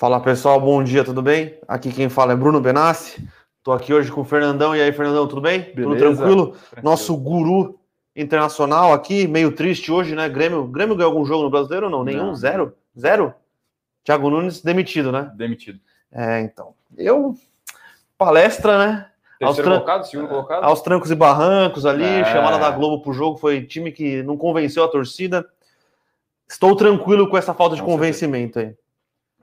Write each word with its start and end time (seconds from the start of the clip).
Fala 0.00 0.18
pessoal, 0.18 0.58
bom 0.58 0.82
dia, 0.82 1.04
tudo 1.04 1.20
bem? 1.20 1.58
Aqui 1.68 1.92
quem 1.92 2.08
fala 2.08 2.32
é 2.32 2.34
Bruno 2.34 2.58
Benassi. 2.58 3.22
Tô 3.62 3.70
aqui 3.70 3.92
hoje 3.92 4.10
com 4.10 4.22
o 4.22 4.24
Fernandão. 4.24 4.74
E 4.74 4.80
aí, 4.80 4.90
Fernandão, 4.92 5.28
tudo 5.28 5.42
bem? 5.42 5.60
Beleza? 5.74 5.82
Tudo 5.82 5.96
tranquilo? 5.98 6.56
Nosso 6.82 7.14
guru 7.14 7.78
internacional 8.16 8.94
aqui, 8.94 9.28
meio 9.28 9.52
triste 9.54 9.92
hoje, 9.92 10.14
né? 10.14 10.26
Grêmio, 10.26 10.64
Grêmio 10.64 10.96
ganhou 10.96 11.12
algum 11.12 11.26
jogo 11.26 11.42
no 11.42 11.50
Brasileiro 11.50 11.84
ou 11.84 11.92
não? 11.92 12.02
Nenhum? 12.02 12.28
Não. 12.28 12.34
Zero? 12.34 12.72
Zero? 12.98 13.34
Thiago 14.02 14.30
Nunes 14.30 14.62
demitido, 14.62 15.12
né? 15.12 15.30
Demitido. 15.36 15.78
É, 16.10 16.40
então. 16.40 16.72
Eu. 16.96 17.34
Palestra, 18.16 18.78
né? 18.78 19.06
Aos 19.42 19.56
Terceiro 19.56 19.68
tran- 19.68 19.80
colocado, 19.84 20.04
segundo 20.06 20.28
colocado? 20.28 20.64
Aos 20.64 20.80
trancos 20.80 21.10
e 21.10 21.14
barrancos 21.14 21.84
ali, 21.84 22.04
É. 22.04 22.24
chamada 22.24 22.56
da 22.56 22.70
Globo 22.70 23.02
pro 23.02 23.12
jogo, 23.12 23.36
foi 23.36 23.66
time 23.66 23.92
que 23.92 24.22
não 24.22 24.38
convenceu 24.38 24.82
a 24.82 24.88
torcida. 24.88 25.46
Estou 26.48 26.74
tranquilo 26.74 27.28
com 27.28 27.36
essa 27.36 27.52
falta 27.52 27.76
de 27.76 27.82
convencimento 27.82 28.58
aí. 28.60 28.74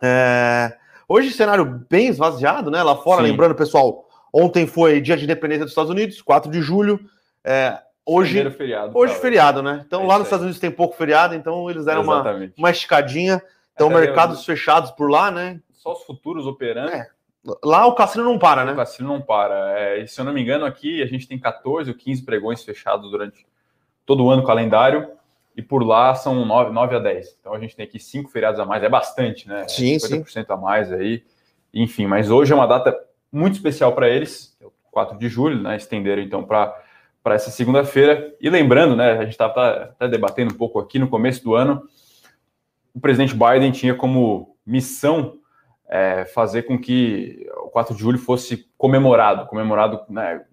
É, 0.02 0.78
Hoje, 1.10 1.32
cenário 1.32 1.86
bem 1.90 2.08
esvaziado, 2.08 2.70
né? 2.70 2.84
Lá 2.84 2.96
fora, 2.98 3.22
Sim. 3.24 3.32
lembrando, 3.32 3.56
pessoal, 3.56 4.10
ontem 4.34 4.68
foi 4.68 5.00
dia 5.00 5.16
de 5.16 5.24
independência 5.24 5.64
dos 5.64 5.72
Estados 5.72 5.90
Unidos, 5.90 6.22
4 6.22 6.52
de 6.52 6.62
julho. 6.62 7.00
É, 7.44 7.80
Hoje, 8.10 8.36
Primeiro 8.36 8.52
feriado. 8.52 8.92
hoje 8.98 9.12
cara. 9.12 9.22
feriado, 9.22 9.62
né? 9.62 9.84
Então, 9.86 10.04
É 10.04 10.08
lá 10.08 10.18
nos. 10.18 10.28
Estados 10.28 10.44
Unidos 10.44 10.62
tem 10.62 10.72
pouco 10.72 10.96
feriado, 10.96 11.36
então 11.36 11.70
eles 11.70 11.84
deram 11.84 12.04
uma, 12.04 12.16
Exatamente. 12.22 12.54
uma 12.58 12.72
esticadinha. 12.72 13.42
Então, 13.74 13.88
Até 13.90 14.00
mercados 14.00 14.46
fechados 14.46 14.92
por 14.92 15.10
lá, 15.12 15.30
né? 15.30 15.60
Só 15.74 15.92
os 15.92 16.04
futuros 16.04 16.46
operando. 16.46 16.90
É, 16.92 17.08
Lá 17.64 17.86
o 17.86 17.96
cassino 17.96 18.24
não 18.26 18.38
para, 18.40 18.64
O 18.64 18.66
né? 18.66 18.76
cassino 18.76 19.08
não 19.10 19.22
para. 19.22 19.78
É, 19.80 20.00
e 20.02 20.08
se 20.08 20.20
eu 20.20 20.26
não 20.26 20.34
me 20.34 20.42
engano, 20.42 20.66
aqui 20.66 21.02
a 21.02 21.06
gente 21.06 21.28
tem 21.28 21.38
14 21.40 21.90
ou 21.90 21.96
15 21.96 22.24
pregões 22.24 22.64
fechados 22.64 23.10
durante 23.12 23.46
todo 24.06 24.24
o 24.24 24.30
ano 24.30 24.44
calendário. 24.44 25.10
E 25.58 25.62
por 25.64 25.84
lá 25.84 26.14
são 26.14 26.46
9, 26.46 26.72
9 26.72 26.96
a 26.96 27.00
10. 27.00 27.38
Então 27.40 27.54
a 27.54 27.60
gente 27.60 27.76
tem 27.76 27.84
aqui 27.84 28.00
5 28.00 28.30
feriados 28.30 28.60
a 28.60 28.66
mais. 28.66 28.84
É 28.84 28.88
bastante, 28.88 29.48
né? 29.48 29.68
Sim, 29.68 29.98
50% 29.98 30.46
a 30.50 30.56
mais 30.56 30.94
aí. 30.94 31.24
Enfim, 31.74 32.06
mas 32.06 32.30
hoje 32.30 32.54
é 32.54 32.56
uma 32.56 32.68
data 32.68 32.96
muito 33.32 33.56
especial 33.56 33.94
para 33.94 34.08
eles. 34.08 34.56
é 34.62 34.66
o 34.66 34.72
4 34.92 35.18
de 35.18 35.28
julho, 35.28 35.62
né? 35.62 35.76
Estenderam 35.76 36.22
então 36.22 36.44
para 36.44 36.80
para 37.24 37.36
essa 37.36 37.52
segunda-feira. 37.52 38.34
E 38.40 38.50
lembrando, 38.50 38.96
né? 38.96 39.14
A 39.14 39.24
gente 39.24 39.32
estava 39.32 39.68
até 39.92 40.08
debatendo 40.08 40.54
um 40.54 40.58
pouco 40.58 40.80
aqui 40.80 40.98
no 40.98 41.10
começo 41.10 41.44
do 41.44 41.56
ano. 41.56 41.82
O 42.96 43.02
presidente 43.02 43.34
Biden 43.34 43.70
tinha 43.72 43.94
como 43.94 44.56
missão 44.66 45.38
é, 45.90 46.24
fazer 46.24 46.64
com 46.64 46.80
que 46.80 47.46
o 47.58 47.70
4 47.70 47.94
de 47.94 48.00
julho 48.00 48.18
fosse 48.18 48.70
comemorado, 48.78 49.46
comemorado 49.48 50.02
né, 50.10 50.46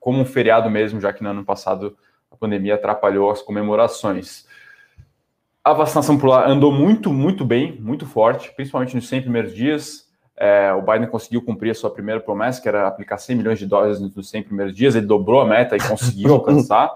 como 0.00 0.20
um 0.20 0.24
feriado 0.24 0.70
mesmo, 0.70 1.00
já 1.00 1.12
que 1.12 1.22
no 1.22 1.28
ano 1.28 1.44
passado 1.44 1.98
a 2.30 2.36
pandemia 2.36 2.76
atrapalhou 2.76 3.30
as 3.30 3.42
comemorações. 3.42 4.46
A 5.64 5.72
vacinação 5.72 6.18
por 6.18 6.26
lá 6.28 6.48
andou 6.48 6.72
muito, 6.72 7.12
muito 7.12 7.44
bem, 7.44 7.80
muito 7.80 8.04
forte, 8.04 8.52
principalmente 8.56 8.96
nos 8.96 9.08
100 9.08 9.22
primeiros 9.22 9.54
dias. 9.54 10.10
É, 10.36 10.72
o 10.72 10.82
Biden 10.82 11.06
conseguiu 11.06 11.40
cumprir 11.40 11.70
a 11.70 11.74
sua 11.74 11.88
primeira 11.88 12.20
promessa, 12.20 12.60
que 12.60 12.66
era 12.66 12.88
aplicar 12.88 13.16
100 13.16 13.36
milhões 13.36 13.58
de 13.60 13.66
doses 13.66 14.00
nos 14.00 14.28
100 14.28 14.42
primeiros 14.42 14.74
dias. 14.74 14.96
Ele 14.96 15.06
dobrou 15.06 15.40
a 15.40 15.46
meta 15.46 15.76
e 15.76 15.80
conseguiu 15.80 16.34
alcançar, 16.34 16.90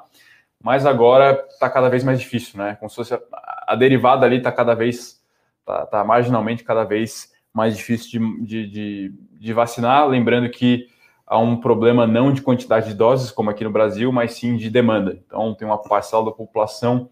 mas 0.61 0.85
agora 0.85 1.47
está 1.49 1.71
cada 1.71 1.89
vez 1.89 2.03
mais 2.03 2.19
difícil, 2.19 2.59
né? 2.59 2.75
Como 2.81 2.91
se 2.91 2.97
fosse 2.97 3.15
a, 3.15 3.21
a 3.69 3.77
derivada 3.77 4.27
ali 4.27 4.39
está 4.39 4.51
cada 4.51 4.75
vez, 4.75 5.23
está 5.61 5.87
tá 5.87 6.03
marginalmente 6.03 6.65
cada 6.65 6.83
vez 6.83 7.33
mais 7.55 7.77
difícil 7.77 8.21
de, 8.21 8.45
de, 8.45 8.67
de, 8.69 9.15
de 9.39 9.53
vacinar. 9.53 10.09
Lembrando 10.09 10.51
que 10.51 10.89
há 11.25 11.39
um 11.39 11.57
problema 11.61 12.05
não 12.05 12.33
de 12.33 12.43
quantidade 12.43 12.89
de 12.89 12.95
doses, 12.95 13.31
como 13.31 13.49
aqui 13.49 13.63
no 13.63 13.71
Brasil, 13.71 14.11
mas 14.11 14.33
sim 14.33 14.57
de 14.57 14.69
demanda. 14.69 15.23
Então, 15.25 15.55
tem 15.55 15.69
uma 15.69 15.81
parcela 15.81 16.25
da 16.25 16.33
população 16.33 17.11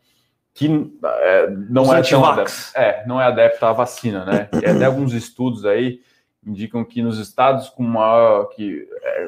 que 0.54 0.66
é, 1.04 1.50
não, 1.50 1.92
é 1.92 2.00
tão 2.00 2.24
adepta, 2.24 2.54
é, 2.76 3.04
não 3.06 3.20
é 3.20 3.26
adepta 3.26 3.68
à 3.68 3.72
vacina, 3.72 4.24
né? 4.24 4.48
E 4.62 4.64
até 4.64 4.84
alguns 4.84 5.12
estudos 5.12 5.66
aí 5.66 6.00
indicam 6.46 6.84
que 6.84 7.02
nos 7.02 7.18
estados 7.18 7.68
com 7.68 7.82
maior, 7.82 8.46
que 8.50 8.88
é, 9.02 9.26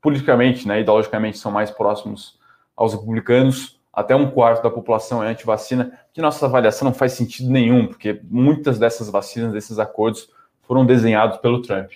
politicamente, 0.00 0.66
né, 0.66 0.80
ideologicamente 0.80 1.38
são 1.38 1.52
mais 1.52 1.70
próximos 1.70 2.38
aos 2.74 2.94
republicanos, 2.94 3.78
até 3.92 4.16
um 4.16 4.30
quarto 4.30 4.62
da 4.62 4.70
população 4.70 5.22
é 5.22 5.28
anti-vacina, 5.28 5.92
que 6.12 6.22
nossa 6.22 6.46
avaliação 6.46 6.86
não 6.86 6.94
faz 6.94 7.12
sentido 7.12 7.50
nenhum, 7.50 7.86
porque 7.86 8.20
muitas 8.24 8.78
dessas 8.78 9.10
vacinas, 9.10 9.52
desses 9.52 9.78
acordos, 9.78 10.30
foram 10.62 10.86
desenhados 10.86 11.38
pelo 11.38 11.60
Trump. 11.60 11.90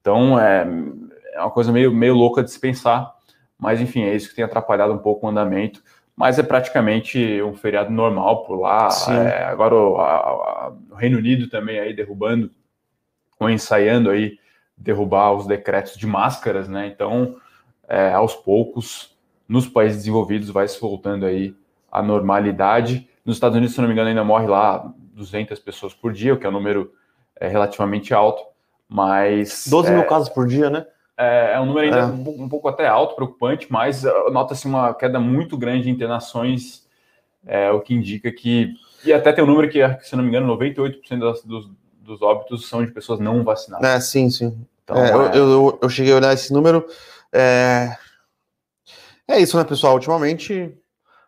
Então, 0.00 0.40
é, 0.40 0.66
é 1.34 1.40
uma 1.40 1.50
coisa 1.50 1.70
meio, 1.70 1.94
meio 1.94 2.14
louca 2.14 2.42
de 2.42 2.50
se 2.50 2.58
pensar, 2.58 3.14
mas 3.58 3.80
enfim, 3.80 4.02
é 4.02 4.14
isso 4.14 4.30
que 4.30 4.34
tem 4.34 4.44
atrapalhado 4.44 4.92
um 4.92 4.98
pouco 4.98 5.26
o 5.26 5.30
andamento. 5.30 5.82
Mas 6.18 6.36
é 6.36 6.42
praticamente 6.42 7.40
um 7.42 7.54
feriado 7.54 7.90
normal 7.92 8.44
por 8.44 8.58
lá. 8.58 8.88
É, 9.28 9.44
agora 9.44 9.72
o, 9.74 9.98
a- 9.98 10.72
o 10.90 10.94
Reino 10.96 11.16
Unido 11.16 11.48
também 11.48 11.78
aí 11.78 11.94
derrubando, 11.94 12.50
ou 13.38 13.48
ensaiando 13.48 14.10
aí 14.10 14.36
derrubar 14.76 15.32
os 15.32 15.46
decretos 15.46 15.96
de 15.96 16.06
máscaras, 16.08 16.68
né? 16.68 16.88
Então, 16.88 17.36
é, 17.88 18.12
aos 18.12 18.34
poucos, 18.34 19.16
nos 19.48 19.68
países 19.68 19.98
desenvolvidos 19.98 20.50
vai 20.50 20.66
se 20.66 20.80
voltando 20.80 21.24
aí 21.24 21.54
à 21.90 22.02
normalidade. 22.02 23.08
Nos 23.24 23.36
Estados 23.36 23.56
Unidos, 23.56 23.74
se 23.76 23.80
não 23.80 23.86
me 23.86 23.94
engano, 23.94 24.08
ainda 24.08 24.24
morre 24.24 24.48
lá 24.48 24.92
200 25.14 25.60
pessoas 25.60 25.94
por 25.94 26.12
dia, 26.12 26.34
o 26.34 26.36
que 26.36 26.44
é 26.46 26.48
um 26.48 26.52
número 26.52 26.92
é, 27.38 27.46
relativamente 27.46 28.12
alto, 28.12 28.42
mas 28.88 29.68
12 29.68 29.88
é, 29.92 29.94
mil 29.94 30.04
casos 30.04 30.28
por 30.28 30.48
dia, 30.48 30.68
né? 30.68 30.84
É, 31.18 31.52
é 31.54 31.60
um 31.60 31.66
número 31.66 31.84
ainda 31.86 31.98
É. 31.98 32.04
um, 32.06 32.24
pouco- 32.24 32.42
um 32.42 32.48
pouco 32.48 32.68
até 32.68 32.86
alto, 32.86 33.14
preocupante, 33.16 33.66
mas 33.70 34.04
uh, 34.04 34.30
nota-se 34.30 34.66
uma 34.66 34.94
queda 34.94 35.18
muito 35.20 35.58
grande 35.58 35.84
de 35.84 35.90
internações, 35.90 36.86
é, 37.46 37.70
o 37.70 37.80
que 37.80 37.92
indica 37.94 38.30
que. 38.32 38.72
E 39.04 39.12
até 39.12 39.32
tem 39.32 39.42
um 39.44 39.46
número 39.46 39.68
que, 39.68 39.80
se 40.02 40.14
não 40.16 40.22
me 40.22 40.28
engano, 40.30 40.46
98% 40.46 41.20
das, 41.20 41.42
dos, 41.42 41.70
dos 42.00 42.22
óbitos 42.22 42.68
são 42.68 42.84
de 42.84 42.90
pessoas 42.92 43.20
não 43.20 43.42
vacinadas. 43.44 43.86
É, 43.88 44.00
sim, 44.00 44.30
sim. 44.30 44.56
Então, 44.84 44.96
É, 44.96 45.12
eu, 45.12 45.22
é, 45.22 45.36
eu, 45.36 45.50
eu- 45.50 45.78
eu 45.82 45.88
cheguei 45.88 46.12
a 46.12 46.16
olhar 46.16 46.32
esse 46.32 46.52
número. 46.52 46.86
É... 47.32 47.96
é 49.26 49.38
isso, 49.40 49.56
né, 49.56 49.64
pessoal? 49.64 49.94
Ultimamente, 49.94 50.72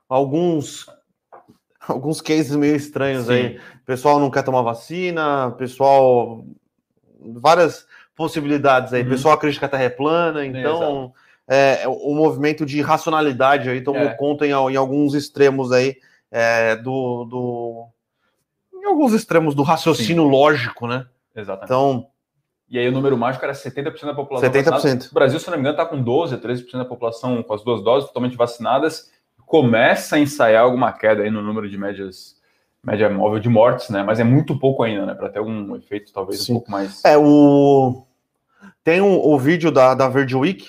alguns 0.08 0.86
alguns 1.88 2.20
cases 2.20 2.54
meio 2.56 2.76
estranhos 2.76 3.26
sim, 3.26 3.32
aí. 3.32 3.60
Pessoal 3.84 4.18
não 4.20 4.30
quer 4.30 4.42
tomar 4.42 4.62
vacina, 4.62 5.50
pessoal. 5.58 6.44
Várias 7.20 7.86
possibilidades 8.20 8.92
aí. 8.92 9.00
O 9.00 9.04
Uhum. 9.04 9.10
pessoal 9.10 9.34
acredita 9.34 9.60
que 9.60 9.64
a 9.64 9.69
Terra 9.69 9.84
é 9.84 9.88
plana, 9.88 10.44
então. 10.44 11.12
É, 11.48 11.82
o 11.88 12.14
movimento 12.14 12.64
de 12.64 12.81
racionalidade 12.81 13.69
aí 13.69 13.81
tomou 13.81 14.03
É. 14.03 14.10
conta 14.14 14.47
em, 14.47 14.50
em 14.50 14.76
alguns 14.76 15.14
extremos 15.14 15.72
aí 15.72 15.97
é, 16.30 16.76
do, 16.76 17.25
do. 17.25 17.86
Em 18.72 18.84
alguns 18.86 19.12
extremos 19.12 19.53
do 19.54 19.62
raciocínio 19.64 20.22
lógico, 20.25 20.86
né? 20.86 21.06
exatamente. 21.34 21.64
Então, 21.64 22.06
E 22.69 22.78
aí 22.78 22.88
o 22.88 22.92
número 22.92 23.16
mágico 23.19 23.44
era 23.44 23.53
70% 23.54 24.04
da 24.06 24.14
população 24.14 24.48
70%. 24.48 24.70
vacinada. 24.70 25.04
O 25.10 25.14
Brasil, 25.14 25.41
se 25.41 25.48
não 25.50 25.56
me 25.56 25.60
engano, 25.62 25.75
está 25.76 25.84
com 25.86 26.00
12 26.00 26.34
a 26.36 26.38
13% 26.38 26.72
da 26.78 26.84
população 26.84 27.42
com 27.42 27.53
as 27.54 27.64
duas 27.64 27.82
doses 27.82 28.09
totalmente 28.09 28.36
vacinadas. 28.36 29.10
Começa 29.44 30.14
a 30.14 30.19
ensaiar 30.20 30.62
alguma 30.62 30.92
queda 30.92 31.25
aí 31.25 31.30
no 31.30 31.42
número 31.42 31.69
de 31.69 31.76
médias, 31.76 32.36
média 32.84 33.10
móvel 33.10 33.41
de 33.41 33.48
mortes, 33.48 33.88
né? 33.91 34.04
Mas 34.04 34.20
é 34.20 34.25
muito 34.25 34.56
pouco 34.56 34.84
ainda, 34.84 35.04
né? 35.04 35.14
Para 35.14 35.28
ter 35.30 35.41
algum 35.41 35.75
efeito 35.75 36.12
talvez 36.12 36.44
Sim. 36.44 36.53
um 36.53 36.56
pouco 36.59 36.70
mais. 36.70 37.04
É, 37.04 37.19
o. 37.19 38.04
Tem 38.90 39.00
um, 39.00 39.24
o 39.24 39.38
vídeo 39.38 39.70
da, 39.70 39.94
da 39.94 40.08
Verde 40.08 40.34
Week, 40.34 40.66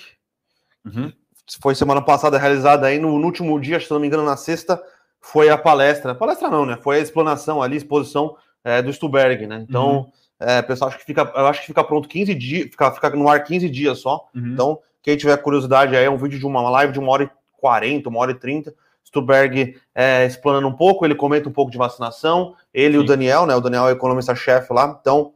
Uhum. 0.84 1.12
foi 1.60 1.74
semana 1.74 2.00
passada 2.00 2.38
realizada 2.38 2.86
aí, 2.86 2.96
no, 2.96 3.18
no 3.18 3.26
último 3.26 3.60
dia, 3.60 3.80
se 3.80 3.90
não 3.90 3.98
me 3.98 4.06
engano, 4.06 4.24
na 4.24 4.36
sexta, 4.36 4.80
foi 5.20 5.48
a 5.48 5.58
palestra. 5.58 6.14
Palestra 6.14 6.48
não, 6.48 6.64
né? 6.64 6.78
Foi 6.80 6.98
a 6.98 7.00
explanação 7.00 7.60
ali, 7.60 7.76
exposição 7.76 8.36
é, 8.62 8.80
do 8.80 8.92
Stuberg, 8.92 9.44
né? 9.48 9.66
Então, 9.68 10.12
é, 10.38 10.62
pessoal, 10.62 10.88
acho 10.88 10.98
que 10.98 11.04
fica, 11.04 11.32
eu 11.34 11.46
acho 11.48 11.62
que 11.62 11.66
fica 11.66 11.82
pronto 11.82 12.08
15 12.08 12.32
dias, 12.36 12.70
fica, 12.70 12.92
fica 12.92 13.10
no 13.10 13.28
ar 13.28 13.42
15 13.42 13.68
dias 13.68 13.98
só. 13.98 14.28
Uhum. 14.32 14.52
Então, 14.52 14.78
quem 15.02 15.16
tiver 15.16 15.36
curiosidade 15.38 15.96
aí, 15.96 16.04
é 16.04 16.10
um 16.10 16.16
vídeo 16.16 16.38
de 16.38 16.46
uma 16.46 16.62
live 16.70 16.92
de 16.92 17.00
uma 17.00 17.10
hora 17.10 17.24
e 17.24 17.30
40, 17.58 18.08
uma 18.08 18.20
hora 18.20 18.30
e 18.30 18.36
30. 18.36 18.72
Stuberg 19.04 19.76
é, 19.92 20.24
explanando 20.26 20.68
um 20.68 20.76
pouco, 20.76 21.04
ele 21.04 21.16
comenta 21.16 21.48
um 21.48 21.52
pouco 21.52 21.72
de 21.72 21.78
vacinação, 21.78 22.54
ele 22.72 22.94
e 22.94 22.98
o 22.98 23.00
Sim. 23.00 23.08
Daniel, 23.08 23.46
né? 23.46 23.56
O 23.56 23.60
Daniel 23.60 23.88
é 23.88 23.92
economista-chefe 23.92 24.72
lá, 24.72 24.96
então 25.00 25.32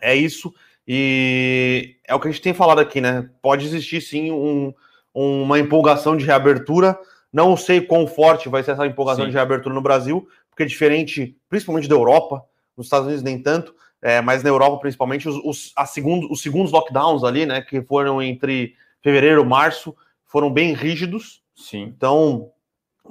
é 0.00 0.16
isso. 0.16 0.52
E 0.92 1.94
é 2.04 2.12
o 2.12 2.18
que 2.18 2.26
a 2.26 2.30
gente 2.32 2.42
tem 2.42 2.52
falado 2.52 2.80
aqui, 2.80 3.00
né? 3.00 3.30
Pode 3.40 3.64
existir 3.64 4.00
sim 4.00 4.32
um- 4.32 4.74
uma 5.14 5.56
empolgação 5.56 6.16
de 6.16 6.24
reabertura. 6.24 6.98
Não 7.32 7.56
sei 7.56 7.80
quão 7.80 8.08
forte 8.08 8.48
vai 8.48 8.60
ser 8.64 8.72
essa 8.72 8.84
empolgação 8.84 9.22
Sim. 9.22 9.30
de 9.30 9.36
reabertura 9.36 9.72
no 9.72 9.80
Brasil, 9.80 10.26
porque 10.50 10.64
é 10.64 10.66
diferente, 10.66 11.36
principalmente 11.48 11.86
da 11.88 11.94
Europa, 11.94 12.44
nos 12.76 12.86
Estados 12.86 13.06
Unidos 13.06 13.22
nem 13.22 13.40
tanto, 13.40 13.72
é, 14.02 14.20
mas 14.20 14.42
na 14.42 14.48
Europa 14.50 14.78
principalmente, 14.80 15.28
os, 15.28 15.36
os, 15.44 15.72
a 15.76 15.86
segundo, 15.86 16.28
os 16.28 16.42
segundos 16.42 16.72
lockdowns 16.72 17.22
ali, 17.22 17.46
né? 17.46 17.62
Que 17.62 17.80
foram 17.82 18.20
entre 18.20 18.74
fevereiro 19.00 19.42
e 19.42 19.46
março, 19.46 19.94
foram 20.26 20.52
bem 20.52 20.72
rígidos. 20.74 21.40
Sim. 21.54 21.82
Então, 21.96 22.50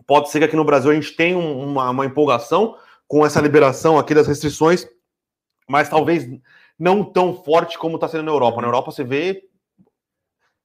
pode 0.05 0.29
ser 0.31 0.39
que 0.39 0.45
aqui 0.45 0.55
no 0.57 0.65
Brasil 0.65 0.91
a 0.91 0.95
gente 0.95 1.13
tenha 1.15 1.37
um- 1.37 1.63
uma, 1.71 1.89
uma 1.91 2.05
empolgação 2.05 2.75
com 3.07 3.25
essa 3.25 3.39
liberação 3.39 3.97
aqui 3.97 4.13
das 4.13 4.27
restrições, 4.27 4.85
mas 5.65 5.87
talvez 5.87 6.27
não 6.79 7.03
tão 7.03 7.33
forte 7.43 7.77
como 7.77 7.95
está 7.95 8.07
sendo 8.07 8.23
na 8.23 8.31
Europa. 8.31 8.61
Na 8.61 8.67
Europa 8.67 8.91
você 8.91 9.03
vê. 9.03 9.43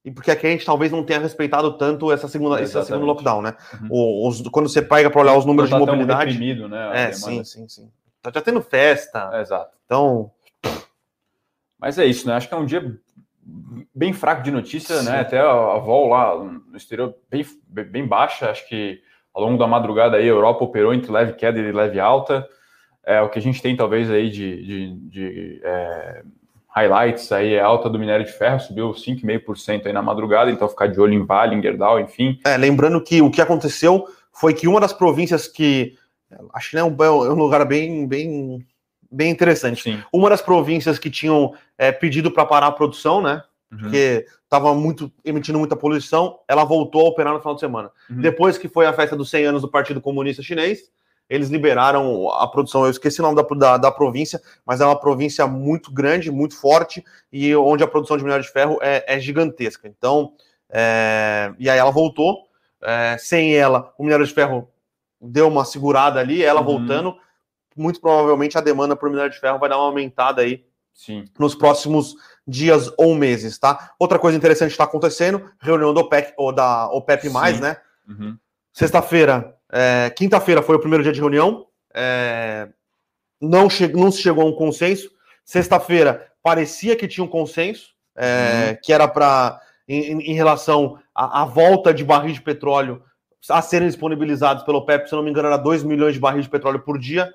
E 0.04 0.10
porque 0.10 0.30
aqui 0.30 0.46
a 0.46 0.50
gente 0.50 0.66
talvez 0.66 0.92
não 0.92 1.02
tenha 1.02 1.18
respeitado 1.18 1.76
tanto 1.78 2.12
essa 2.12 2.28
segunda, 2.28 2.56
esse 2.56 2.64
Exatamente. 2.72 2.86
segundo 2.88 3.06
lockdown, 3.06 3.40
né? 3.42 3.56
Uhum. 3.80 4.26
Os- 4.28 4.42
quando 4.48 4.68
você 4.68 4.82
pega 4.82 5.10
para 5.10 5.20
olhar 5.20 5.36
os 5.36 5.46
números 5.46 5.70
de 5.70 5.74
tá 5.74 5.78
tão 5.78 5.86
mobilidade. 5.86 6.30
reprimido, 6.30 6.68
né? 6.68 6.88
a 6.90 6.94
É, 6.94 7.12
sim, 7.12 7.42
sim, 7.42 7.66
sim. 7.68 7.90
Tá 8.22 8.30
já 8.34 8.40
tendo 8.42 8.60
festa. 8.62 9.30
É, 9.32 9.40
exato. 9.40 9.76
Então, 9.86 10.30
Mas 11.78 11.98
é 11.98 12.06
isso, 12.06 12.26
né? 12.26 12.34
Acho 12.34 12.48
que 12.48 12.54
é 12.54 12.56
um 12.56 12.64
dia 12.66 12.98
bem 13.94 14.12
fraco 14.12 14.42
de 14.42 14.50
notícia, 14.50 15.02
né? 15.02 15.20
Até 15.20 15.38
a, 15.38 15.50
a 15.50 15.78
vol 15.78 16.08
lá 16.08 16.36
no 16.36 16.76
exterior 16.76 17.14
bem, 17.30 17.44
bem 17.86 18.06
baixa. 18.06 18.50
Acho 18.50 18.66
que 18.68 19.00
ao 19.34 19.42
longo 19.42 19.58
da 19.58 19.66
madrugada 19.66 20.16
aí 20.16 20.24
a 20.24 20.28
Europa 20.28 20.64
operou 20.64 20.94
entre 20.94 21.10
leve 21.10 21.32
queda 21.34 21.58
e 21.58 21.72
leve 21.72 21.98
alta. 22.00 22.48
É, 23.06 23.20
o 23.20 23.28
que 23.28 23.38
a 23.38 23.42
gente 23.42 23.60
tem 23.60 23.76
talvez 23.76 24.10
aí 24.10 24.30
de, 24.30 24.64
de, 24.64 24.94
de 25.10 25.60
é, 25.62 26.22
highlights 26.68 27.30
aí 27.32 27.54
é 27.54 27.60
alta 27.60 27.88
do 27.88 27.98
minério 27.98 28.24
de 28.24 28.32
ferro, 28.32 28.60
subiu 28.60 28.92
5,5% 28.92 29.86
aí 29.86 29.92
na 29.92 30.02
madrugada, 30.02 30.50
então 30.50 30.68
ficar 30.68 30.86
de 30.86 31.00
olho 31.00 31.12
em 31.12 31.24
Vale, 31.24 31.54
em 31.54 31.62
Gerdau, 31.62 32.00
enfim. 32.00 32.38
É, 32.44 32.56
lembrando 32.56 33.00
que 33.00 33.20
o 33.20 33.30
que 33.30 33.42
aconteceu 33.42 34.06
foi 34.32 34.54
que 34.54 34.66
uma 34.66 34.80
das 34.80 34.92
províncias 34.92 35.46
que 35.46 35.96
acho 36.52 36.70
que 36.70 36.76
é 36.76 36.84
um, 36.84 36.96
é 36.98 37.10
um 37.10 37.34
lugar 37.34 37.64
bem, 37.64 38.06
bem, 38.06 38.66
bem 39.10 39.30
interessante. 39.30 39.82
Sim. 39.82 40.02
Uma 40.12 40.30
das 40.30 40.42
províncias 40.42 40.98
que 40.98 41.10
tinham 41.10 41.54
é, 41.78 41.92
pedido 41.92 42.30
para 42.30 42.44
parar 42.44 42.68
a 42.68 42.72
produção, 42.72 43.22
né? 43.22 43.42
Uhum. 43.70 43.78
Porque 43.78 44.26
estava 44.42 44.74
muito 44.74 45.10
emitindo 45.24 45.58
muita 45.58 45.76
poluição, 45.76 46.38
ela 46.46 46.64
voltou 46.64 47.06
a 47.06 47.08
operar 47.08 47.32
no 47.32 47.40
final 47.40 47.54
de 47.54 47.60
semana. 47.60 47.90
Uhum. 48.08 48.20
Depois 48.20 48.58
que 48.58 48.68
foi 48.68 48.86
a 48.86 48.92
festa 48.92 49.16
dos 49.16 49.30
100 49.30 49.46
anos 49.46 49.62
do 49.62 49.68
Partido 49.68 50.00
Comunista 50.00 50.42
Chinês, 50.42 50.90
eles 51.28 51.48
liberaram 51.48 52.30
a 52.30 52.46
produção. 52.46 52.84
Eu 52.84 52.90
esqueci 52.90 53.20
o 53.20 53.22
nome 53.22 53.36
da, 53.36 53.42
da, 53.42 53.76
da, 53.76 53.90
província, 53.90 54.40
mas 54.64 54.80
é 54.80 54.84
uma 54.84 54.98
província 54.98 55.46
muito 55.46 55.92
grande, 55.92 56.30
muito 56.30 56.56
forte, 56.56 57.04
e 57.32 57.54
onde 57.56 57.82
a 57.82 57.88
produção 57.88 58.16
de 58.16 58.22
minério 58.22 58.44
de 58.44 58.50
ferro 58.50 58.78
é, 58.82 59.04
é 59.06 59.18
gigantesca. 59.18 59.88
Então, 59.88 60.32
é, 60.70 61.52
e 61.58 61.68
aí 61.70 61.78
ela 61.78 61.90
voltou. 61.90 62.48
É, 62.82 63.16
sem 63.18 63.54
ela, 63.54 63.94
o 63.96 64.04
minério 64.04 64.26
de 64.26 64.34
ferro 64.34 64.68
deu 65.18 65.48
uma 65.48 65.64
segurada 65.64 66.20
ali, 66.20 66.44
ela 66.44 66.60
uhum. 66.60 66.66
voltando, 66.66 67.16
muito 67.74 67.98
provavelmente 67.98 68.58
a 68.58 68.60
demanda 68.60 68.94
por 68.94 69.08
minério 69.08 69.32
de 69.32 69.40
ferro 69.40 69.58
vai 69.58 69.70
dar 69.70 69.78
uma 69.78 69.86
aumentada 69.86 70.42
aí 70.42 70.64
Sim. 70.92 71.24
nos 71.38 71.54
próximos 71.54 72.14
dias 72.46 72.92
ou 72.98 73.14
meses, 73.14 73.58
tá? 73.58 73.92
Outra 73.98 74.18
coisa 74.18 74.36
interessante 74.36 74.72
está 74.72 74.84
acontecendo, 74.84 75.50
reunião 75.58 75.94
do 75.94 76.00
OPEC, 76.00 76.34
ou 76.36 76.52
da 76.52 76.86
OPEP+, 76.88 77.28
Sim. 77.28 77.60
né? 77.60 77.76
Uhum. 78.06 78.36
Sexta-feira, 78.70 79.56
é, 79.76 80.08
quinta-feira 80.10 80.62
foi 80.62 80.76
o 80.76 80.78
primeiro 80.78 81.02
dia 81.02 81.12
de 81.12 81.18
reunião, 81.18 81.66
é, 81.92 82.68
não, 83.40 83.68
che 83.68 83.88
não 83.88 84.12
se 84.12 84.22
chegou 84.22 84.44
a 84.44 84.46
um 84.46 84.52
consenso. 84.52 85.10
Sexta-feira 85.44 86.28
parecia 86.40 86.94
que 86.94 87.08
tinha 87.08 87.24
um 87.24 87.28
consenso, 87.28 87.88
é, 88.16 88.68
uhum. 88.70 88.78
que 88.80 88.92
era 88.92 89.08
para 89.08 89.60
em, 89.88 90.30
em, 90.30 90.32
relação 90.32 90.96
à, 91.12 91.44
volta 91.44 91.92
de 91.92 92.04
barris 92.04 92.34
de 92.34 92.40
petróleo 92.40 93.02
a 93.50 93.60
serem 93.60 93.88
disponibilizados 93.88 94.62
pelo 94.62 94.78
OPEP, 94.78 95.08
se 95.08 95.14
não 95.14 95.24
me 95.24 95.30
engano, 95.30 95.48
era 95.48 95.56
2 95.56 95.82
milhões 95.82 96.14
de 96.14 96.20
barris 96.20 96.44
de 96.44 96.50
petróleo 96.50 96.78
por 96.78 96.96
dia. 96.96 97.28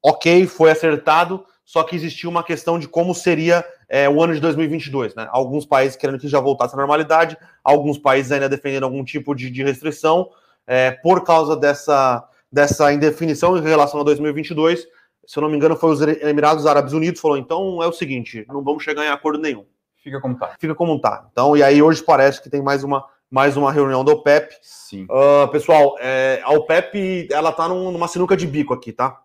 Ok, 0.00 0.46
foi 0.46 0.70
acertado, 0.70 1.44
só 1.64 1.82
que 1.82 1.96
existia 1.96 2.30
uma 2.30 2.44
questão 2.44 2.78
de 2.78 2.86
como 2.86 3.12
seria 3.12 3.66
é, 3.88 4.08
o 4.08 4.22
ano 4.22 4.34
de 4.34 4.40
2022. 4.40 5.16
Né? 5.16 5.26
Alguns 5.30 5.66
países 5.66 5.96
querendo 5.96 6.20
que 6.20 6.28
já 6.28 6.38
voltasse 6.38 6.74
à 6.74 6.78
normalidade, 6.78 7.36
alguns 7.64 7.98
países 7.98 8.30
ainda 8.30 8.48
defendendo 8.48 8.84
algum 8.84 9.04
tipo 9.04 9.34
de, 9.34 9.50
de 9.50 9.64
restrição, 9.64 10.30
é, 10.66 10.90
por 10.90 11.24
causa 11.24 11.56
dessa, 11.56 12.26
dessa 12.50 12.92
indefinição 12.92 13.56
em 13.56 13.62
relação 13.62 14.00
a 14.00 14.04
2022. 14.04 14.86
Se 15.26 15.38
eu 15.38 15.42
não 15.42 15.50
me 15.50 15.56
engano, 15.56 15.76
foi 15.76 15.90
os 15.90 16.00
Emirados 16.00 16.66
Árabes 16.66 16.92
Unidos 16.92 17.20
falou: 17.20 17.36
então 17.36 17.82
é 17.82 17.86
o 17.86 17.92
seguinte, 17.92 18.44
não 18.48 18.62
vamos 18.62 18.82
chegar 18.82 19.04
em 19.04 19.10
acordo 19.10 19.38
nenhum. 19.38 19.64
Fica 20.02 20.20
como 20.20 20.38
tá. 20.38 20.54
Fica 20.58 20.74
como 20.74 21.00
tá. 21.00 21.26
Então, 21.32 21.56
e 21.56 21.62
aí 21.62 21.82
hoje 21.82 22.02
parece 22.02 22.40
que 22.42 22.50
tem 22.50 22.62
mais 22.62 22.84
uma 22.84 23.04
mais 23.30 23.56
uma 23.56 23.72
reunião 23.72 24.04
da 24.04 24.12
OPEP. 24.12 24.54
Sim. 24.62 25.04
Uh, 25.04 25.48
pessoal, 25.48 25.96
é, 25.98 26.40
a 26.44 26.52
OPEP 26.52 27.28
ela 27.32 27.52
tá 27.52 27.68
num, 27.68 27.90
numa 27.90 28.06
sinuca 28.06 28.36
de 28.36 28.46
bico 28.46 28.72
aqui, 28.72 28.92
tá? 28.92 29.20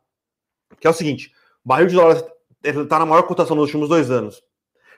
Que 0.79 0.87
é 0.87 0.89
o 0.89 0.93
seguinte: 0.93 1.31
o 1.63 1.67
barril 1.67 1.87
de 1.87 1.95
dólar 1.95 2.23
está 2.63 2.99
na 2.99 3.05
maior 3.05 3.23
cotação 3.23 3.55
nos 3.55 3.65
últimos 3.65 3.89
dois 3.89 4.09
anos. 4.09 4.41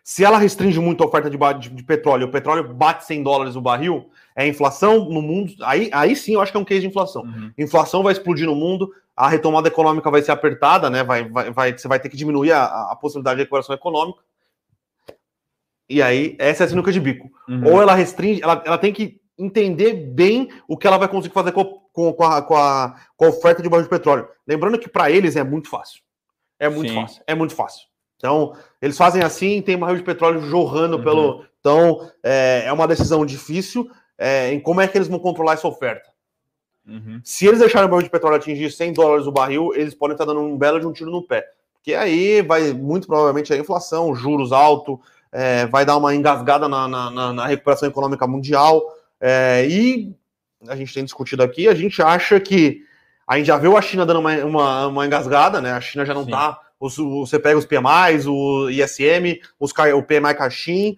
Se 0.03 0.25
ela 0.25 0.37
restringe 0.37 0.79
muito 0.79 1.01
a 1.01 1.07
oferta 1.07 1.29
de, 1.29 1.37
de, 1.37 1.69
de 1.69 1.83
petróleo, 1.83 2.27
o 2.27 2.31
petróleo 2.31 2.73
bate 2.73 3.05
100 3.05 3.23
dólares 3.23 3.55
o 3.55 3.61
barril, 3.61 4.09
é 4.35 4.45
inflação 4.45 5.05
no 5.05 5.21
mundo. 5.21 5.53
Aí, 5.61 5.89
aí 5.93 6.13
sim 6.13 6.33
eu 6.33 6.41
acho 6.41 6.51
que 6.51 6.57
é 6.57 6.61
um 6.61 6.65
case 6.65 6.81
de 6.81 6.87
inflação. 6.87 7.21
Uhum. 7.21 7.51
Inflação 7.57 8.03
vai 8.03 8.11
explodir 8.11 8.45
no 8.45 8.53
mundo, 8.53 8.91
a 9.15 9.29
retomada 9.29 9.69
econômica 9.69 10.11
vai 10.11 10.21
ser 10.21 10.31
apertada, 10.31 10.89
né? 10.89 11.05
Vai, 11.05 11.29
vai, 11.29 11.51
vai, 11.51 11.77
você 11.77 11.87
vai 11.87 12.01
ter 12.01 12.09
que 12.09 12.17
diminuir 12.17 12.51
a, 12.51 12.91
a 12.91 12.97
possibilidade 12.97 13.37
de 13.37 13.43
recuperação 13.43 13.73
econômica. 13.73 14.19
E 15.89 16.01
aí, 16.01 16.35
essa 16.37 16.63
é 16.63 16.65
a 16.65 16.69
sinuca 16.69 16.91
de 16.91 16.99
bico. 16.99 17.31
Uhum. 17.47 17.71
Ou 17.71 17.81
ela 17.81 17.95
restringe, 17.95 18.43
ela, 18.43 18.61
ela 18.65 18.77
tem 18.77 18.91
que 18.91 19.21
entender 19.37 19.93
bem 19.93 20.49
o 20.67 20.77
que 20.77 20.85
ela 20.85 20.97
vai 20.97 21.07
conseguir 21.07 21.33
fazer 21.33 21.53
com, 21.53 21.63
com, 21.93 22.11
com, 22.11 22.23
a, 22.25 22.41
com, 22.41 22.55
a, 22.57 22.95
com 23.15 23.25
a 23.25 23.29
oferta 23.29 23.63
de 23.63 23.69
barril 23.69 23.83
de 23.83 23.89
petróleo. 23.89 24.27
Lembrando 24.45 24.77
que 24.77 24.89
para 24.89 25.09
eles 25.09 25.37
é 25.37 25.43
muito 25.43 25.69
fácil. 25.69 26.01
É 26.59 26.67
muito 26.67 26.89
Sim. 26.89 26.95
fácil. 26.95 27.23
É 27.25 27.33
muito 27.33 27.55
fácil. 27.55 27.92
Então, 28.23 28.55
eles 28.81 28.95
fazem 28.95 29.21
assim, 29.21 29.61
tem 29.61 29.77
barril 29.77 29.97
de 29.97 30.03
petróleo 30.03 30.39
jorrando 30.43 30.95
uhum. 30.95 31.03
pelo. 31.03 31.45
Então, 31.59 32.09
é, 32.23 32.63
é 32.65 32.71
uma 32.71 32.87
decisão 32.87 33.25
difícil 33.25 33.91
é, 34.17 34.53
em 34.53 34.61
como 34.61 34.79
é 34.79 34.87
que 34.87 34.97
eles 34.97 35.09
vão 35.09 35.19
controlar 35.19 35.55
essa 35.55 35.67
oferta. 35.67 36.09
Uhum. 36.87 37.19
Se 37.21 37.45
eles 37.45 37.59
deixarem 37.59 37.85
o 37.85 37.89
barril 37.89 38.03
de 38.03 38.09
petróleo 38.09 38.37
atingir 38.37 38.71
100 38.71 38.93
dólares 38.93 39.27
o 39.27 39.31
barril, 39.31 39.73
eles 39.75 39.93
podem 39.93 40.13
estar 40.13 40.23
dando 40.23 40.39
um 40.39 40.57
belo 40.57 40.79
de 40.79 40.87
um 40.87 40.93
tiro 40.93 41.11
no 41.11 41.21
pé. 41.21 41.45
Porque 41.73 41.93
aí 41.93 42.41
vai, 42.41 42.71
muito 42.71 43.07
provavelmente, 43.07 43.53
a 43.53 43.57
inflação, 43.57 44.15
juros 44.15 44.53
altos, 44.53 44.99
é, 45.29 45.65
vai 45.65 45.85
dar 45.85 45.97
uma 45.97 46.15
engasgada 46.15 46.69
na, 46.69 46.87
na, 46.87 47.33
na 47.33 47.45
recuperação 47.45 47.89
econômica 47.89 48.25
mundial. 48.25 48.81
É, 49.19 49.67
e 49.69 50.15
a 50.69 50.77
gente 50.77 50.93
tem 50.93 51.03
discutido 51.03 51.43
aqui, 51.43 51.67
a 51.67 51.75
gente 51.75 52.01
acha 52.01 52.39
que 52.39 52.85
a 53.27 53.37
gente 53.37 53.47
já 53.47 53.57
viu 53.57 53.75
a 53.75 53.81
China 53.81 54.05
dando 54.05 54.21
uma, 54.21 54.33
uma, 54.45 54.87
uma 54.87 55.05
engasgada, 55.05 55.59
né? 55.59 55.73
A 55.73 55.81
China 55.81 56.05
já 56.05 56.13
não 56.13 56.23
está. 56.23 56.62
Você 56.89 57.39
pega 57.39 57.57
os 57.57 57.65
PMIs, 57.65 58.25
o 58.27 58.69
ISM, 58.69 59.39
os, 59.59 59.71
o 59.71 60.03
PMI 60.03 60.35
Caixin, 60.35 60.95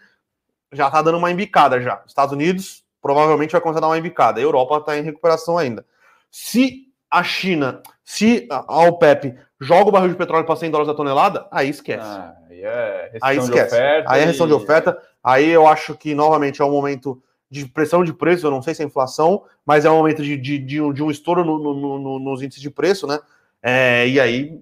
já 0.72 0.88
está 0.88 1.02
dando 1.02 1.18
uma 1.18 1.32
embicada 1.32 1.80
já. 1.80 2.02
Estados 2.08 2.34
Unidos 2.34 2.84
provavelmente 3.02 3.52
vai 3.52 3.62
começar 3.62 3.78
a 3.78 3.82
dar 3.82 3.88
uma 3.88 3.98
embicada. 3.98 4.40
A 4.40 4.44
Europa 4.44 4.78
está 4.78 4.98
em 4.98 5.04
recuperação 5.04 5.58
ainda. 5.58 5.86
Se 6.32 6.88
a 7.10 7.24
China, 7.24 7.82
se 8.04 8.48
a 8.50 8.84
OPEP 8.88 9.38
joga 9.62 9.90
o 9.90 9.92
barril 9.92 10.10
de 10.10 10.16
petróleo 10.16 10.46
para 10.46 10.56
100 10.56 10.72
dólares 10.72 10.92
a 10.92 10.96
tonelada, 10.96 11.48
aí 11.52 11.70
esquece. 11.70 12.04
Ah, 12.04 12.36
aí 12.50 12.62
é 12.64 13.12
aí 13.22 13.38
esquece. 13.38 13.76
aí 13.76 14.22
é 14.22 14.26
restrição 14.26 14.48
e... 14.48 14.50
de 14.50 14.56
oferta. 14.56 14.98
Aí 15.24 15.50
eu 15.50 15.68
acho 15.68 15.96
que, 15.96 16.16
novamente, 16.16 16.62
é 16.62 16.66
um 16.66 16.72
momento 16.72 17.22
de 17.50 17.66
pressão 17.68 18.04
de 18.04 18.12
preço, 18.12 18.46
eu 18.46 18.52
não 18.52 18.62
sei 18.62 18.74
se 18.74 18.82
é 18.82 18.86
inflação, 18.86 19.44
mas 19.66 19.86
é 19.86 19.90
um 19.90 19.98
momento 19.98 20.24
de, 20.24 20.36
de, 20.36 20.58
de, 20.58 20.82
um, 20.82 20.92
de 20.92 21.04
um 21.04 21.12
estouro 21.12 21.46
no, 21.46 21.60
no, 21.60 22.00
no, 22.00 22.20
nos 22.20 22.42
índices 22.42 22.62
de 22.62 22.72
preço, 22.72 23.06
né? 23.06 23.20
É, 23.62 24.08
e 24.08 24.20
aí 24.20 24.60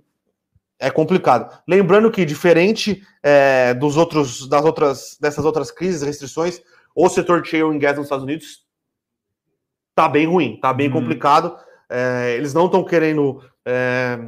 é 0.83 0.91
complicado. 0.91 1.61
Lembrando 1.67 2.11
que, 2.11 2.25
diferente 2.25 3.01
é, 3.21 3.73
dos 3.73 3.97
outros, 3.97 4.47
das 4.47 4.65
outras, 4.65 5.17
dessas 5.19 5.45
outras 5.45 5.71
crises, 5.71 6.01
restrições, 6.01 6.61
o 6.95 7.07
setor 7.09 7.41
de 7.41 7.49
shale 7.49 7.75
em 7.75 7.79
gas 7.79 7.95
nos 7.95 8.05
Estados 8.05 8.23
Unidos 8.23 8.63
tá 9.95 10.09
bem 10.09 10.27
ruim, 10.27 10.59
tá 10.59 10.73
bem 10.73 10.89
hum. 10.89 10.93
complicado. 10.93 11.57
É, 11.89 12.35
eles 12.35 12.53
não 12.53 12.65
estão 12.65 12.83
querendo. 12.83 13.41
É, 13.65 14.19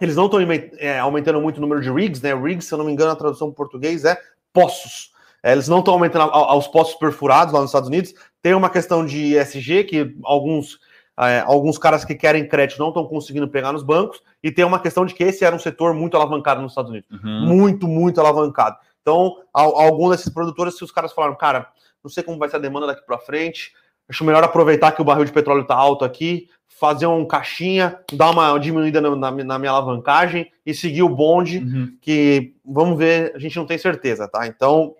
eles 0.00 0.16
não 0.16 0.26
estão 0.26 0.40
é, 0.78 0.98
aumentando 0.98 1.40
muito 1.40 1.58
o 1.58 1.60
número 1.60 1.80
de 1.80 1.90
rigs, 1.90 2.22
né? 2.22 2.34
Rigs, 2.34 2.66
se 2.66 2.74
eu 2.74 2.78
não 2.78 2.86
me 2.86 2.92
engano, 2.92 3.12
a 3.12 3.16
tradução 3.16 3.48
em 3.48 3.52
português 3.52 4.04
é 4.04 4.18
poços. 4.52 5.12
É, 5.42 5.52
eles 5.52 5.68
não 5.68 5.80
estão 5.80 5.94
aumentando 5.94 6.30
aos 6.30 6.68
poços 6.68 6.94
perfurados 6.94 7.52
lá 7.52 7.60
nos 7.60 7.70
Estados 7.70 7.88
Unidos. 7.88 8.14
Tem 8.40 8.54
uma 8.54 8.70
questão 8.70 9.04
de 9.04 9.36
ESG, 9.36 9.84
que 9.84 10.16
alguns, 10.24 10.78
é, 11.20 11.40
alguns 11.40 11.78
caras 11.78 12.04
que 12.04 12.14
querem 12.14 12.48
crédito 12.48 12.78
não 12.78 12.88
estão 12.88 13.04
conseguindo 13.04 13.48
pegar 13.48 13.72
nos 13.72 13.82
bancos. 13.82 14.22
E 14.42 14.50
tem 14.50 14.64
uma 14.64 14.80
questão 14.80 15.04
de 15.04 15.14
que 15.14 15.22
esse 15.24 15.44
era 15.44 15.54
um 15.54 15.58
setor 15.58 15.94
muito 15.94 16.16
alavancado 16.16 16.62
nos 16.62 16.72
Estados 16.72 16.90
Unidos. 16.90 17.08
Uhum. 17.10 17.46
Muito, 17.46 17.86
muito 17.86 18.20
alavancado. 18.20 18.76
Então, 19.02 19.36
algum 19.52 20.10
desses 20.10 20.28
produtores, 20.28 20.76
se 20.76 20.84
os 20.84 20.92
caras 20.92 21.12
falaram, 21.12 21.34
cara, 21.34 21.68
não 22.02 22.10
sei 22.10 22.22
como 22.22 22.38
vai 22.38 22.48
ser 22.48 22.56
a 22.56 22.60
demanda 22.60 22.86
daqui 22.86 23.04
para 23.04 23.18
frente, 23.18 23.72
acho 24.08 24.24
melhor 24.24 24.44
aproveitar 24.44 24.92
que 24.92 25.02
o 25.02 25.04
barril 25.04 25.24
de 25.24 25.32
petróleo 25.32 25.62
está 25.62 25.74
alto 25.74 26.04
aqui, 26.04 26.48
fazer 26.68 27.06
um 27.06 27.24
caixinha, 27.24 28.00
dar 28.12 28.30
uma 28.30 28.58
diminuída 28.58 29.00
na, 29.00 29.14
na, 29.14 29.30
na 29.30 29.58
minha 29.58 29.70
alavancagem 29.70 30.50
e 30.64 30.72
seguir 30.72 31.02
o 31.02 31.08
bonde, 31.08 31.58
uhum. 31.58 31.96
que 32.00 32.54
vamos 32.64 32.96
ver, 32.96 33.32
a 33.34 33.38
gente 33.38 33.56
não 33.56 33.66
tem 33.66 33.78
certeza, 33.78 34.28
tá? 34.28 34.46
Então, 34.46 34.94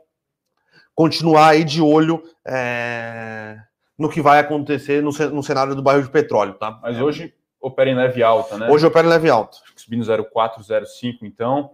continuar 0.95 1.49
aí 1.49 1.64
de 1.64 1.81
olho 1.81 2.23
é, 2.47 3.59
no 4.02 4.11
que 4.11 4.21
vai 4.21 4.40
acontecer 4.40 5.02
no, 5.02 5.42
cenário 5.42 5.75
do 5.75 5.82
barril 5.82 6.02
de 6.02 6.11
petróleo, 6.11 6.54
tá? 6.54 6.78
Mas 6.82 7.00
hoje 7.00 7.32
opera 7.61 7.88
em 7.88 7.94
leve 7.94 8.23
alta, 8.23 8.59
né? 8.59 8.68
Hoje 8.68 8.85
opera 8.85 9.06
em 9.06 9.11
leve 9.11 9.30
alta. 9.30 9.59
Subindo 9.76 10.04
0,4, 10.04 10.59
0,5, 10.61 11.18
então. 11.23 11.71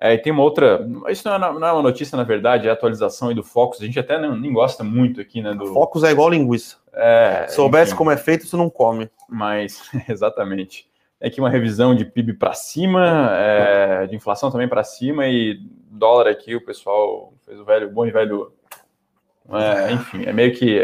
É, 0.00 0.14
e 0.14 0.18
tem 0.18 0.32
uma 0.32 0.42
outra. 0.42 0.86
Isso 1.08 1.28
não 1.28 1.34
é, 1.34 1.38
não 1.38 1.66
é, 1.66 1.72
uma 1.72 1.82
notícia, 1.82 2.16
na 2.16 2.24
verdade, 2.24 2.66
é 2.66 2.70
atualização 2.70 3.28
aí 3.28 3.34
do 3.34 3.42
Focus. 3.42 3.80
A 3.80 3.84
gente 3.84 3.98
até 3.98 4.18
nem, 4.18 4.40
nem 4.40 4.52
gosta 4.52 4.82
muito 4.82 5.20
aqui, 5.20 5.42
né? 5.42 5.54
Do... 5.54 5.66
Focus 5.66 6.02
é 6.02 6.10
igual 6.10 6.30
linguiça. 6.30 6.76
É, 6.92 7.46
Soubesse 7.48 7.90
enfim. 7.90 7.98
como 7.98 8.10
é 8.10 8.16
feito, 8.16 8.46
você 8.46 8.56
não 8.56 8.70
come. 8.70 9.10
Mas, 9.28 9.82
exatamente. 10.08 10.88
É 11.20 11.28
aqui 11.28 11.40
uma 11.40 11.48
revisão 11.48 11.94
de 11.94 12.04
PIB 12.04 12.34
para 12.34 12.52
cima, 12.52 13.30
é, 13.32 14.06
de 14.06 14.16
inflação 14.16 14.50
também 14.50 14.68
para 14.68 14.84
cima, 14.84 15.26
e 15.26 15.58
dólar 15.90 16.28
aqui, 16.28 16.54
o 16.54 16.64
pessoal 16.64 17.32
fez 17.44 17.58
o 17.58 17.64
velho, 17.64 17.90
bom 17.90 18.06
e 18.06 18.10
velho. 18.10 18.52
É, 19.50 19.92
enfim, 19.92 20.24
é 20.24 20.32
meio 20.32 20.54
que. 20.54 20.78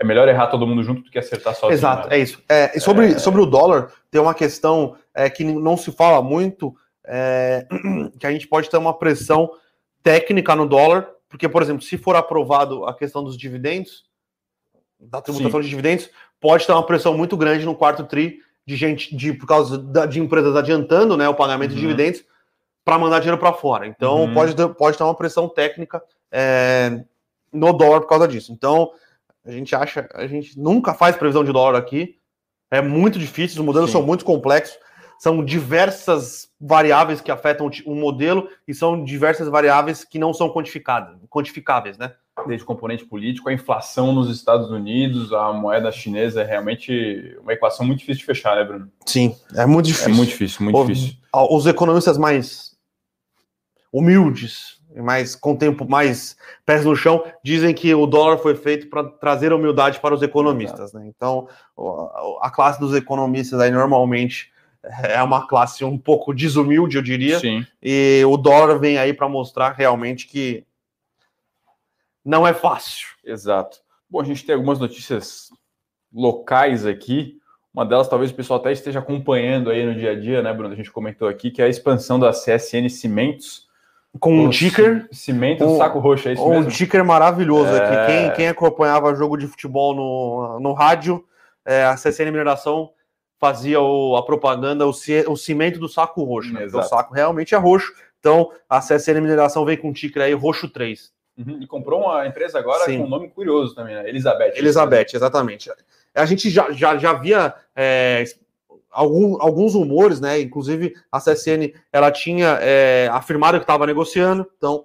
É, 0.00 0.04
é, 0.04 0.06
melhor 0.06 0.28
errar 0.28 0.46
todo 0.48 0.66
mundo 0.66 0.82
junto 0.82 1.02
do 1.02 1.10
que 1.10 1.18
acertar 1.18 1.54
sozinho. 1.54 1.72
Exato, 1.72 2.08
né? 2.08 2.16
é 2.16 2.18
isso. 2.18 2.42
É, 2.48 2.78
sobre, 2.80 3.18
sobre 3.18 3.40
o 3.40 3.46
dólar, 3.46 3.92
tem 4.10 4.20
uma 4.20 4.34
questão 4.34 4.96
é, 5.14 5.28
que 5.28 5.44
não 5.44 5.76
se 5.76 5.92
fala 5.92 6.22
muito 6.22 6.74
é, 7.04 7.66
que 8.18 8.26
a 8.26 8.32
gente 8.32 8.46
pode 8.48 8.70
ter 8.70 8.76
uma 8.76 8.96
pressão 8.96 9.50
técnica 10.02 10.54
no 10.56 10.66
dólar, 10.66 11.08
porque, 11.28 11.48
por 11.48 11.62
exemplo, 11.62 11.82
se 11.82 11.98
for 11.98 12.16
aprovado 12.16 12.84
a 12.84 12.94
questão 12.94 13.22
dos 13.22 13.36
dividendos, 13.36 14.04
da 14.98 15.20
tributação 15.20 15.60
Sim. 15.60 15.64
de 15.64 15.70
dividendos, 15.70 16.10
pode 16.40 16.66
ter 16.66 16.72
uma 16.72 16.84
pressão 16.84 17.16
muito 17.16 17.36
grande 17.36 17.64
no 17.64 17.74
quarto 17.74 18.04
TRI 18.04 18.40
de 18.66 18.76
gente, 18.76 19.14
de, 19.16 19.32
por 19.32 19.46
causa 19.46 19.78
da, 19.78 20.06
de 20.06 20.20
empresas 20.20 20.54
adiantando 20.54 21.16
né, 21.16 21.28
o 21.28 21.34
pagamento 21.34 21.70
uhum. 21.70 21.76
de 21.76 21.80
dividendos 21.80 22.24
para 22.84 22.98
mandar 22.98 23.18
dinheiro 23.20 23.38
para 23.38 23.52
fora. 23.52 23.86
Então, 23.86 24.24
uhum. 24.24 24.34
pode, 24.34 24.54
pode 24.74 24.96
ter 24.96 25.04
uma 25.04 25.14
pressão 25.14 25.48
técnica 25.48 26.02
é, 26.30 27.02
no 27.52 27.72
dólar 27.72 28.00
por 28.00 28.08
causa 28.08 28.28
disso. 28.28 28.52
Então, 28.52 28.90
a 29.44 29.50
gente 29.50 29.74
acha, 29.74 30.08
a 30.14 30.26
gente 30.26 30.58
nunca 30.58 30.94
faz 30.94 31.16
previsão 31.16 31.44
de 31.44 31.52
dólar 31.52 31.78
aqui. 31.78 32.16
É 32.70 32.80
muito 32.80 33.18
difícil, 33.18 33.60
os 33.60 33.66
modelos 33.66 33.90
Sim. 33.90 33.94
são 33.94 34.02
muito 34.02 34.24
complexos, 34.24 34.78
são 35.18 35.44
diversas 35.44 36.48
variáveis 36.60 37.20
que 37.20 37.30
afetam 37.30 37.70
o 37.84 37.94
modelo 37.94 38.48
e 38.66 38.72
são 38.72 39.04
diversas 39.04 39.48
variáveis 39.48 40.04
que 40.04 40.18
não 40.18 40.32
são 40.32 40.48
quantificadas, 40.48 41.16
quantificáveis, 41.28 41.98
né? 41.98 42.14
Desde 42.46 42.62
o 42.62 42.66
componente 42.66 43.04
político, 43.04 43.50
a 43.50 43.52
inflação 43.52 44.12
nos 44.12 44.30
Estados 44.34 44.70
Unidos, 44.70 45.30
a 45.32 45.52
moeda 45.52 45.92
chinesa 45.92 46.40
é 46.40 46.44
realmente 46.44 47.36
uma 47.42 47.52
equação 47.52 47.84
muito 47.84 47.98
difícil 47.98 48.20
de 48.20 48.26
fechar, 48.26 48.56
né, 48.56 48.64
Bruno? 48.64 48.90
Sim, 49.04 49.36
é 49.54 49.66
muito 49.66 49.86
difícil. 49.86 50.10
É 50.10 50.14
muito 50.14 50.28
difícil, 50.30 50.64
muito 50.64 50.86
difícil. 50.86 51.16
Os 51.34 51.66
economistas 51.66 52.16
mais 52.16 52.70
humildes, 53.92 54.79
mais 54.96 55.36
com 55.36 55.54
tempo 55.54 55.88
mais 55.88 56.36
pés 56.66 56.84
no 56.84 56.96
chão, 56.96 57.24
dizem 57.42 57.74
que 57.74 57.94
o 57.94 58.06
dólar 58.06 58.38
foi 58.38 58.54
feito 58.54 58.88
para 58.88 59.04
trazer 59.04 59.52
humildade 59.52 60.00
para 60.00 60.14
os 60.14 60.22
economistas. 60.22 60.92
Né? 60.92 61.06
Então, 61.06 61.48
a 62.40 62.50
classe 62.50 62.80
dos 62.80 62.94
economistas 62.94 63.60
aí 63.60 63.70
normalmente 63.70 64.52
é 65.02 65.22
uma 65.22 65.46
classe 65.46 65.84
um 65.84 65.98
pouco 65.98 66.34
desumilde, 66.34 66.96
eu 66.96 67.02
diria. 67.02 67.38
Sim. 67.38 67.66
E 67.82 68.22
o 68.26 68.36
dólar 68.36 68.78
vem 68.78 68.98
aí 68.98 69.12
para 69.12 69.28
mostrar 69.28 69.72
realmente 69.72 70.26
que 70.26 70.64
não 72.24 72.46
é 72.46 72.52
fácil. 72.52 73.08
Exato. 73.24 73.78
Bom, 74.08 74.20
a 74.20 74.24
gente 74.24 74.44
tem 74.44 74.54
algumas 74.54 74.78
notícias 74.78 75.50
locais 76.12 76.84
aqui. 76.86 77.38
Uma 77.72 77.86
delas, 77.86 78.08
talvez 78.08 78.32
o 78.32 78.34
pessoal 78.34 78.58
até 78.58 78.72
esteja 78.72 78.98
acompanhando 78.98 79.70
aí 79.70 79.86
no 79.86 79.94
dia 79.94 80.10
a 80.12 80.18
dia, 80.18 80.42
né, 80.42 80.52
Bruno? 80.52 80.74
A 80.74 80.76
gente 80.76 80.90
comentou 80.90 81.28
aqui 81.28 81.50
que 81.50 81.62
é 81.62 81.66
a 81.66 81.68
expansão 81.68 82.18
da 82.18 82.32
CSN 82.32 82.88
Cimentos 82.88 83.69
com 84.18 84.44
um 84.44 84.50
ticker. 84.50 85.08
Cimento 85.12 85.64
um, 85.64 85.76
saco 85.76 85.98
roxo, 85.98 86.28
é 86.28 86.32
isso 86.32 86.42
um 86.42 86.50
mesmo? 86.50 86.66
Um 86.66 86.68
ticker 86.68 87.04
maravilhoso 87.04 87.70
é... 87.70 87.78
aqui. 87.78 88.06
Quem, 88.06 88.32
quem 88.32 88.48
acompanhava 88.48 89.14
jogo 89.14 89.36
de 89.36 89.46
futebol 89.46 89.94
no, 89.94 90.60
no 90.60 90.72
rádio, 90.72 91.24
é, 91.64 91.84
a 91.84 91.96
CCN 91.96 92.30
Mineração 92.30 92.90
fazia 93.38 93.80
o, 93.80 94.16
a 94.16 94.24
propaganda, 94.24 94.86
o, 94.86 94.90
o 94.90 95.36
cimento 95.36 95.78
do 95.78 95.88
saco 95.88 96.22
roxo. 96.24 96.52
Né? 96.52 96.66
O 96.66 96.82
saco 96.82 97.14
realmente 97.14 97.54
é 97.54 97.58
roxo. 97.58 97.92
Então, 98.18 98.52
a 98.68 98.80
CSN 98.80 99.20
Mineração 99.20 99.64
veio 99.64 99.78
com 99.78 99.88
um 99.88 99.92
ticker 99.92 100.22
aí, 100.22 100.34
roxo 100.34 100.68
3. 100.68 101.10
Uhum. 101.38 101.58
E 101.62 101.66
comprou 101.66 102.02
uma 102.02 102.26
empresa 102.26 102.58
agora 102.58 102.84
Sim. 102.84 102.98
com 102.98 103.04
um 103.04 103.08
nome 103.08 103.28
curioso 103.28 103.74
também, 103.74 103.94
né? 103.94 104.06
Elizabeth. 104.06 104.52
Elizabeth, 104.56 105.14
exatamente. 105.14 105.70
A 106.14 106.26
gente 106.26 106.50
já, 106.50 106.70
já, 106.70 106.98
já 106.98 107.14
via 107.14 107.54
é, 107.74 108.24
algum, 108.90 109.40
alguns 109.40 109.74
rumores, 109.74 110.20
né? 110.20 110.40
Inclusive 110.40 110.94
a 111.10 111.18
CSN 111.18 111.72
ela 111.92 112.10
tinha 112.10 112.58
é, 112.60 113.08
afirmado 113.12 113.58
que 113.58 113.64
estava 113.64 113.86
negociando, 113.86 114.46
então 114.56 114.84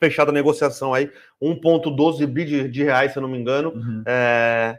fechada 0.00 0.30
a 0.30 0.34
negociação 0.34 0.94
aí, 0.94 1.10
1,12 1.42 2.26
bi 2.26 2.44
de, 2.44 2.68
de, 2.68 2.84
reais, 2.84 3.12
se 3.12 3.18
eu 3.18 3.22
não 3.22 3.28
me 3.28 3.38
engano. 3.38 3.70
Uhum. 3.70 4.02
É, 4.06 4.78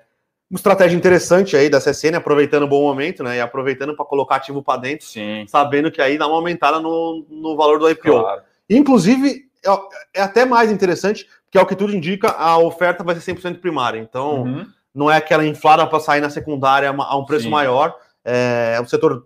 uma 0.50 0.58
estratégia 0.58 0.96
interessante 0.96 1.55
aí 1.55 1.69
da 1.69 1.79
CSN, 1.79 2.15
aproveitando 2.15 2.63
o 2.63 2.67
bom 2.67 2.81
momento, 2.81 3.24
né? 3.24 3.38
E 3.38 3.41
aproveitando 3.41 3.96
para 3.96 4.05
colocar 4.05 4.38
ativo 4.38 4.63
para 4.63 4.81
dentro, 4.81 5.05
Sim. 5.05 5.46
sabendo 5.48 5.91
que 5.91 6.01
aí 6.01 6.17
dá 6.17 6.25
uma 6.25 6.38
aumentada 6.38 6.79
no, 6.79 7.25
no 7.29 7.55
valor 7.55 7.79
do 7.79 7.89
IPO. 7.89 8.22
Claro. 8.22 8.41
Inclusive, 8.69 9.46
é, 9.63 10.19
é, 10.19 10.22
até 10.22 10.46
mais 10.46 10.72
interessante, 10.72 11.27
porque 11.46 11.58
é 11.58 11.62
o 11.62 11.65
que 11.65 11.75
tudo 11.75 11.93
indica, 11.93 12.29
a 12.31 12.58
oferta 12.58 13.03
vai 13.03 13.15
ser 13.15 13.36
100% 13.36 13.60
primária. 13.60 14.00
Então, 14.00 14.43
uhum. 14.43 14.65
não 14.96 15.12
é 15.12 15.17
aquela 15.17 15.46
inflada 15.46 15.86
para 15.86 16.00
sair 16.00 16.22
na 16.22 16.29
secundária 16.29 16.89
a 16.89 17.17
um 17.17 17.25
preço 17.25 17.43
Sim. 17.43 17.51
maior 17.51 17.96
é, 18.23 18.79
o 18.81 18.85
setor 18.85 19.25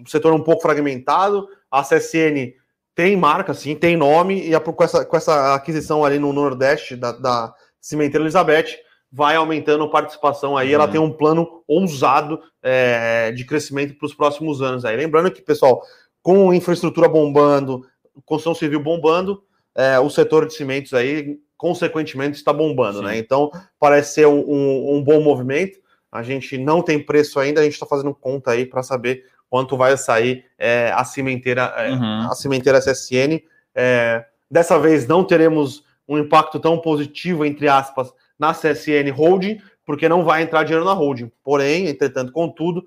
um 0.00 0.06
setor 0.06 0.32
um 0.32 0.42
pouco 0.42 0.62
fragmentado. 0.62 1.46
A 1.70 1.82
CSN 1.82 2.54
tem 2.94 3.16
marca, 3.16 3.54
sim, 3.54 3.74
tem 3.74 3.96
nome, 3.96 4.46
e 4.46 4.54
a, 4.54 4.60
com, 4.60 4.82
essa, 4.82 5.04
com 5.04 5.16
essa 5.16 5.54
aquisição 5.54 6.04
ali 6.04 6.18
no 6.18 6.32
Nordeste 6.32 6.96
da, 6.96 7.12
da 7.12 7.54
Cimenteira 7.80 8.24
Elizabeth, 8.24 8.78
vai 9.12 9.36
aumentando 9.36 9.84
a 9.84 9.90
participação 9.90 10.56
aí. 10.56 10.68
Uhum. 10.68 10.74
Ela 10.74 10.88
tem 10.88 11.00
um 11.00 11.12
plano 11.12 11.62
ousado 11.66 12.40
é, 12.62 13.32
de 13.32 13.44
crescimento 13.44 13.94
para 13.96 14.06
os 14.06 14.14
próximos 14.14 14.62
anos 14.62 14.84
aí. 14.84 14.96
Lembrando 14.96 15.30
que, 15.30 15.42
pessoal, 15.42 15.82
com 16.22 16.52
infraestrutura 16.52 17.08
bombando, 17.08 17.86
construção 18.24 18.54
civil 18.54 18.80
bombando, 18.80 19.42
é, 19.74 19.98
o 19.98 20.10
setor 20.10 20.46
de 20.46 20.54
cimentos 20.54 20.92
aí, 20.92 21.38
consequentemente, 21.56 22.36
está 22.36 22.52
bombando, 22.52 22.98
Sim. 22.98 23.04
né? 23.04 23.18
Então, 23.18 23.50
parece 23.78 24.14
ser 24.14 24.26
um, 24.26 24.40
um, 24.40 24.96
um 24.96 25.02
bom 25.02 25.20
movimento. 25.20 25.79
A 26.10 26.22
gente 26.22 26.58
não 26.58 26.82
tem 26.82 26.98
preço 26.98 27.38
ainda, 27.38 27.60
a 27.60 27.64
gente 27.64 27.74
está 27.74 27.86
fazendo 27.86 28.14
conta 28.14 28.50
aí 28.50 28.66
para 28.66 28.82
saber 28.82 29.24
quanto 29.48 29.76
vai 29.76 29.96
sair 29.96 30.44
é, 30.58 30.92
a 30.94 31.04
cimenteira, 31.04 31.72
é, 31.76 31.90
uhum. 31.90 32.30
a 32.30 32.34
cimenteira 32.34 32.78
SSN. 32.78 33.40
É, 33.74 34.24
dessa 34.50 34.78
vez 34.78 35.06
não 35.06 35.24
teremos 35.24 35.84
um 36.08 36.18
impacto 36.18 36.58
tão 36.58 36.78
positivo, 36.78 37.44
entre 37.44 37.68
aspas, 37.68 38.12
na 38.38 38.52
CSN 38.52 39.10
Holding, 39.14 39.60
porque 39.84 40.08
não 40.08 40.24
vai 40.24 40.42
entrar 40.42 40.64
dinheiro 40.64 40.84
na 40.84 40.92
holding. 40.92 41.30
Porém, 41.42 41.88
entretanto, 41.88 42.32
contudo, 42.32 42.84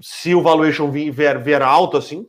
se 0.00 0.34
o 0.34 0.42
valuation 0.42 0.90
vier, 0.90 1.42
vier 1.42 1.62
alto, 1.62 1.96
assim, 1.96 2.26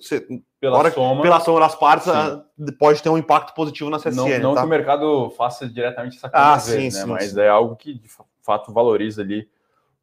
pela 0.60 0.78
hora, 0.78 0.92
soma, 0.92 1.22
pela 1.22 1.40
soma 1.40 1.60
das 1.60 1.76
partes, 1.76 2.08
sim. 2.08 2.72
pode 2.80 3.02
ter 3.02 3.10
um 3.10 3.18
impacto 3.18 3.54
positivo 3.54 3.90
na 3.90 3.98
CSN. 3.98 4.16
Não, 4.16 4.40
não 4.40 4.54
tá? 4.56 4.62
que 4.62 4.68
o 4.68 4.70
mercado 4.70 5.30
faça 5.32 5.68
diretamente 5.68 6.18
essa 6.18 6.30
coisa, 6.30 6.54
ah, 6.54 6.60
sim, 6.60 6.84
né? 6.86 6.90
sim, 6.92 7.06
mas 7.06 7.32
sim. 7.32 7.40
é 7.40 7.50
algo 7.50 7.76
que 7.76 7.94
de 7.94 8.10
fato 8.42 8.72
valoriza 8.74 9.22
ali 9.22 9.48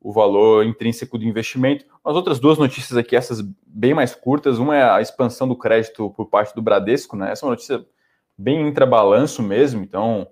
o 0.04 0.12
valor 0.12 0.66
intrínseco 0.66 1.16
do 1.16 1.24
investimento. 1.24 1.86
As 2.04 2.14
outras 2.14 2.38
duas 2.38 2.58
notícias 2.58 2.94
aqui, 2.94 3.16
essas 3.16 3.40
bem 3.66 3.94
mais 3.94 4.14
curtas, 4.14 4.58
uma 4.58 4.76
é 4.76 4.82
a 4.82 5.00
expansão 5.00 5.48
do 5.48 5.56
crédito 5.56 6.10
por 6.10 6.26
parte 6.26 6.54
do 6.54 6.60
Bradesco, 6.60 7.16
né? 7.16 7.32
Essa 7.32 7.44
é 7.44 7.46
uma 7.46 7.52
notícia 7.52 7.82
bem 8.36 8.68
intrabalanço 8.68 9.42
mesmo, 9.42 9.82
então 9.82 10.28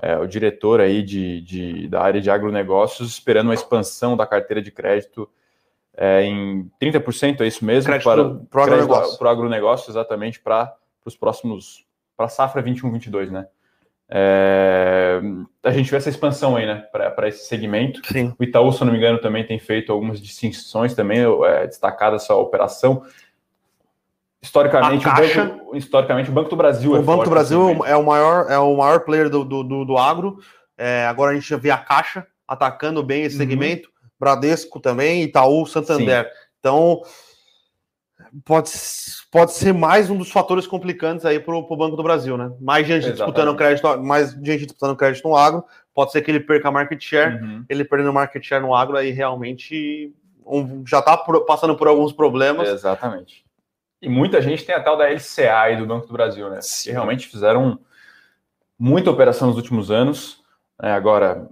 é, 0.00 0.16
o 0.16 0.26
diretor 0.26 0.80
aí 0.80 1.02
de, 1.02 1.42
de, 1.42 1.88
da 1.88 2.00
área 2.00 2.18
de 2.18 2.30
agronegócios 2.30 3.10
esperando 3.10 3.48
uma 3.48 3.54
expansão 3.54 4.16
da 4.16 4.26
carteira 4.26 4.62
de 4.62 4.70
crédito 4.70 5.28
é, 5.94 6.22
em 6.22 6.70
30%, 6.80 7.42
é 7.42 7.46
isso 7.46 7.62
mesmo? 7.62 7.90
Crédito 7.90 8.46
para 8.50 8.60
o 8.60 8.62
agronegócio. 8.62 9.18
Para 9.18 9.28
o 9.28 9.30
agronegócio, 9.30 9.90
exatamente, 9.90 10.40
para 10.40 10.74
os 11.04 11.14
próximos, 11.14 11.84
para 12.16 12.24
a 12.24 12.30
safra 12.30 12.62
21-22, 12.62 13.28
né? 13.30 13.48
É, 14.12 15.20
a 15.62 15.70
gente 15.70 15.88
vê 15.88 15.96
essa 15.96 16.08
expansão 16.08 16.56
aí, 16.56 16.66
né, 16.66 16.84
para 16.92 17.28
esse 17.28 17.46
segmento. 17.46 18.00
Sim. 18.04 18.34
O 18.38 18.42
Itaú, 18.42 18.72
se 18.72 18.84
não 18.84 18.92
me 18.92 18.98
engano, 18.98 19.20
também 19.20 19.46
tem 19.46 19.58
feito 19.58 19.92
algumas 19.92 20.20
distinções 20.20 20.94
também, 20.94 21.20
é, 21.44 21.66
destacada 21.66 22.16
essa 22.16 22.34
operação. 22.34 23.02
Historicamente, 24.42 25.06
o 25.06 25.14
banco, 25.14 25.76
historicamente, 25.76 26.30
o 26.30 26.32
Banco 26.32 26.48
do 26.48 26.56
Brasil 26.56 26.92
o 26.92 26.96
é 26.96 27.02
Banco 27.02 27.24
do 27.24 27.30
Brasil 27.30 27.84
é 27.84 27.94
o 27.94 28.02
maior, 28.02 28.50
é 28.50 28.58
o 28.58 28.74
maior 28.74 29.00
player 29.00 29.28
do, 29.28 29.44
do, 29.44 29.62
do, 29.62 29.84
do 29.84 29.98
agro. 29.98 30.38
É, 30.78 31.06
agora 31.06 31.32
a 31.32 31.34
gente 31.34 31.54
vê 31.56 31.70
a 31.70 31.76
Caixa 31.76 32.26
atacando 32.48 33.02
bem 33.02 33.22
esse 33.22 33.36
uhum. 33.36 33.42
segmento, 33.42 33.90
Bradesco 34.18 34.80
também, 34.80 35.22
Itaú, 35.22 35.66
Santander. 35.66 36.24
Sim. 36.24 36.30
Então, 36.58 37.02
pode, 38.44 38.70
pode 39.30 39.52
ser 39.52 39.72
mais 39.72 40.10
um 40.10 40.16
dos 40.16 40.30
fatores 40.30 40.66
complicantes 40.66 41.24
aí 41.24 41.38
para 41.38 41.54
o 41.54 41.76
Banco 41.76 41.96
do 41.96 42.02
Brasil, 42.02 42.36
né? 42.36 42.52
Mais 42.60 42.86
gente 42.86 43.06
Exatamente. 43.06 43.16
disputando 43.16 43.56
crédito, 43.56 44.02
mais 44.02 44.32
gente 44.32 44.66
disputando 44.66 44.96
crédito 44.96 45.28
no 45.28 45.36
agro, 45.36 45.64
pode 45.94 46.12
ser 46.12 46.22
que 46.22 46.30
ele 46.30 46.40
perca 46.40 46.70
market 46.70 47.02
share, 47.02 47.42
uhum. 47.42 47.64
ele 47.68 47.84
perdendo 47.84 48.12
market 48.12 48.42
share 48.42 48.62
no 48.62 48.74
agro 48.74 48.96
aí 48.96 49.10
realmente 49.10 50.12
um, 50.46 50.84
já 50.86 50.98
está 50.98 51.16
passando 51.46 51.76
por 51.76 51.88
alguns 51.88 52.12
problemas. 52.12 52.68
Exatamente. 52.68 53.44
E 54.02 54.08
muita 54.08 54.40
gente 54.40 54.64
tem 54.64 54.74
a 54.74 54.82
tal 54.82 54.96
da 54.96 55.08
LCA 55.08 55.60
aí 55.60 55.76
do 55.76 55.86
Banco 55.86 56.06
do 56.06 56.12
Brasil, 56.12 56.48
né? 56.48 56.60
Sim. 56.60 56.90
Que 56.90 56.92
realmente 56.92 57.28
fizeram 57.28 57.78
muita 58.78 59.10
operação 59.10 59.48
nos 59.48 59.56
últimos 59.56 59.90
anos. 59.90 60.42
Né? 60.82 60.90
Agora, 60.92 61.48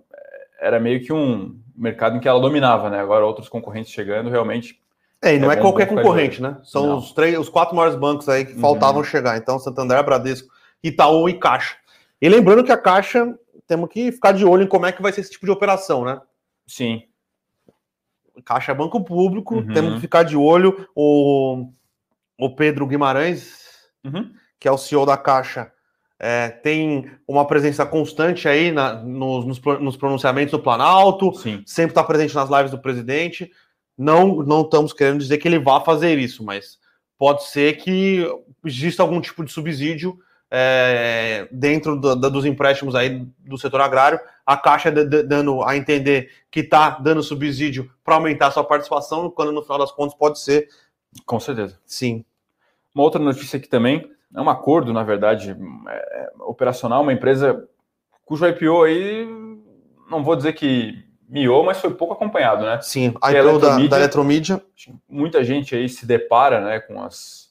era 0.58 0.80
meio 0.80 1.04
que 1.04 1.12
um 1.12 1.60
mercado 1.76 2.16
em 2.16 2.20
que 2.20 2.26
ela 2.26 2.40
dominava, 2.40 2.88
né? 2.88 2.98
Agora 2.98 3.26
outros 3.26 3.48
concorrentes 3.48 3.92
chegando 3.92 4.30
realmente 4.30 4.80
é, 5.20 5.34
e 5.34 5.38
não 5.38 5.50
é, 5.50 5.54
é 5.54 5.60
qualquer 5.60 5.86
concorrente, 5.86 6.40
né? 6.40 6.58
São 6.62 6.98
os 6.98 7.12
três, 7.12 7.36
os 7.38 7.48
quatro 7.48 7.74
maiores 7.74 7.98
bancos 7.98 8.28
aí 8.28 8.44
que 8.44 8.54
uhum. 8.54 8.60
faltavam 8.60 9.02
chegar. 9.02 9.36
Então, 9.36 9.58
Santander, 9.58 10.02
Bradesco, 10.04 10.48
Itaú 10.82 11.28
e 11.28 11.34
Caixa. 11.34 11.76
E 12.20 12.28
lembrando 12.28 12.62
que 12.62 12.70
a 12.70 12.78
Caixa, 12.78 13.34
temos 13.66 13.88
que 13.90 14.12
ficar 14.12 14.32
de 14.32 14.44
olho 14.44 14.62
em 14.62 14.68
como 14.68 14.86
é 14.86 14.92
que 14.92 15.02
vai 15.02 15.12
ser 15.12 15.22
esse 15.22 15.32
tipo 15.32 15.44
de 15.44 15.52
operação, 15.52 16.04
né? 16.04 16.20
Sim. 16.66 17.02
Caixa 18.44 18.70
é 18.70 18.74
banco 18.74 19.02
público, 19.04 19.56
uhum. 19.56 19.72
temos 19.72 19.94
que 19.94 20.00
ficar 20.00 20.22
de 20.22 20.36
olho. 20.36 20.88
O, 20.94 21.68
o 22.38 22.50
Pedro 22.54 22.86
Guimarães, 22.86 23.58
uhum. 24.04 24.30
que 24.60 24.68
é 24.68 24.70
o 24.70 24.78
CEO 24.78 25.04
da 25.04 25.16
Caixa, 25.16 25.72
é, 26.20 26.48
tem 26.48 27.10
uma 27.26 27.44
presença 27.44 27.84
constante 27.84 28.48
aí 28.48 28.70
na, 28.70 28.94
nos, 28.94 29.44
nos, 29.44 29.60
nos 29.80 29.96
pronunciamentos 29.96 30.52
do 30.52 30.58
Planalto, 30.58 31.34
Sim. 31.34 31.62
sempre 31.66 31.90
está 31.90 32.02
presente 32.02 32.34
nas 32.34 32.48
lives 32.48 32.70
do 32.70 32.78
presidente. 32.78 33.50
Não, 33.98 34.36
não 34.36 34.62
estamos 34.62 34.92
querendo 34.92 35.18
dizer 35.18 35.38
que 35.38 35.48
ele 35.48 35.58
vá 35.58 35.80
fazer 35.80 36.16
isso, 36.18 36.44
mas 36.44 36.78
pode 37.18 37.44
ser 37.44 37.76
que 37.78 38.24
exista 38.64 39.02
algum 39.02 39.20
tipo 39.20 39.44
de 39.44 39.50
subsídio 39.50 40.18
é, 40.50 41.48
dentro 41.50 41.98
do, 41.98 42.14
do, 42.14 42.30
dos 42.30 42.44
empréstimos 42.46 42.94
aí 42.94 43.26
do 43.40 43.58
setor 43.58 43.80
agrário, 43.80 44.20
a 44.46 44.56
Caixa 44.56 44.90
dando 44.90 45.62
a 45.62 45.76
entender 45.76 46.30
que 46.50 46.60
está 46.60 46.90
dando 46.90 47.22
subsídio 47.22 47.90
para 48.04 48.14
aumentar 48.14 48.50
sua 48.50 48.64
participação, 48.64 49.30
quando 49.30 49.52
no 49.52 49.62
final 49.62 49.78
das 49.78 49.92
contas 49.92 50.16
pode 50.16 50.38
ser. 50.38 50.68
Com 51.26 51.38
certeza. 51.38 51.78
Sim. 51.84 52.24
Uma 52.94 53.04
outra 53.04 53.20
notícia 53.20 53.58
aqui 53.58 53.68
também 53.68 54.10
é 54.34 54.40
um 54.40 54.48
acordo, 54.48 54.92
na 54.92 55.02
verdade, 55.02 55.56
é, 55.88 55.92
é 55.92 56.30
operacional, 56.40 57.02
uma 57.02 57.12
empresa 57.12 57.68
cujo 58.24 58.46
IPO 58.46 58.82
aí, 58.82 59.26
não 60.10 60.22
vou 60.22 60.36
dizer 60.36 60.52
que 60.52 61.07
miou, 61.28 61.64
mas 61.64 61.78
foi 61.78 61.90
pouco 61.90 62.14
acompanhado, 62.14 62.64
né? 62.64 62.80
Sim, 62.80 63.14
a 63.20 63.32
IPO 63.32 63.58
da, 63.58 63.76
da 63.76 63.98
Eletromídia. 63.98 64.62
Muita 65.08 65.44
gente 65.44 65.74
aí 65.76 65.88
se 65.88 66.06
depara 66.06 66.60
né, 66.60 66.80
com 66.80 67.00
as, 67.02 67.50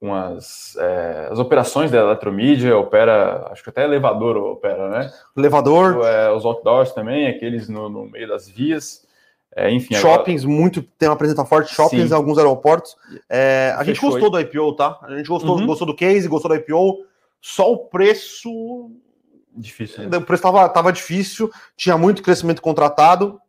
com 0.00 0.14
as, 0.14 0.76
é, 0.76 1.28
as 1.30 1.38
operações 1.38 1.90
da 1.90 1.98
Eletromídia, 1.98 2.76
opera, 2.76 3.48
acho 3.50 3.62
que 3.62 3.70
até 3.70 3.84
elevador 3.84 4.36
opera, 4.36 4.88
né? 4.88 5.12
Elevador. 5.36 6.04
É, 6.06 6.30
os 6.32 6.44
outdoors 6.44 6.92
também, 6.92 7.28
aqueles 7.28 7.68
no, 7.68 7.88
no 7.88 8.06
meio 8.06 8.28
das 8.28 8.48
vias. 8.48 9.06
É, 9.54 9.70
enfim, 9.70 9.94
shoppings, 9.94 10.44
agora... 10.44 10.60
muito, 10.60 10.82
tem 10.82 11.08
uma 11.08 11.16
presença 11.16 11.44
forte, 11.44 11.74
shoppings 11.74 12.12
em 12.12 12.14
alguns 12.14 12.38
aeroportos. 12.38 12.96
É, 13.28 13.74
a 13.76 13.82
gente 13.82 14.00
gostou 14.00 14.30
do 14.30 14.38
IPO, 14.38 14.74
tá? 14.74 14.98
A 15.02 15.16
gente 15.16 15.28
gostou, 15.28 15.58
uhum. 15.58 15.66
gostou 15.66 15.86
do 15.86 15.96
case, 15.96 16.28
gostou 16.28 16.50
do 16.50 16.54
IPO. 16.54 17.04
Só 17.40 17.72
o 17.72 17.78
preço. 17.78 18.50
Difícil. 19.58 20.08
Né? 20.08 20.16
O 20.16 20.22
preço 20.22 20.40
estava 20.40 20.68
tava 20.68 20.92
difícil, 20.92 21.50
tinha 21.76 21.98
muito 21.98 22.22
crescimento 22.22 22.62
contratado. 22.62 23.40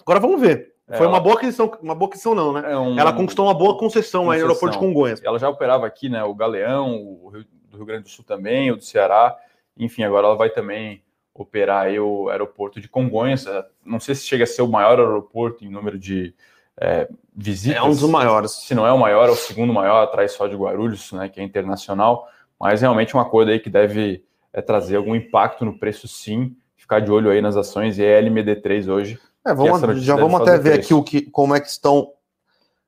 Agora 0.00 0.20
vamos 0.20 0.40
ver. 0.40 0.74
É, 0.88 0.98
Foi 0.98 1.06
uma 1.06 1.20
boa 1.20 1.36
aquisição, 1.36 1.72
uma 1.80 1.94
boa 1.94 2.08
aquisição, 2.08 2.34
não, 2.34 2.52
né? 2.52 2.72
É 2.72 2.76
um... 2.76 2.98
Ela 2.98 3.12
conquistou 3.12 3.46
uma 3.46 3.54
boa 3.54 3.78
concessão, 3.78 4.24
concessão. 4.24 4.30
aí 4.30 4.40
no 4.40 4.46
aeroporto 4.46 4.74
de 4.74 4.78
Congonhas. 4.78 5.22
Ela 5.24 5.38
já 5.38 5.48
operava 5.48 5.86
aqui, 5.86 6.08
né? 6.08 6.22
O 6.22 6.34
Galeão, 6.34 7.18
o 7.22 7.28
Rio, 7.28 7.46
do 7.70 7.76
Rio 7.78 7.86
Grande 7.86 8.02
do 8.04 8.08
Sul 8.10 8.24
também, 8.24 8.70
o 8.70 8.76
do 8.76 8.84
Ceará. 8.84 9.34
Enfim, 9.76 10.02
agora 10.02 10.26
ela 10.26 10.36
vai 10.36 10.50
também 10.50 11.02
operar 11.34 11.86
aí 11.86 11.98
o 11.98 12.28
aeroporto 12.28 12.80
de 12.80 12.88
Congonhas. 12.88 13.46
É, 13.46 13.64
não 13.84 13.98
sei 13.98 14.14
se 14.14 14.26
chega 14.26 14.44
a 14.44 14.46
ser 14.46 14.62
o 14.62 14.68
maior 14.68 14.98
aeroporto 14.98 15.64
em 15.64 15.70
número 15.70 15.98
de 15.98 16.34
é, 16.78 17.08
visitas. 17.34 17.78
É 17.78 17.82
um 17.82 17.90
dos 17.90 18.02
maiores. 18.02 18.52
Se 18.52 18.74
não 18.74 18.86
é 18.86 18.92
o 18.92 18.98
maior, 18.98 19.28
é 19.28 19.32
o 19.32 19.36
segundo 19.36 19.72
maior, 19.72 20.02
atrás 20.02 20.32
só 20.32 20.46
de 20.46 20.56
Guarulhos, 20.56 21.12
né, 21.12 21.28
que 21.28 21.40
é 21.40 21.42
internacional. 21.42 22.28
Mas 22.60 22.82
realmente 22.82 23.14
é 23.14 23.18
um 23.18 23.22
acordo 23.22 23.50
aí 23.50 23.58
que 23.58 23.70
deve 23.70 24.24
é, 24.52 24.60
trazer 24.60 24.96
algum 24.96 25.14
impacto 25.14 25.64
no 25.64 25.78
preço, 25.78 26.06
sim. 26.06 26.54
Ficar 26.76 27.00
de 27.00 27.10
olho 27.10 27.30
aí 27.30 27.40
nas 27.40 27.56
ações. 27.56 27.98
E 27.98 28.04
é 28.04 28.20
LMD3 28.20 28.88
hoje. 28.88 29.18
É, 29.44 29.54
vamos, 29.54 30.02
já 30.02 30.16
vamos 30.16 30.40
até 30.40 30.58
ver 30.58 30.74
preço. 30.74 30.80
aqui 30.80 30.94
o 30.94 31.02
que, 31.02 31.22
como 31.22 31.52
é 31.54 31.60
que 31.60 31.68
estão 31.68 32.12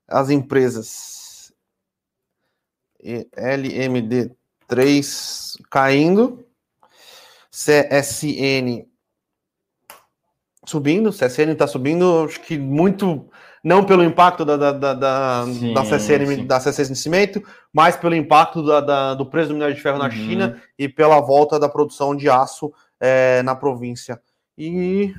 as 0.07 0.31
empresas. 0.31 1.53
LMD3 3.03 5.57
caindo. 5.71 6.45
CSN 7.51 8.87
subindo, 10.67 11.11
CSN 11.11 11.53
está 11.53 11.67
subindo, 11.67 12.25
acho 12.25 12.41
que 12.41 12.59
muito, 12.59 13.29
não 13.65 13.83
pelo 13.83 14.05
impacto 14.05 14.45
da, 14.45 14.59
da, 14.59 14.73
da, 14.73 15.45
sim, 15.47 15.73
da 15.73 15.85
sim. 15.99 16.47
da 16.47 16.61
CSN 16.61 16.95
Cimento, 16.95 17.43
mas 17.73 17.97
pelo 17.97 18.15
impacto 18.15 18.63
da, 18.63 18.81
da, 18.83 19.15
do 19.15 19.25
preço 19.25 19.49
do 19.49 19.55
minério 19.55 19.75
de 19.75 19.81
ferro 19.81 19.97
na 19.97 20.05
uhum. 20.05 20.11
China 20.11 20.63
e 20.79 20.87
pela 20.87 21.19
volta 21.21 21.59
da 21.59 21.67
produção 21.67 22.15
de 22.15 22.29
aço 22.29 22.71
é, 23.01 23.43
na 23.43 23.57
província. 23.57 24.21
E. 24.59 25.15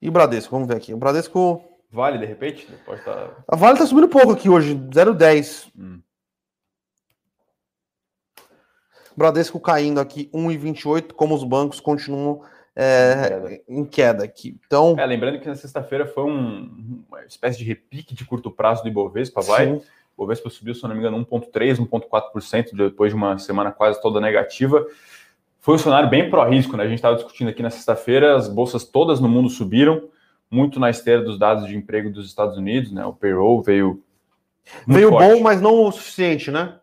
E 0.00 0.08
o 0.08 0.12
Bradesco, 0.12 0.50
vamos 0.50 0.66
ver 0.66 0.76
aqui. 0.76 0.94
O 0.94 0.96
Bradesco. 0.96 1.62
Vale, 1.90 2.16
de 2.16 2.24
repente? 2.24 2.66
Pode 2.86 3.00
estar... 3.00 3.14
Tá 3.14 3.44
A 3.46 3.54
Vale 3.54 3.74
está 3.74 3.86
subindo 3.86 4.08
pouco 4.08 4.32
aqui 4.32 4.48
hoje, 4.48 4.74
0,10. 4.74 5.70
Hum. 5.78 6.00
Bradesco 9.14 9.60
caindo 9.60 10.00
aqui 10.00 10.30
1,28, 10.32 11.12
como 11.12 11.34
os 11.34 11.44
bancos 11.44 11.78
continuam 11.78 12.42
é, 12.74 13.62
em 13.68 13.84
queda 13.84 14.24
aqui. 14.24 14.56
Então, 14.66 14.96
é, 14.98 15.04
lembrando 15.04 15.38
que 15.38 15.48
na 15.48 15.54
sexta-feira 15.54 16.06
foi 16.06 16.24
um, 16.24 17.04
uma 17.08 17.24
espécie 17.24 17.58
de 17.58 17.64
repique 17.64 18.14
de 18.14 18.24
curto 18.24 18.50
prazo 18.50 18.82
do 18.82 18.88
Ibovespa, 18.88 19.40
vai. 19.40 19.66
Sim. 19.66 19.82
O 20.16 20.22
Ibovespa 20.22 20.50
subiu, 20.50 20.74
se 20.74 20.82
não 20.82 20.90
me 20.90 20.98
engano, 20.98 21.24
1,3%, 21.24 21.88
1,4% 21.88 22.74
depois 22.74 23.10
de 23.12 23.16
uma 23.16 23.38
semana 23.38 23.70
quase 23.70 24.00
toda 24.00 24.20
negativa. 24.20 24.84
Foi 25.60 25.76
um 25.76 25.78
cenário 25.78 26.08
bem 26.08 26.28
pró-risco, 26.28 26.76
né? 26.76 26.84
A 26.84 26.88
gente 26.88 26.98
estava 26.98 27.14
discutindo 27.14 27.48
aqui 27.48 27.62
na 27.62 27.70
sexta-feira, 27.70 28.36
as 28.36 28.48
bolsas 28.48 28.84
todas 28.84 29.20
no 29.20 29.28
mundo 29.28 29.48
subiram, 29.48 30.08
muito 30.50 30.80
na 30.80 30.90
esteira 30.90 31.22
dos 31.22 31.38
dados 31.38 31.66
de 31.66 31.76
emprego 31.76 32.10
dos 32.10 32.26
Estados 32.26 32.56
Unidos, 32.56 32.90
né? 32.90 33.04
O 33.04 33.12
payroll 33.12 33.62
veio. 33.62 34.02
Veio 34.86 35.10
forte. 35.10 35.28
bom, 35.28 35.40
mas 35.40 35.60
não 35.60 35.84
o 35.84 35.92
suficiente, 35.92 36.50
né? 36.50 36.78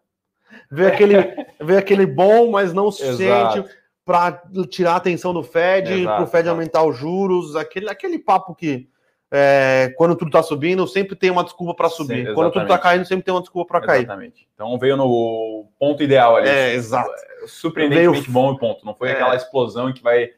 ver 0.69 0.93
aquele, 0.93 1.15
ver 1.59 1.77
aquele 1.77 2.05
bom, 2.05 2.51
mas 2.51 2.73
não 2.73 2.87
o 2.87 2.91
suficiente 2.91 3.63
para 4.09 4.41
tirar 4.71 4.93
a 4.93 4.95
atenção 4.95 5.31
do 5.31 5.43
Fed, 5.43 6.03
para 6.03 6.23
o 6.23 6.25
Fed 6.25 6.49
aumentar 6.49 6.83
os 6.83 6.97
juros, 6.97 7.55
aquele, 7.55 7.87
aquele 7.87 8.17
papo 8.17 8.55
que 8.55 8.89
é, 9.29 9.93
quando 9.97 10.15
tudo 10.15 10.29
está 10.29 10.41
subindo, 10.41 10.87
sempre 10.87 11.15
tem 11.15 11.29
uma 11.29 11.43
desculpa 11.43 11.75
para 11.75 11.89
subir. 11.89 12.25
Sim, 12.25 12.33
quando 12.33 12.51
tudo 12.51 12.63
está 12.63 12.79
caindo, 12.79 13.05
sempre 13.05 13.23
tem 13.23 13.31
uma 13.31 13.41
desculpa 13.41 13.67
para 13.67 13.85
cair. 13.85 14.05
Exatamente. 14.05 14.47
Então 14.55 14.79
veio 14.79 14.97
no 14.97 15.67
ponto 15.77 16.01
ideal 16.01 16.37
ali. 16.37 16.49
É, 16.49 16.73
exato. 16.73 17.11
Surpreendentemente 17.45 18.21
veio... 18.21 18.33
bom 18.33 18.51
e 18.51 18.57
ponto. 18.57 18.83
Não 18.83 18.95
foi 18.95 19.09
é. 19.09 19.11
aquela 19.11 19.35
explosão 19.35 19.93
que 19.93 20.01
vai, 20.01 20.31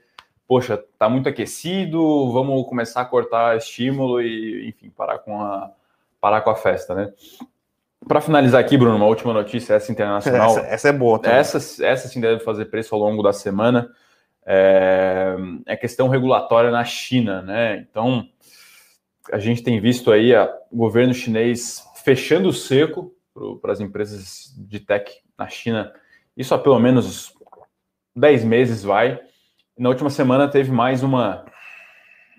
poxa, 0.45 0.77
tá 0.99 1.07
muito 1.07 1.29
aquecido, 1.29 2.29
vamos 2.33 2.67
começar 2.67 2.99
a 2.99 3.05
cortar 3.05 3.55
estímulo 3.55 4.21
e, 4.21 4.67
enfim, 4.67 4.89
parar 4.89 5.19
com 5.19 5.39
a, 5.39 5.71
parar 6.19 6.41
com 6.41 6.49
a 6.49 6.55
festa, 6.55 6.93
né? 6.93 7.13
Para 8.07 8.19
finalizar 8.19 8.59
aqui, 8.59 8.77
Bruno, 8.77 8.95
uma 8.95 9.05
última 9.05 9.33
notícia, 9.33 9.75
essa 9.75 9.91
internacional. 9.91 10.51
Essa, 10.57 10.67
essa 10.67 10.89
é 10.89 10.91
boa. 10.91 11.19
Também. 11.19 11.37
Essa, 11.37 11.85
essa 11.85 12.07
sim 12.07 12.19
deve 12.19 12.43
fazer 12.43 12.65
preço 12.65 12.95
ao 12.95 13.01
longo 13.01 13.21
da 13.21 13.31
semana. 13.31 13.89
É, 14.45 15.35
é 15.67 15.75
questão 15.77 16.07
regulatória 16.07 16.71
na 16.71 16.83
China, 16.83 17.41
né? 17.41 17.77
Então, 17.77 18.27
a 19.31 19.37
gente 19.37 19.63
tem 19.63 19.79
visto 19.79 20.11
aí 20.11 20.33
a, 20.33 20.51
o 20.71 20.77
governo 20.77 21.13
chinês 21.13 21.85
fechando 22.03 22.49
o 22.49 22.53
cerco 22.53 23.13
para 23.61 23.71
as 23.71 23.79
empresas 23.79 24.53
de 24.57 24.79
tech 24.79 25.11
na 25.37 25.47
China. 25.47 25.93
Isso 26.35 26.53
há 26.55 26.59
pelo 26.59 26.79
menos 26.79 27.33
10 28.15 28.43
meses 28.43 28.83
vai. 28.83 29.19
Na 29.77 29.89
última 29.89 30.09
semana 30.09 30.47
teve 30.47 30.71
mais 30.71 31.03
uma, 31.03 31.45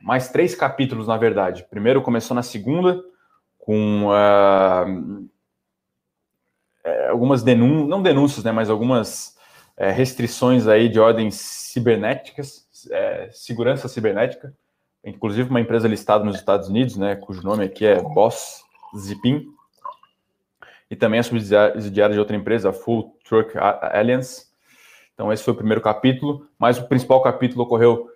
mais 0.03 0.29
três 0.29 0.55
capítulos, 0.55 1.07
na 1.07 1.17
verdade. 1.17 1.67
Primeiro 1.71 2.03
começou 2.03 2.35
na 2.35 2.43
segunda, 2.43 3.03
com 3.59 4.09
uh, 4.09 5.29
é, 6.85 7.09
algumas 7.09 7.43
denúncias, 7.43 7.89
não 7.89 8.03
denúncias, 8.03 8.45
né, 8.45 8.53
mas 8.53 8.69
algumas 8.69 9.37
é, 9.77 9.91
restrições 9.91 10.67
aí 10.67 10.89
de 10.89 10.99
ordem 10.99 11.31
cibernéticas, 11.31 12.67
é, 12.91 13.29
segurança 13.33 13.89
cibernética, 13.89 14.53
inclusive 15.05 15.49
uma 15.49 15.61
empresa 15.61 15.89
listada 15.89 16.25
nos 16.25 16.37
Estados 16.37 16.69
Unidos, 16.69 16.97
né, 16.97 17.17
cujo 17.17 17.43
nome 17.43 17.65
aqui 17.65 17.87
é 17.87 18.01
Boss 18.01 18.63
Zipin, 18.97 19.47
e 20.91 20.97
também 20.97 21.21
a 21.21 21.23
subsidiária 21.23 22.13
de 22.13 22.19
outra 22.19 22.37
empresa, 22.37 22.73
Full 22.73 23.17
Truck 23.25 23.57
Alliance. 23.57 24.47
Então 25.15 25.33
esse 25.33 25.43
foi 25.43 25.55
o 25.55 25.57
primeiro 25.57 25.81
capítulo, 25.81 26.47
mas 26.59 26.79
o 26.79 26.87
principal 26.87 27.23
capítulo 27.23 27.65
ocorreu, 27.65 28.11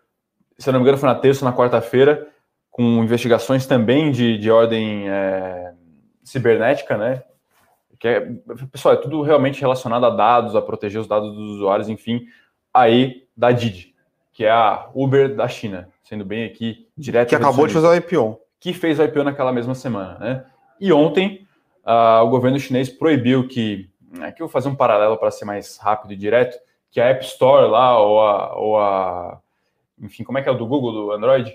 se 0.59 0.71
não 0.71 0.79
me 0.79 0.83
engano, 0.83 0.99
foi 0.99 1.09
na 1.09 1.15
terça 1.15 1.45
na 1.45 1.55
quarta-feira, 1.55 2.29
com 2.71 2.83
investigações 3.03 3.67
também 3.67 4.11
de, 4.11 4.37
de 4.37 4.51
ordem 4.51 5.09
é, 5.09 5.73
cibernética, 6.23 6.99
né, 6.99 7.23
que 7.99 8.09
é, 8.09 8.21
pessoal, 8.71 8.95
é 8.95 8.99
tudo 8.99 9.23
realmente 9.23 9.61
relacionado 9.61 10.05
a 10.07 10.11
dados, 10.11 10.55
a 10.55 10.63
proteger 10.63 11.01
os 11.01 11.07
dados 11.07 11.35
dos 11.35 11.57
usuários, 11.57 11.89
enfim, 11.89 12.27
aí 12.73 13.27
da 13.37 13.53
Didi, 13.53 13.95
que 14.33 14.45
é 14.45 14.51
a 14.51 14.89
Uber 14.95 15.35
da 15.35 15.49
China, 15.49 15.89
sendo 16.03 16.25
bem 16.25 16.45
aqui 16.45 16.87
direto. 16.97 17.29
Que 17.29 17.35
acabou 17.35 17.67
de 17.67 17.75
fazer 17.75 17.87
o 17.87 17.95
IPO. 17.95 18.41
Que 18.61 18.73
fez 18.73 18.99
o 18.99 19.03
IPO 19.03 19.25
naquela 19.25 19.53
mesma 19.53 19.75
semana, 19.75 20.19
né? 20.19 20.45
E 20.81 20.93
ontem 20.93 21.47
uh, 21.85 22.25
o 22.25 22.29
governo 22.29 22.59
chinês 22.59 22.89
proibiu 22.89 23.49
que, 23.49 23.89
aqui 24.21 24.43
eu 24.43 24.47
vou 24.47 24.53
fazer 24.53 24.69
um 24.69 24.75
paralelo 24.75 25.17
para 25.17 25.31
ser 25.31 25.45
mais 25.45 25.79
rápido 25.79 26.13
e 26.13 26.17
direto, 26.17 26.59
que 26.91 27.01
a 27.01 27.07
App 27.07 27.25
Store 27.25 27.69
lá, 27.69 27.99
ou 27.99 28.21
a, 28.21 28.57
ou 28.57 28.79
a 28.79 29.41
enfim, 30.01 30.25
como 30.25 30.39
é 30.39 30.43
que 30.43 30.49
é 30.49 30.53
o 30.53 30.57
do 30.57 30.67
Google, 30.67 30.93
do 30.93 31.13
Android? 31.13 31.53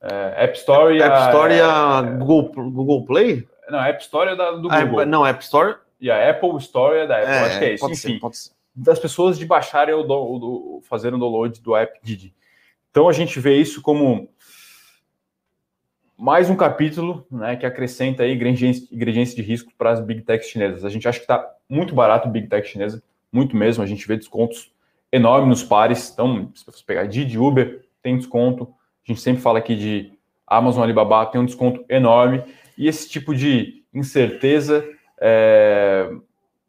É, 0.00 0.44
App 0.44 0.56
Store 0.58 0.96
e 0.96 1.02
App 1.02 1.14
a, 1.14 1.26
Store 1.26 1.54
e 1.54 1.60
a 1.60 2.02
é, 2.04 2.18
Google, 2.18 2.70
Google 2.70 3.04
Play? 3.04 3.48
Não, 3.68 3.78
a 3.78 3.88
App 3.88 4.02
Store 4.02 4.30
é 4.30 4.36
da, 4.36 4.50
do 4.52 4.68
Google. 4.68 5.00
A, 5.00 5.06
não, 5.06 5.24
a 5.24 5.28
App 5.30 5.42
Store. 5.42 5.76
E 6.00 6.10
a 6.10 6.30
Apple 6.30 6.56
Store 6.58 6.98
é 6.98 7.06
da 7.06 7.16
Apple, 7.18 7.30
é, 7.30 7.40
acho 7.40 7.58
que 7.58 7.64
é 7.64 7.74
isso. 7.74 7.90
Enfim, 7.90 8.20
ser, 8.32 8.52
das 8.74 8.98
pessoas 8.98 9.38
de 9.38 9.46
baixarem 9.46 9.94
o, 9.94 10.02
do, 10.02 10.14
o, 10.14 10.82
fazer 10.82 11.14
o 11.14 11.18
download 11.18 11.60
do 11.60 11.76
app 11.76 11.98
Didi. 12.02 12.34
Então 12.90 13.08
a 13.08 13.12
gente 13.12 13.38
vê 13.38 13.56
isso 13.56 13.80
como 13.80 14.28
mais 16.16 16.50
um 16.50 16.56
capítulo 16.56 17.26
né, 17.30 17.56
que 17.56 17.64
acrescenta 17.64 18.22
aí 18.22 18.34
ingredientes, 18.34 18.90
ingredientes 18.90 19.34
de 19.34 19.42
risco 19.42 19.72
para 19.78 19.90
as 19.90 20.00
big 20.00 20.22
techs 20.22 20.48
chinesas. 20.48 20.84
A 20.84 20.88
gente 20.88 21.06
acha 21.06 21.18
que 21.18 21.24
está 21.24 21.54
muito 21.68 21.94
barato 21.94 22.28
o 22.28 22.30
big 22.30 22.48
tech 22.48 22.68
chinesa, 22.68 23.02
muito 23.32 23.56
mesmo. 23.56 23.82
A 23.82 23.86
gente 23.86 24.06
vê 24.06 24.16
descontos 24.16 24.72
enormes 25.10 25.48
nos 25.48 25.62
pares. 25.64 26.10
Então, 26.12 26.50
se 26.54 26.66
você 26.66 26.82
pegar 26.84 27.06
Didi, 27.06 27.38
Uber, 27.38 27.84
tem 28.02 28.16
desconto. 28.16 28.74
A 29.04 29.12
gente 29.12 29.20
sempre 29.20 29.42
fala 29.42 29.58
aqui 29.58 29.74
de 29.74 30.12
Amazon, 30.46 30.82
Alibaba, 30.82 31.26
tem 31.26 31.40
um 31.40 31.46
desconto 31.46 31.84
enorme. 31.88 32.42
E 32.76 32.88
esse 32.88 33.08
tipo 33.08 33.34
de 33.34 33.84
incerteza 33.92 34.84
é, 35.20 36.10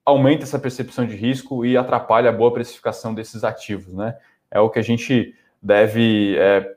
aumenta 0.06 0.44
essa 0.44 0.60
percepção 0.60 1.06
de 1.06 1.16
risco 1.16 1.66
e 1.66 1.76
atrapalha 1.76 2.30
a 2.30 2.34
boa 2.34 2.54
precificação 2.54 3.14
desses 3.14 3.44
ativos, 3.44 3.94
né? 3.94 4.16
É 4.52 4.60
o 4.60 4.70
que 4.70 4.80
a 4.80 4.84
gente 4.84 5.34
deve 5.62 6.38
é, 6.38 6.76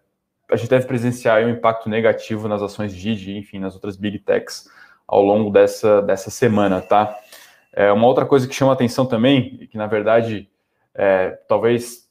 a 0.51 0.57
gente 0.57 0.71
deve 0.71 0.87
presenciar 0.87 1.45
um 1.45 1.51
impacto 1.51 1.91
negativo 1.91 2.49
nas 2.49 2.63
ações 2.63 2.95
Didi, 2.95 3.37
enfim, 3.37 3.59
nas 3.59 3.75
outras 3.75 3.97
big 3.97 4.19
techs 4.21 4.69
ao 5.07 5.23
longo 5.23 5.51
dessa, 5.51 6.01
dessa 6.03 6.31
semana, 6.31 6.81
tá? 6.81 7.15
É, 7.73 7.93
uma 7.93 8.07
outra 8.07 8.25
coisa 8.25 8.49
que 8.49 8.55
chama 8.55 8.73
atenção 8.73 9.05
também, 9.07 9.59
e 9.61 9.67
que 9.67 9.77
na 9.77 9.87
verdade 9.87 10.49
é, 10.95 11.31
talvez 11.47 12.09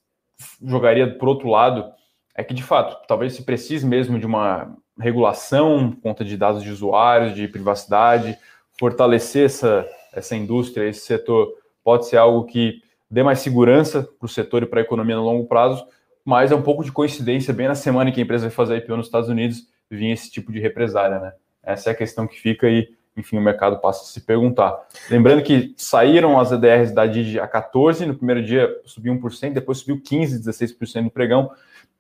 jogaria 0.64 1.18
por 1.18 1.28
outro 1.28 1.50
lado, 1.50 1.92
é 2.36 2.44
que 2.44 2.54
de 2.54 2.64
fato, 2.64 3.06
talvez 3.08 3.34
se 3.34 3.44
precise 3.44 3.86
mesmo 3.86 4.20
de 4.20 4.26
uma 4.26 4.78
regulação 5.00 5.92
conta 6.02 6.24
de 6.24 6.36
dados 6.38 6.64
de 6.64 6.72
usuários, 6.72 7.36
de 7.36 7.48
privacidade, 7.48 8.38
fortalecer 8.80 9.46
essa, 9.46 9.88
essa 10.14 10.36
indústria, 10.36 10.88
esse 10.88 11.02
setor, 11.02 11.54
pode 11.84 12.08
ser 12.08 12.18
algo 12.18 12.46
que 12.46 12.82
dê 13.10 13.24
mais 13.24 13.40
segurança 13.40 14.04
para 14.04 14.26
o 14.26 14.30
setor 14.30 14.64
e 14.64 14.66
para 14.66 14.80
a 14.80 14.84
economia 14.84 15.16
no 15.16 15.24
longo 15.24 15.46
prazo, 15.46 15.86
mas 16.24 16.52
é 16.52 16.56
um 16.56 16.62
pouco 16.62 16.84
de 16.84 16.92
coincidência, 16.92 17.54
bem 17.54 17.68
na 17.68 17.76
semana 17.76 18.12
que 18.12 18.20
a 18.20 18.24
empresa 18.24 18.48
vai 18.48 18.56
fazer 18.56 18.78
IPO 18.78 18.98
nos 18.98 19.08
Estados 19.08 19.30
Unidos, 19.30 19.68
vinha 19.90 20.14
esse 20.14 20.30
tipo 20.30 20.52
de 20.52 20.60
represária, 20.60 21.20
né? 21.20 21.34
Essa 21.64 21.90
é 21.90 21.94
a 21.94 21.96
questão 21.96 22.28
que 22.28 22.40
fica 22.40 22.70
e, 22.70 22.90
enfim, 23.16 23.38
o 23.38 23.42
mercado 23.42 23.80
passa 23.80 24.04
a 24.04 24.06
se 24.06 24.22
perguntar. 24.22 24.78
Lembrando 25.10 25.42
que 25.42 25.74
saíram 25.78 26.38
as 26.40 26.52
EDRs 26.52 26.92
da 26.92 27.06
Didi 27.06 27.40
a 27.40 27.48
14, 27.48 28.06
no 28.06 28.16
primeiro 28.16 28.44
dia 28.44 28.70
subiu 28.86 29.14
1%, 29.14 29.54
depois 29.54 29.80
subiu 29.80 30.02
15, 30.02 30.40
16% 30.40 31.04
no 31.04 31.12
pregão, 31.12 31.50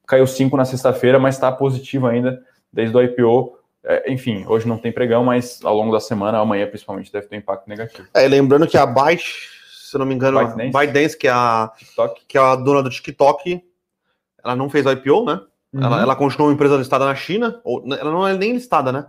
caiu 0.05 0.25
5% 0.25 0.53
na 0.53 0.65
sexta-feira, 0.65 1.19
mas 1.19 1.36
está 1.36 1.51
positivo 1.51 2.07
ainda 2.07 2.41
desde 2.71 2.95
o 2.95 3.01
IPO. 3.01 3.58
É, 3.84 4.12
enfim, 4.12 4.45
hoje 4.47 4.67
não 4.67 4.77
tem 4.77 4.91
pregão, 4.91 5.23
mas 5.23 5.60
ao 5.63 5.75
longo 5.75 5.91
da 5.91 5.99
semana, 5.99 6.39
amanhã 6.39 6.67
principalmente, 6.67 7.12
deve 7.12 7.27
ter 7.27 7.38
impacto 7.38 7.67
negativo. 7.67 8.08
É, 8.13 8.27
lembrando 8.27 8.67
que 8.67 8.77
a 8.77 8.86
Byte, 8.86 9.49
se 9.71 9.97
não 9.97 10.06
me 10.06 10.13
engano, 10.13 10.39
ByteDance, 10.39 10.71
ByteDance 10.71 11.17
que, 11.17 11.27
é 11.27 11.32
a, 11.32 11.71
TikTok. 11.77 12.21
que 12.27 12.38
é 12.38 12.41
a 12.41 12.56
dona 12.56 12.84
do 12.84 12.89
TikTok, 12.89 13.63
ela 14.43 14.56
não 14.56 14.69
fez 14.69 14.86
o 14.86 14.91
IPO, 14.91 15.25
né? 15.25 15.41
Uhum. 15.73 15.84
Ela, 15.84 16.01
ela 16.01 16.15
continuou 16.15 16.49
uma 16.49 16.53
empresa 16.53 16.77
listada 16.77 17.06
na 17.06 17.15
China, 17.15 17.60
ou, 17.63 17.84
ela 17.93 18.12
não 18.12 18.27
é 18.27 18.34
nem 18.34 18.53
listada, 18.53 18.91
né? 18.91 19.06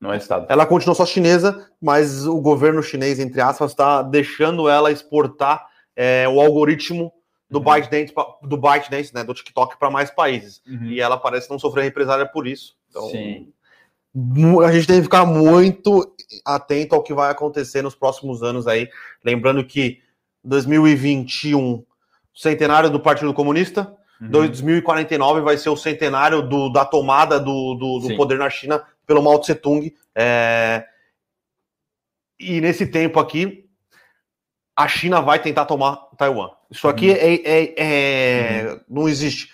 Não 0.00 0.12
é 0.12 0.16
listada. 0.16 0.46
Ela 0.48 0.64
continuou 0.64 0.94
só 0.94 1.04
chinesa, 1.04 1.68
mas 1.80 2.26
o 2.26 2.40
governo 2.40 2.82
chinês, 2.82 3.18
entre 3.18 3.40
aspas, 3.40 3.72
está 3.72 4.02
deixando 4.02 4.68
ela 4.68 4.92
exportar 4.92 5.66
é, 5.96 6.28
o 6.28 6.40
algoritmo 6.40 7.12
do 7.50 7.58
uhum. 7.58 7.64
ByteDance, 7.64 8.14
do 8.42 8.56
ByteDance, 8.56 9.14
né, 9.14 9.24
do 9.24 9.34
TikTok 9.34 9.76
para 9.78 9.90
mais 9.90 10.10
países. 10.10 10.62
Uhum. 10.66 10.86
E 10.86 11.00
ela 11.00 11.16
parece 11.16 11.50
não 11.50 11.58
sofrer 11.58 11.82
represália 11.82 12.26
por 12.26 12.46
isso. 12.46 12.76
Então, 12.88 13.08
Sim. 13.10 13.52
A 14.64 14.72
gente 14.72 14.86
tem 14.86 14.96
que 14.96 15.02
ficar 15.02 15.24
muito 15.24 16.14
atento 16.44 16.94
ao 16.94 17.02
que 17.02 17.14
vai 17.14 17.30
acontecer 17.30 17.82
nos 17.82 17.94
próximos 17.94 18.42
anos 18.42 18.66
aí. 18.66 18.88
Lembrando 19.24 19.64
que 19.64 20.00
2021, 20.42 21.84
centenário 22.34 22.90
do 22.90 22.98
Partido 22.98 23.32
Comunista, 23.34 23.96
Uhum. 24.20 24.30
2049 24.30 25.40
vai 25.42 25.56
ser 25.56 25.68
o 25.68 25.76
centenário 25.76 26.42
do, 26.42 26.70
da 26.70 26.84
tomada 26.84 27.38
do, 27.38 27.74
do, 27.74 27.98
do 28.00 28.16
poder 28.16 28.38
na 28.38 28.50
China 28.50 28.82
pelo 29.06 29.22
Mao 29.22 29.38
Tse 29.38 29.54
Tung. 29.54 29.94
É... 30.14 30.84
E 32.38 32.60
nesse 32.60 32.86
tempo 32.86 33.18
aqui, 33.20 33.68
a 34.76 34.88
China 34.88 35.20
vai 35.20 35.40
tentar 35.40 35.66
tomar 35.66 35.96
Taiwan. 36.16 36.50
Isso 36.70 36.88
aqui 36.88 37.10
uhum. 37.10 37.16
é, 37.16 37.34
é, 37.44 37.74
é 37.76 38.72
uhum. 38.72 38.80
não 38.88 39.08
existe. 39.08 39.52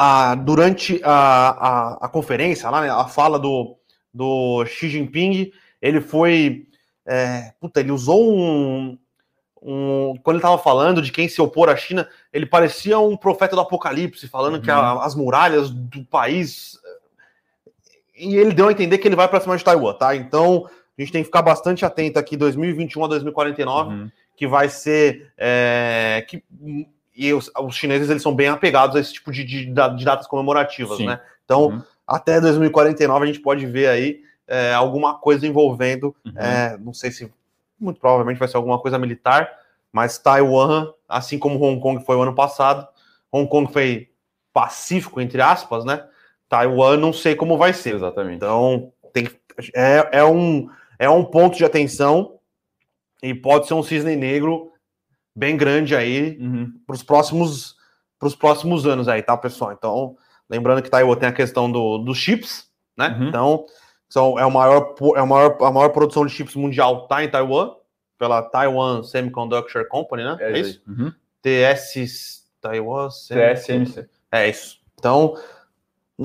Ah, 0.00 0.36
durante 0.36 1.00
a, 1.02 1.10
a, 1.10 2.06
a, 2.06 2.08
conferência, 2.08 2.70
lá, 2.70 2.82
né, 2.82 2.88
a 2.88 3.06
fala 3.06 3.36
do, 3.36 3.76
do 4.14 4.64
Xi 4.64 4.88
Jinping, 4.88 5.50
ele 5.82 6.00
foi. 6.00 6.68
É, 7.04 7.52
puta, 7.60 7.80
ele 7.80 7.90
usou 7.90 8.32
um, 8.32 8.96
um, 9.60 10.14
quando 10.22 10.36
ele 10.36 10.38
estava 10.38 10.56
falando 10.56 11.02
de 11.02 11.10
quem 11.10 11.28
se 11.28 11.42
opor 11.42 11.68
à 11.68 11.74
China, 11.74 12.08
ele 12.32 12.46
parecia 12.46 12.96
um 13.00 13.16
profeta 13.16 13.56
do 13.56 13.60
Apocalipse, 13.60 14.28
falando 14.28 14.54
uhum. 14.54 14.60
que 14.60 14.70
a, 14.70 15.02
as 15.02 15.16
muralhas 15.16 15.68
do 15.68 16.04
país. 16.04 16.78
E 18.16 18.36
ele 18.36 18.54
deu 18.54 18.68
a 18.68 18.72
entender 18.72 18.98
que 18.98 19.08
ele 19.08 19.16
vai 19.16 19.26
para 19.26 19.40
cima 19.40 19.56
de 19.56 19.64
Taiwan, 19.64 19.94
tá? 19.94 20.14
Então 20.14 20.70
a 20.96 21.02
gente 21.02 21.10
tem 21.10 21.22
que 21.22 21.26
ficar 21.26 21.42
bastante 21.42 21.84
atento 21.84 22.20
aqui, 22.20 22.36
2021 22.36 23.04
a 23.04 23.08
2049, 23.08 23.90
uhum. 23.90 24.10
que 24.36 24.46
vai 24.46 24.68
ser. 24.68 25.32
É, 25.36 26.24
que, 26.28 26.40
e 27.18 27.34
os, 27.34 27.50
os, 27.58 27.74
chineses 27.74 28.08
eles 28.08 28.22
são 28.22 28.32
bem 28.32 28.46
apegados 28.46 28.94
a 28.94 29.00
esse 29.00 29.12
tipo 29.12 29.32
de, 29.32 29.42
de, 29.42 29.66
de 29.66 30.04
datas 30.04 30.26
comemorativas, 30.28 30.98
Sim. 30.98 31.06
né? 31.06 31.20
Então, 31.44 31.66
uhum. 31.66 31.82
até 32.06 32.40
2049 32.40 33.24
a 33.24 33.26
gente 33.26 33.40
pode 33.40 33.66
ver 33.66 33.88
aí 33.88 34.20
é, 34.46 34.72
alguma 34.72 35.18
coisa 35.18 35.46
envolvendo, 35.46 36.14
uhum. 36.24 36.32
é, 36.36 36.78
não 36.78 36.94
sei 36.94 37.10
se 37.10 37.30
muito 37.78 38.00
provavelmente 38.00 38.38
vai 38.38 38.46
ser 38.46 38.56
alguma 38.56 38.78
coisa 38.78 38.98
militar, 38.98 39.50
mas 39.92 40.18
Taiwan, 40.18 40.92
assim 41.08 41.38
como 41.38 41.60
Hong 41.60 41.80
Kong 41.80 42.04
foi 42.04 42.16
o 42.16 42.22
ano 42.22 42.34
passado, 42.34 42.86
Hong 43.32 43.48
Kong 43.48 43.72
foi 43.72 44.10
pacífico, 44.52 45.20
entre 45.20 45.40
aspas, 45.42 45.84
né? 45.84 46.04
Taiwan 46.48 46.96
não 46.96 47.12
sei 47.12 47.34
como 47.34 47.58
vai 47.58 47.72
ser. 47.72 47.94
Exatamente. 47.94 48.36
Então, 48.36 48.92
tem, 49.12 49.28
é, 49.74 50.08
é, 50.12 50.24
um, 50.24 50.68
é 50.98 51.08
um 51.10 51.24
ponto 51.24 51.56
de 51.56 51.64
atenção 51.64 52.38
e 53.22 53.34
pode 53.34 53.66
ser 53.66 53.74
um 53.74 53.82
cisne 53.82 54.16
negro 54.16 54.72
bem 55.38 55.56
grande 55.56 55.94
aí 55.94 56.36
uhum. 56.40 56.72
para 56.84 56.94
os 56.94 57.02
próximos, 57.02 57.76
próximos 58.38 58.86
anos 58.86 59.06
aí, 59.06 59.22
tá, 59.22 59.36
pessoal? 59.36 59.72
Então, 59.72 60.16
lembrando 60.50 60.82
que 60.82 60.90
Taiwan 60.90 61.14
tem 61.16 61.28
a 61.28 61.32
questão 61.32 61.70
do, 61.70 61.98
dos 61.98 62.18
chips, 62.18 62.68
né? 62.96 63.16
Uhum. 63.18 63.28
Então, 63.28 63.66
são, 64.08 64.38
é, 64.38 64.44
o 64.44 64.50
maior, 64.50 64.94
é 65.14 65.22
o 65.22 65.26
maior, 65.26 65.56
a 65.60 65.70
maior 65.70 65.90
produção 65.90 66.26
de 66.26 66.32
chips 66.32 66.56
mundial 66.56 67.04
está 67.04 67.22
em 67.22 67.30
Taiwan, 67.30 67.72
pela 68.18 68.42
Taiwan 68.42 69.04
Semiconductor 69.04 69.86
Company, 69.86 70.24
né? 70.24 70.36
É, 70.40 70.52
é 70.52 70.58
isso? 70.58 70.82
Uhum. 70.88 71.12
TS 71.40 72.44
Taiwan 72.60 73.08
TSMC. 73.08 74.08
É 74.32 74.48
isso. 74.48 74.78
Então, 74.98 75.36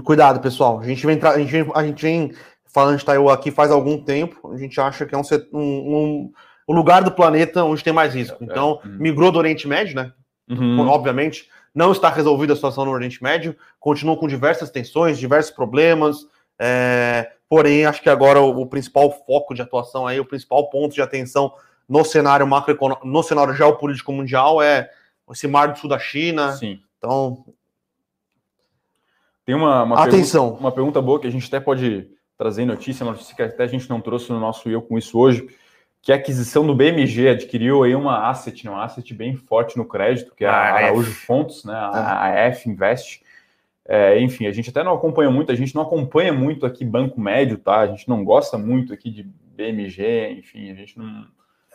cuidado, 0.04 0.40
pessoal. 0.40 0.80
A 0.80 0.84
gente 0.84 1.06
vem, 1.06 1.20
a 1.22 1.38
gente 1.38 1.52
vem, 1.52 1.72
a 1.76 1.84
gente 1.84 2.02
vem 2.02 2.34
falando 2.66 2.98
de 2.98 3.06
Taiwan 3.06 3.32
aqui 3.32 3.52
faz 3.52 3.70
algum 3.70 4.04
tempo. 4.04 4.52
A 4.52 4.58
gente 4.58 4.82
acha 4.82 5.06
que 5.06 5.14
é 5.14 5.18
um, 5.18 5.24
um, 5.54 5.60
um 5.60 6.34
lugar 6.74 7.04
do 7.04 7.12
planeta 7.12 7.64
onde 7.64 7.84
tem 7.84 7.94
mais 7.94 8.14
risco. 8.14 8.38
É, 8.42 8.46
então, 8.46 8.82
é. 8.84 8.88
migrou 8.88 9.32
do 9.32 9.38
Oriente 9.38 9.68
Médio, 9.68 9.96
né? 9.96 10.12
Uhum. 10.50 10.88
Obviamente, 10.88 11.50
não 11.74 11.92
está 11.92 12.10
resolvida 12.10 12.54
a 12.54 12.56
situação 12.56 12.86
no 12.86 12.92
Oriente 12.92 13.22
Médio. 13.24 13.56
Continua 13.80 14.18
com 14.18 14.28
diversas 14.28 14.70
tensões, 14.70 15.18
diversos 15.18 15.54
problemas. 15.54 16.28
É, 16.60 17.32
Porém, 17.54 17.86
acho 17.86 18.02
que 18.02 18.10
agora 18.10 18.42
o, 18.42 18.62
o, 18.62 18.66
principal 18.66 19.12
foco 19.12 19.54
de 19.54 19.62
atuação 19.62 20.08
aí, 20.08 20.20
o 20.20 20.26
principal 20.26 20.72
ponto 20.72 20.96
de 20.96 21.04
atenção 21.04 21.54
no 21.88 22.04
cenário 22.04 22.48
macroeconômico, 22.48 23.08
no 23.08 23.22
cenário 23.22 23.54
geopolítico 23.54 24.12
mundial 24.12 24.60
é 24.60 24.90
esse 25.30 25.48
mar 25.48 25.72
do 25.72 25.78
sul 25.78 25.88
da 25.88 26.00
China. 26.00 26.54
Sim. 26.54 26.80
Então. 26.98 27.46
Tem 29.46 29.54
uma, 29.54 29.84
uma 29.84 30.04
atenção. 30.04 30.46
Pergunta, 30.46 30.64
uma 30.64 30.72
pergunta 30.72 31.00
boa 31.00 31.20
que 31.20 31.28
a 31.28 31.30
gente 31.30 31.46
até 31.46 31.60
pode 31.60 32.10
trazer 32.40 32.66
notícia, 32.66 33.06
uma 33.06 33.12
notícia 33.12 33.36
que 33.36 33.44
até 33.44 33.66
a 33.66 33.68
gente 33.68 33.88
não 33.88 34.02
trouxe 34.02 34.32
no 34.32 34.40
nosso 34.40 34.68
Eu 34.68 34.82
com 34.82 34.98
isso 34.98 35.20
hoje, 35.20 35.48
que 36.04 36.12
a 36.12 36.16
aquisição 36.16 36.68
do 36.68 36.76
BMG 36.76 37.30
adquiriu 37.30 37.82
aí 37.82 37.96
uma 37.96 38.30
asset, 38.30 38.68
uma 38.68 38.84
asset 38.84 39.14
bem 39.14 39.38
forte 39.38 39.78
no 39.78 39.86
crédito, 39.86 40.36
que 40.36 40.44
é 40.44 40.50
a, 40.50 40.52
a 40.52 40.76
Araújo 40.76 41.14
Fontes, 41.14 41.64
né, 41.64 41.74
a, 41.74 42.26
a 42.26 42.30
F 42.50 42.70
Invest. 42.70 43.24
É, 43.88 44.20
enfim, 44.20 44.46
a 44.46 44.52
gente 44.52 44.70
até 44.70 44.84
não 44.84 44.94
acompanha 44.94 45.32
muito, 45.32 45.50
a 45.50 45.56
gente 45.56 45.74
não 45.74 45.82
acompanha 45.82 46.34
muito 46.34 46.66
aqui 46.66 46.84
banco 46.84 47.20
médio, 47.22 47.58
tá? 47.58 47.80
A 47.80 47.88
gente 47.88 48.08
não 48.10 48.24
gosta 48.24 48.58
muito 48.58 48.94
aqui 48.94 49.10
de 49.10 49.24
BMG, 49.24 50.40
enfim, 50.40 50.72
a 50.72 50.76
gente 50.76 50.98
não, 50.98 51.26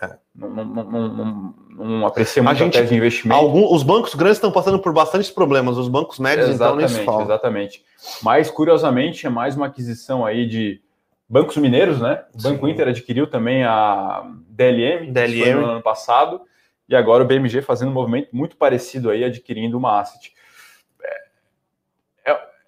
é. 0.03 0.19
não, 0.35 0.51
não, 0.51 0.65
não, 0.67 1.09
não, 1.09 1.55
não 1.71 2.07
aprecia 2.07 2.43
muito 2.43 2.55
a, 2.55 2.65
gente, 2.65 2.77
a 2.77 2.81
tese 2.83 2.93
de 2.93 2.99
investimento. 2.99 3.41
Algum, 3.41 3.75
os 3.75 3.83
bancos 3.83 4.15
grandes 4.15 4.37
estão 4.37 4.53
passando 4.53 4.79
por 4.79 4.93
bastantes 4.93 5.31
problemas, 5.31 5.79
os 5.79 5.89
bancos 5.89 6.19
médios 6.19 6.51
exatamente, 6.51 6.93
então 6.93 7.17
nem 7.17 7.19
se 7.19 7.25
Exatamente. 7.25 7.85
Mas, 8.23 8.51
curiosamente, 8.51 9.27
é 9.27 9.31
mais 9.31 9.57
uma 9.57 9.67
aquisição 9.67 10.27
aí 10.27 10.47
de 10.47 10.83
bancos 11.29 11.57
mineiros, 11.57 12.01
né? 12.01 12.25
O 12.35 12.43
Banco 12.43 12.67
Sim. 12.67 12.73
Inter 12.73 12.89
adquiriu 12.89 13.27
também 13.27 13.65
a 13.65 14.25
DLM, 14.49 15.13
DLM. 15.13 15.61
no 15.61 15.67
ano 15.67 15.83
passado, 15.83 16.41
e 16.89 16.97
agora 16.97 17.23
o 17.23 17.27
BMG 17.27 17.63
fazendo 17.63 17.91
um 17.91 17.95
movimento 17.95 18.29
muito 18.33 18.57
parecido 18.57 19.11
aí, 19.11 19.25
adquirindo 19.25 19.77
uma 19.77 20.01
asset 20.01 20.33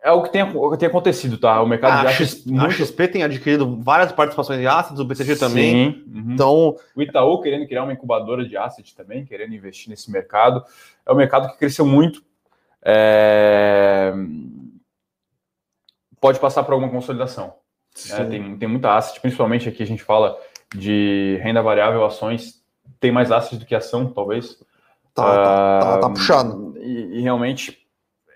é 0.02 0.10
o 0.10 0.22
que 0.22 0.32
tem, 0.32 0.42
o 0.42 0.70
que 0.70 0.78
tem 0.78 0.88
acontecido, 0.88 1.36
tá? 1.36 1.60
O 1.60 1.66
mercado 1.66 1.98
ah, 1.98 2.00
de 2.00 2.06
assets. 2.08 2.44
Muito... 2.46 2.64
A 2.64 2.70
XP 2.70 3.08
tem 3.08 3.22
adquirido 3.22 3.78
várias 3.82 4.10
participações 4.10 4.58
de 4.58 4.66
assets, 4.66 4.98
o 4.98 5.04
BCG 5.04 5.36
também. 5.36 5.92
Sim. 5.92 6.04
Uhum. 6.06 6.32
Então. 6.32 6.76
O 6.96 7.02
Itaú 7.02 7.40
querendo 7.40 7.66
criar 7.66 7.84
uma 7.84 7.92
incubadora 7.92 8.46
de 8.46 8.56
assets 8.56 8.94
também, 8.94 9.26
querendo 9.26 9.54
investir 9.54 9.90
nesse 9.90 10.10
mercado. 10.10 10.64
É 11.04 11.12
um 11.12 11.16
mercado 11.16 11.50
que 11.50 11.58
cresceu 11.58 11.84
muito. 11.84 12.22
É... 12.82 14.12
Pode 16.18 16.40
passar 16.40 16.62
por 16.62 16.72
alguma 16.72 16.90
consolidação. 16.90 17.54
Né? 18.10 18.24
Tem, 18.24 18.56
tem 18.56 18.68
muita 18.68 18.96
asset, 18.96 19.20
principalmente 19.20 19.68
aqui 19.68 19.82
a 19.82 19.86
gente 19.86 20.02
fala 20.02 20.36
de 20.74 21.38
renda 21.42 21.62
variável, 21.62 22.04
ações. 22.04 22.60
Tem 22.98 23.10
mais 23.10 23.32
assets 23.32 23.58
do 23.58 23.66
que 23.66 23.74
ação, 23.74 24.12
talvez. 24.12 24.58
Tá, 25.14 25.24
tá, 25.24 25.80
tá, 25.80 25.98
tá 25.98 26.10
puxando. 26.10 26.76
E, 26.78 27.18
e 27.18 27.20
realmente 27.20 27.78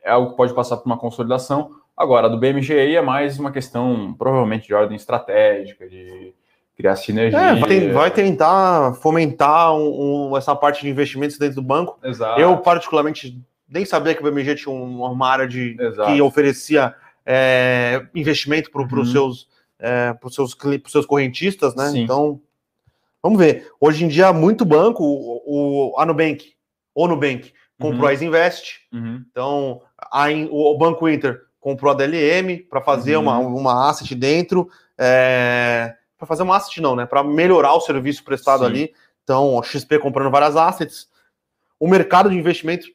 é 0.02 0.10
algo 0.10 0.30
que 0.30 0.36
pode 0.36 0.54
passar 0.54 0.76
por 0.76 0.86
uma 0.86 0.98
consolidação. 0.98 1.70
Agora, 1.96 2.26
a 2.26 2.30
do 2.30 2.38
BMGI 2.38 2.96
é 2.96 3.02
mais 3.02 3.38
uma 3.38 3.52
questão, 3.52 4.14
provavelmente, 4.18 4.66
de 4.66 4.74
ordem 4.74 4.96
estratégica, 4.96 5.88
de 5.88 6.34
criar 6.76 6.96
sinergia. 6.96 7.38
É, 7.38 7.54
vai, 7.54 7.88
vai, 7.90 8.10
tentar 8.10 8.94
fomentar 8.94 9.72
um, 9.74 10.30
um, 10.30 10.36
essa 10.36 10.56
parte 10.56 10.82
de 10.82 10.90
investimentos 10.90 11.38
dentro 11.38 11.56
do 11.56 11.62
banco. 11.62 11.98
Exato. 12.02 12.40
Eu, 12.40 12.56
particularmente, 12.58 13.40
nem 13.68 13.84
sabia 13.84 14.14
que 14.14 14.20
o 14.20 14.24
BMG 14.24 14.56
tinha 14.56 14.74
uma 14.74 15.28
área 15.28 15.46
de, 15.46 15.76
que 16.06 16.20
oferecia 16.20 16.94
é, 17.26 18.06
investimento 18.14 18.70
para 18.70 18.82
uhum. 18.82 19.00
os 19.00 19.12
seus, 19.12 19.48
é, 19.78 20.14
seus, 20.30 20.56
seus 20.87 21.06
correntistas, 21.06 21.74
né? 21.74 21.90
Sim. 21.90 22.02
Então, 22.02 22.40
vamos 23.22 23.38
ver. 23.38 23.70
Hoje 23.80 24.04
em 24.04 24.08
dia, 24.08 24.32
muito 24.32 24.64
banco, 24.64 25.02
o, 25.04 25.92
o 25.92 25.98
a 25.98 26.06
Nubank, 26.06 26.54
ou 26.94 27.08
Nubank, 27.08 27.52
comprou 27.78 28.08
uhum. 28.08 28.16
a 28.16 28.24
Invest. 28.24 28.80
Uhum. 28.92 29.24
Então, 29.30 29.82
a, 29.98 30.28
o, 30.50 30.74
o 30.74 30.78
Banco 30.78 31.08
Inter 31.08 31.40
comprou 31.60 31.90
a 31.90 31.94
DLM 31.94 32.58
para 32.68 32.80
fazer 32.80 33.16
uhum. 33.16 33.22
uma, 33.22 33.38
uma 33.38 33.88
asset 33.88 34.14
dentro. 34.14 34.68
É, 34.98 35.94
para 36.16 36.26
fazer 36.26 36.42
uma 36.42 36.56
asset, 36.56 36.80
não, 36.80 36.94
né? 36.94 37.06
Para 37.06 37.24
melhorar 37.24 37.74
o 37.74 37.80
serviço 37.80 38.22
prestado 38.22 38.60
Sim. 38.60 38.66
ali. 38.66 38.94
Então, 39.22 39.58
a 39.58 39.62
XP 39.62 39.98
comprando 39.98 40.30
várias 40.30 40.56
assets. 40.56 41.08
O 41.80 41.88
mercado 41.88 42.30
de 42.30 42.37
investimento 42.37 42.87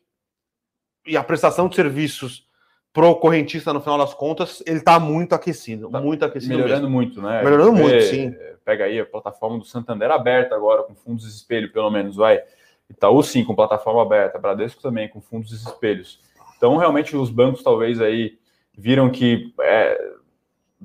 e 1.06 1.18
a 1.18 1.24
prestação 1.24 1.68
de 1.68 1.76
serviços 1.76 2.48
pro 2.94 3.16
correntista, 3.16 3.72
no 3.72 3.82
final 3.82 3.98
das 3.98 4.14
contas, 4.14 4.64
ele 4.66 4.78
está 4.78 5.00
muito 5.00 5.34
aquecido, 5.34 5.90
tá 5.90 6.02
muito 6.02 6.26
aquecido. 6.26 6.56
Melhorando 6.56 6.82
mesmo. 6.84 6.96
muito, 6.96 7.22
né? 7.22 7.44
Melhorando 7.44 7.74
muito, 7.74 8.02
sim. 8.02 8.36
Pega 8.66 8.86
aí 8.86 9.00
a 9.00 9.06
plataforma 9.06 9.58
do 9.58 9.66
Santander 9.66 10.12
aberta 10.12 10.56
agora, 10.56 10.84
com 10.84 10.96
fundos 10.96 11.26
de 11.26 11.32
espelho, 11.32 11.72
pelo 11.72 11.90
menos, 11.90 12.16
vai. 12.16 12.42
Itaú 12.90 13.22
sim, 13.22 13.44
com 13.44 13.56
plataforma 13.56 14.02
aberta, 14.02 14.40
Bradesco 14.40 14.82
também, 14.82 15.08
com 15.08 15.22
fundos 15.22 15.50
de 15.50 15.56
espelhos. 15.56 16.20
Então, 16.58 16.76
realmente, 16.78 17.16
os 17.16 17.30
bancos 17.30 17.64
talvez 17.64 18.02
aí 18.02 18.38
viram 18.76 19.10
que 19.10 19.54
é, 19.62 20.10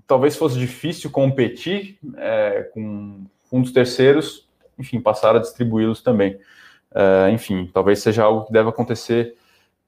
talvez 0.06 0.36
fosse 0.36 0.58
difícil 0.58 1.10
competir 1.10 1.98
é, 2.16 2.68
com 2.74 3.24
fundos 3.48 3.72
terceiros, 3.72 4.48
enfim, 4.78 5.00
passaram 5.00 5.38
a 5.38 5.42
distribuí-los 5.42 6.02
também. 6.02 6.38
É, 6.94 7.30
enfim, 7.30 7.70
talvez 7.72 8.00
seja 8.00 8.24
algo 8.24 8.46
que 8.46 8.52
deve 8.52 8.68
acontecer 8.68 9.36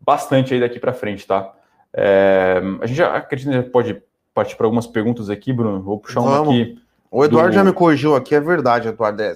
bastante 0.01 0.55
aí 0.55 0.61
daqui 0.61 0.79
para 0.79 0.93
frente, 0.93 1.27
tá? 1.27 1.53
É, 1.99 2.61
a 2.83 2.87
gente 2.87 2.99
já 2.99 3.17
acredita 3.17 3.63
que 3.63 3.71
pode 3.71 4.03
partir 4.35 4.55
para 4.55 4.67
algumas 4.67 4.87
perguntas 4.87 5.31
aqui, 5.31 5.51
Bruno. 5.51 5.81
Vou 5.81 5.99
puxar 5.99 6.21
Vamos. 6.21 6.49
uma 6.49 6.63
aqui. 6.63 6.79
O 7.11 7.25
Eduardo 7.25 7.53
do... 7.53 7.55
já 7.55 7.65
me 7.65 7.73
corrigiu 7.73 8.15
aqui, 8.15 8.35
é 8.35 8.41
verdade, 8.41 8.89
Eduardo. 8.89 9.23
É, 9.23 9.35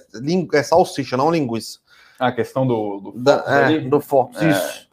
é 0.53 0.63
salsicha, 0.63 1.17
não 1.17 1.31
linguiça. 1.31 1.79
Ah, 2.19 2.27
a 2.27 2.33
questão 2.33 2.67
do, 2.67 3.01
do 3.01 3.13
da, 3.19 3.43
é, 3.47 3.79
do 3.79 3.99
Fox, 3.99 4.43
é, 4.43 4.51
isso. 4.51 4.91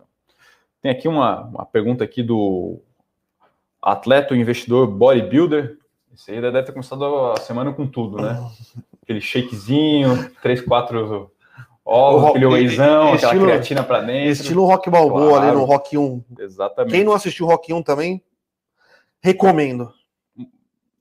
Tem 0.82 0.89
aqui 0.89 1.10
uma, 1.10 1.41
uma 1.41 1.65
pergunta 1.65 2.06
aqui 2.06 2.23
do 2.23 2.80
atleta, 3.82 4.34
investidor, 4.34 4.88
bodybuilder. 4.88 5.77
Esse 6.15 6.32
aí 6.32 6.39
deve 6.39 6.63
ter 6.63 6.71
começado 6.71 7.03
a 7.32 7.38
semana 7.41 7.73
com 7.73 7.86
tudo, 7.86 8.21
né? 8.21 8.39
Aquele 9.03 9.19
shakezinho, 9.19 10.32
três, 10.41 10.62
quatro 10.62 11.30
ovos, 11.88 12.30
aquele 12.30 12.45
wheyzão, 12.45 13.13
aquela 13.13 13.34
creatina 13.34 13.84
para 13.84 14.02
dentro. 14.02 14.32
Estilo 14.32 14.65
Rock 14.65 14.89
Balboa 14.89 15.30
claro. 15.30 15.47
ali 15.47 15.58
no 15.58 15.63
Rock 15.63 15.97
1. 15.97 16.23
Exatamente. 16.39 16.93
Quem 16.93 17.04
não 17.04 17.13
assistiu 17.13 17.45
Rock 17.45 17.73
1 17.73 17.82
também, 17.82 18.21
recomendo. 19.21 19.91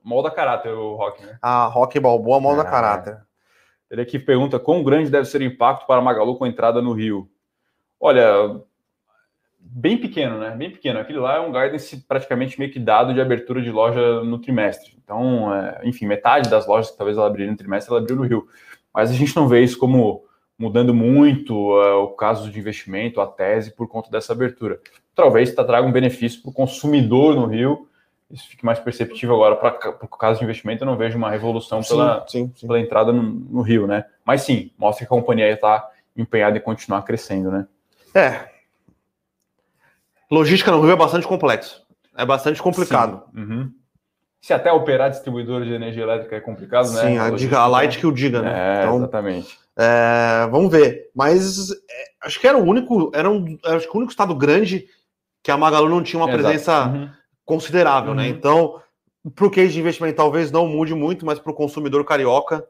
Molda 0.03 0.31
caráter 0.31 0.73
o 0.73 0.95
Rock, 0.95 1.25
né? 1.25 1.37
Ah, 1.43 1.67
Rock 1.67 1.99
Balboa 1.99 2.41
molda 2.41 2.63
ah, 2.63 2.71
caráter. 2.71 3.19
Ele 3.91 4.01
aqui 4.01 4.19
pergunta, 4.19 4.59
quão 4.59 4.83
grande 4.83 5.11
deve 5.11 5.27
ser 5.27 5.41
o 5.41 5.45
impacto 5.45 5.87
para 5.87 6.01
a 6.01 6.05
Magalu 6.05 6.37
com 6.37 6.45
a 6.45 6.49
entrada 6.49 6.81
no 6.81 6.93
Rio? 6.93 7.29
Olha, 7.99 8.61
bem 9.59 9.99
pequeno, 9.99 10.39
né? 10.39 10.51
Bem 10.51 10.71
pequeno. 10.71 11.01
Aquele 11.01 11.19
lá 11.19 11.37
é 11.37 11.41
um 11.41 11.53
guidance 11.53 11.97
praticamente 12.07 12.59
meio 12.59 12.71
que 12.71 12.79
dado 12.79 13.15
de 13.15 13.21
abertura 13.21 13.63
de 13.63 13.71
loja 13.71 14.23
no 14.23 14.39
trimestre. 14.39 14.97
Então, 15.03 15.53
é, 15.55 15.81
enfim, 15.85 16.07
metade 16.07 16.49
das 16.49 16.67
lojas 16.67 16.91
que 16.91 16.97
talvez 16.97 17.17
ela 17.17 17.27
abriria 17.27 17.51
no 17.51 17.57
trimestre, 17.57 17.93
ela 17.93 18.01
abriu 18.01 18.17
no 18.17 18.25
Rio. 18.25 18.49
Mas 18.93 19.11
a 19.11 19.15
gente 19.15 19.35
não 19.37 19.49
vê 19.49 19.63
isso 19.63 19.79
como 19.79 20.26
mudando 20.59 20.95
muito 20.95 21.55
uh, 21.55 22.03
o 22.03 22.09
caso 22.09 22.51
de 22.51 22.59
investimento, 22.59 23.21
a 23.21 23.27
tese, 23.27 23.73
por 23.73 23.89
conta 23.89 24.11
dessa 24.11 24.33
abertura. 24.33 24.81
Talvez 25.15 25.55
traga 25.55 25.87
um 25.87 25.93
benefício 25.93 26.43
para 26.43 26.51
o 26.51 26.55
consumidor 26.55 27.35
no 27.35 27.47
Rio. 27.47 27.89
Isso 28.31 28.49
fique 28.49 28.65
mais 28.65 28.79
perceptível 28.79 29.37
agora 29.37 29.57
para 29.57 30.05
o 30.05 30.09
caso 30.09 30.39
de 30.39 30.45
investimento. 30.45 30.83
Eu 30.83 30.87
não 30.87 30.97
vejo 30.97 31.17
uma 31.17 31.31
revolução 31.31 31.83
sim, 31.83 31.91
pela, 31.91 32.25
sim, 32.27 32.53
sim. 32.57 32.67
pela 32.67 32.81
entrada 32.81 33.13
no, 33.13 33.23
no, 33.23 33.63
Rio, 33.63 33.87
né? 33.87 34.05
Mas 34.25 34.43
sim, 34.43 34.73
mostra 34.77 35.07
que 35.07 35.13
a 35.13 35.17
companhia 35.17 35.51
está 35.51 35.89
empenhada 36.17 36.59
em 36.59 36.61
continuar 36.61 37.03
crescendo, 37.03 37.51
né? 37.51 37.67
É, 38.15 38.49
Logística 40.31 40.73
no 40.73 40.81
Rio 40.81 40.93
é 40.93 40.97
bastante 40.97 41.27
complexo. 41.27 41.83
É 42.17 42.25
bastante 42.25 42.61
complicado. 42.61 43.23
Uhum. 43.35 43.71
Se 44.41 44.53
até 44.53 44.73
operar 44.73 45.11
distribuidor 45.11 45.65
de 45.65 45.73
energia 45.73 46.03
elétrica 46.03 46.37
é 46.37 46.41
complicado, 46.41 46.91
né? 46.93 47.01
Sim, 47.01 47.19
a, 47.19 47.31
diga, 47.31 47.59
a 47.59 47.67
Light 47.67 47.99
que 47.99 48.07
o 48.07 48.13
diga, 48.13 48.43
né? 48.43 48.53
É, 48.55 48.85
então, 48.85 48.97
exatamente. 48.97 49.59
É, 49.79 50.49
vamos 50.51 50.71
ver. 50.71 51.11
Mas 51.15 51.71
é, 51.71 51.75
acho 52.23 52.41
que 52.41 52.47
era 52.47 52.57
o 52.57 52.65
único, 52.65 53.11
era 53.15 53.31
um, 53.31 53.59
acho 53.65 53.89
que 53.89 53.95
o 53.95 53.99
único 53.99 54.11
estado 54.11 54.35
grande 54.35 54.87
que 55.43 55.51
a 55.51 55.57
Magalu 55.57 55.89
não 55.89 56.03
tinha 56.03 56.21
uma 56.21 56.29
Exato. 56.29 56.43
presença 56.43 56.89
uhum. 56.89 57.11
considerável, 57.45 58.15
né? 58.15 58.25
uhum. 58.25 58.29
né? 58.31 58.37
Então, 58.37 58.81
para 59.35 59.47
o 59.47 59.51
case 59.51 59.73
de 59.73 59.81
investimento 59.81 60.17
talvez 60.17 60.51
não 60.51 60.67
mude 60.67 60.95
muito, 60.95 61.27
mas 61.27 61.39
para 61.39 61.53
o 61.53 61.55
consumidor 61.55 62.05
carioca 62.05 62.67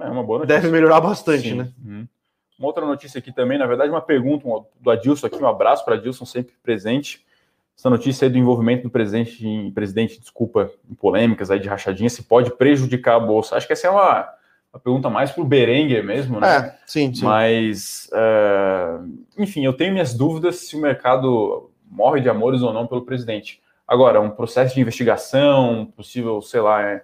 é 0.00 0.46
deve 0.46 0.68
melhorar 0.68 1.00
bastante, 1.00 1.50
Sim. 1.50 1.54
né? 1.54 1.72
Uhum. 1.84 2.06
Uma 2.58 2.68
outra 2.68 2.84
notícia 2.84 3.18
aqui 3.18 3.32
também, 3.32 3.56
na 3.56 3.66
verdade, 3.66 3.90
uma 3.90 4.00
pergunta 4.00 4.44
do 4.80 4.90
Adilson 4.90 5.28
aqui, 5.28 5.36
um 5.36 5.46
abraço 5.46 5.84
para 5.84 5.94
Adilson, 5.94 6.24
sempre 6.24 6.54
presente. 6.62 7.24
Essa 7.76 7.88
notícia 7.88 8.26
aí 8.26 8.32
do 8.32 8.38
envolvimento 8.38 8.82
do 8.82 8.90
presidente, 8.90 9.70
presidente, 9.72 10.18
desculpa, 10.18 10.68
em 10.90 10.94
polêmicas 10.94 11.52
aí 11.52 11.60
de 11.60 11.68
rachadinha, 11.68 12.10
se 12.10 12.24
pode 12.24 12.50
prejudicar 12.56 13.14
a 13.14 13.20
Bolsa. 13.20 13.54
Acho 13.54 13.68
que 13.68 13.72
essa 13.72 13.86
é 13.86 13.90
uma, 13.90 14.28
uma 14.78 14.80
pergunta 14.80 15.10
mais 15.10 15.30
para 15.30 15.42
o 15.42 15.46
Berenguer 15.46 16.04
mesmo, 16.04 16.40
né? 16.40 16.56
É, 16.56 16.78
sim, 16.86 17.12
sim. 17.12 17.24
Mas, 17.24 18.08
uh, 18.12 19.06
enfim, 19.36 19.64
eu 19.64 19.72
tenho 19.72 19.92
minhas 19.92 20.14
dúvidas 20.14 20.56
se 20.60 20.76
o 20.76 20.80
mercado 20.80 21.70
morre 21.90 22.20
de 22.20 22.28
amores 22.28 22.62
ou 22.62 22.72
não 22.72 22.86
pelo 22.86 23.04
presidente. 23.04 23.60
Agora, 23.86 24.20
um 24.20 24.30
processo 24.30 24.74
de 24.74 24.80
investigação, 24.80 25.86
possível, 25.96 26.40
sei 26.42 26.60
lá, 26.60 26.82
é, 26.82 27.02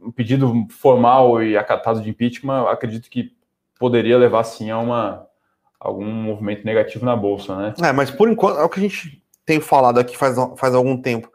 um 0.00 0.10
pedido 0.10 0.66
formal 0.70 1.42
e 1.42 1.56
acatado 1.56 2.00
de 2.00 2.08
impeachment, 2.08 2.68
acredito 2.68 3.10
que 3.10 3.32
poderia 3.78 4.16
levar 4.16 4.44
sim 4.44 4.70
a 4.70 4.78
uma 4.78 5.26
algum 5.78 6.04
movimento 6.04 6.64
negativo 6.64 7.06
na 7.06 7.16
bolsa, 7.16 7.56
né? 7.56 7.74
É, 7.82 7.90
mas 7.90 8.10
por 8.10 8.28
enquanto 8.28 8.58
é 8.58 8.62
o 8.62 8.68
que 8.68 8.78
a 8.78 8.82
gente 8.82 9.22
tem 9.46 9.60
falado 9.60 9.98
aqui 9.98 10.16
faz, 10.16 10.36
faz 10.56 10.74
algum 10.74 11.00
tempo. 11.00 11.32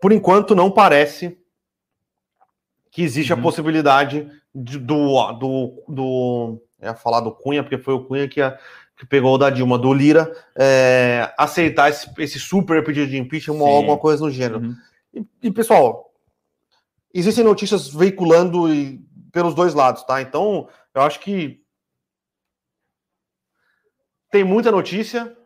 Por 0.00 0.12
enquanto 0.12 0.54
não 0.54 0.70
parece 0.70 1.36
que 2.98 3.04
existe 3.04 3.32
uhum. 3.32 3.38
a 3.38 3.42
possibilidade 3.42 4.28
de, 4.52 4.76
do 4.76 5.32
do 5.34 5.84
do 5.88 6.62
ia 6.82 6.96
falar 6.96 7.20
do 7.20 7.30
Cunha 7.30 7.62
porque 7.62 7.78
foi 7.78 7.94
o 7.94 8.04
Cunha 8.04 8.26
que, 8.26 8.42
a, 8.42 8.58
que 8.96 9.06
pegou 9.06 9.36
o 9.36 9.38
da 9.38 9.50
Dilma 9.50 9.78
do 9.78 9.94
Lira 9.94 10.34
é, 10.58 11.32
aceitar 11.38 11.90
esse, 11.90 12.10
esse, 12.18 12.40
super 12.40 12.82
pedido 12.82 13.06
de 13.06 13.16
impeachment 13.16 13.54
ou 13.54 13.68
alguma 13.68 13.96
coisa 13.96 14.24
no 14.24 14.30
gênero. 14.32 14.58
Uhum. 14.58 14.76
E, 15.14 15.24
e, 15.44 15.50
pessoal, 15.52 16.12
existem 17.14 17.44
notícias 17.44 17.88
veiculando 17.88 18.74
e, 18.74 19.00
pelos 19.30 19.54
dois 19.54 19.74
lados, 19.74 20.02
tá? 20.02 20.20
Então 20.20 20.68
eu 20.92 21.02
acho 21.02 21.20
que 21.20 21.62
tem 24.28 24.42
muita 24.42 24.72
notícia. 24.72 25.36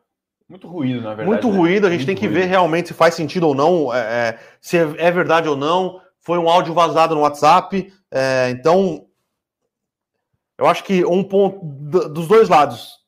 Muito 0.49 0.67
ruído, 0.67 1.03
na 1.03 1.11
verdade. 1.11 1.29
Muito 1.29 1.49
né? 1.49 1.55
ruído, 1.55 1.87
a 1.87 1.91
gente 1.91 1.99
muito 1.99 2.07
tem 2.07 2.17
que 2.17 2.27
ruído. 2.27 2.41
ver 2.41 2.47
realmente 2.47 2.89
se 2.89 2.95
faz 2.95 3.13
sentido 3.13 3.47
ou 3.47 3.55
não, 3.55 3.93
é, 3.93 3.99
é, 3.99 4.39
se 4.59 4.79
é, 4.79 4.81
é, 4.97 5.11
verdade 5.11 5.51
ou 5.51 5.57
não. 5.57 6.01
Foi 6.23 6.39
um 6.39 6.49
áudio 6.49 6.73
vazado 6.73 7.15
no 7.15 7.21
WhatsApp. 7.21 7.93
É, 8.11 8.51
então, 8.51 9.07
eu 10.57 10.67
acho 10.67 10.85
que 10.85 11.05
um 11.05 11.23
ponto 11.23 11.65
dos 12.09 12.29
dois 12.29 12.49
lados. 12.49 13.01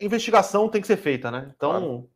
Investigação 0.00 0.68
tem 0.68 0.80
que 0.80 0.86
ser 0.86 0.96
feita, 0.96 1.30
né? 1.30 1.52
Então, 1.56 1.70
claro. 1.70 2.08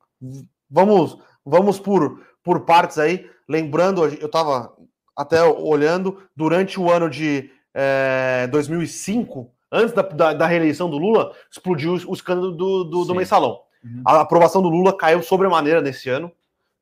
vamos, 0.71 1.19
vamos 1.45 1.81
por, 1.81 2.25
por 2.43 2.61
partes 2.61 2.99
aí. 2.99 3.29
Lembrando, 3.49 4.05
eu 4.05 4.27
estava 4.27 4.73
até 5.17 5.43
olhando, 5.43 6.23
durante 6.37 6.79
o 6.79 6.89
ano 6.89 7.11
de 7.11 7.51
é, 7.75 8.47
2005, 8.53 9.51
antes 9.73 9.93
da, 9.93 10.03
da, 10.03 10.33
da, 10.33 10.47
reeleição 10.47 10.89
do 10.89 10.97
Lula, 10.97 11.35
explodiu 11.51 11.95
o 12.07 12.13
escândalo 12.13 12.53
do, 12.53 12.85
do, 12.85 13.05
do 13.05 13.15
mensalão. 13.17 13.61
Uhum. 13.83 14.03
A 14.07 14.21
aprovação 14.21 14.63
do 14.63 14.69
Lula 14.69 14.97
caiu 14.97 15.21
sobremaneira 15.23 15.81
nesse 15.81 16.09
ano. 16.09 16.31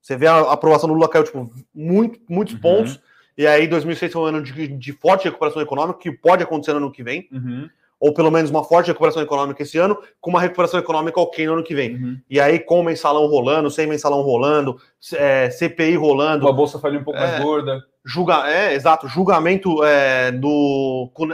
Você 0.02 0.16
vê 0.16 0.26
a 0.26 0.52
aprovação 0.52 0.88
do 0.88 0.94
Lula 0.94 1.08
caiu, 1.08 1.24
tipo, 1.24 1.50
muito, 1.74 2.20
muitos 2.28 2.54
uhum. 2.54 2.60
pontos. 2.60 3.00
E 3.36 3.46
aí, 3.46 3.66
2006 3.66 4.12
foi 4.12 4.22
um 4.22 4.24
ano 4.24 4.42
de, 4.42 4.66
de, 4.66 4.92
forte 4.92 5.24
recuperação 5.24 5.60
econômica, 5.60 5.98
que 5.98 6.10
pode 6.10 6.42
acontecer 6.42 6.72
no 6.72 6.78
ano 6.78 6.92
que 6.92 7.02
vem. 7.02 7.28
Uhum. 7.30 7.68
Ou 8.00 8.12
pelo 8.12 8.30
menos 8.30 8.50
uma 8.50 8.64
forte 8.64 8.88
recuperação 8.88 9.22
econômica 9.22 9.62
esse 9.62 9.78
ano, 9.78 9.98
com 10.20 10.30
uma 10.30 10.40
recuperação 10.40 10.80
econômica 10.80 11.20
ok 11.20 11.46
no 11.46 11.54
ano 11.54 11.62
que 11.62 11.74
vem. 11.74 11.94
Uhum. 11.94 12.20
E 12.28 12.40
aí, 12.40 12.58
com 12.58 12.80
o 12.80 12.84
mensalão 12.84 13.26
rolando, 13.26 13.70
sem 13.70 13.86
mensalão 13.86 14.22
rolando, 14.22 14.78
é, 15.14 15.50
CPI 15.50 15.96
rolando. 15.96 16.48
A 16.48 16.52
bolsa 16.52 16.78
falha 16.78 16.98
um 16.98 17.04
pouco 17.04 17.18
é, 17.18 17.26
mais 17.26 17.42
gorda. 17.42 17.84
Julga, 18.04 18.48
é, 18.48 18.74
exato. 18.74 19.08
Julgamento 19.08 19.84
é, 19.84 20.32
do, 20.32 21.10
com, 21.12 21.28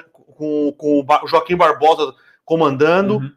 com 0.77 1.01
o 1.01 1.27
Joaquim 1.27 1.57
Barbosa 1.57 2.15
comandando. 2.45 3.17
Uhum. 3.17 3.31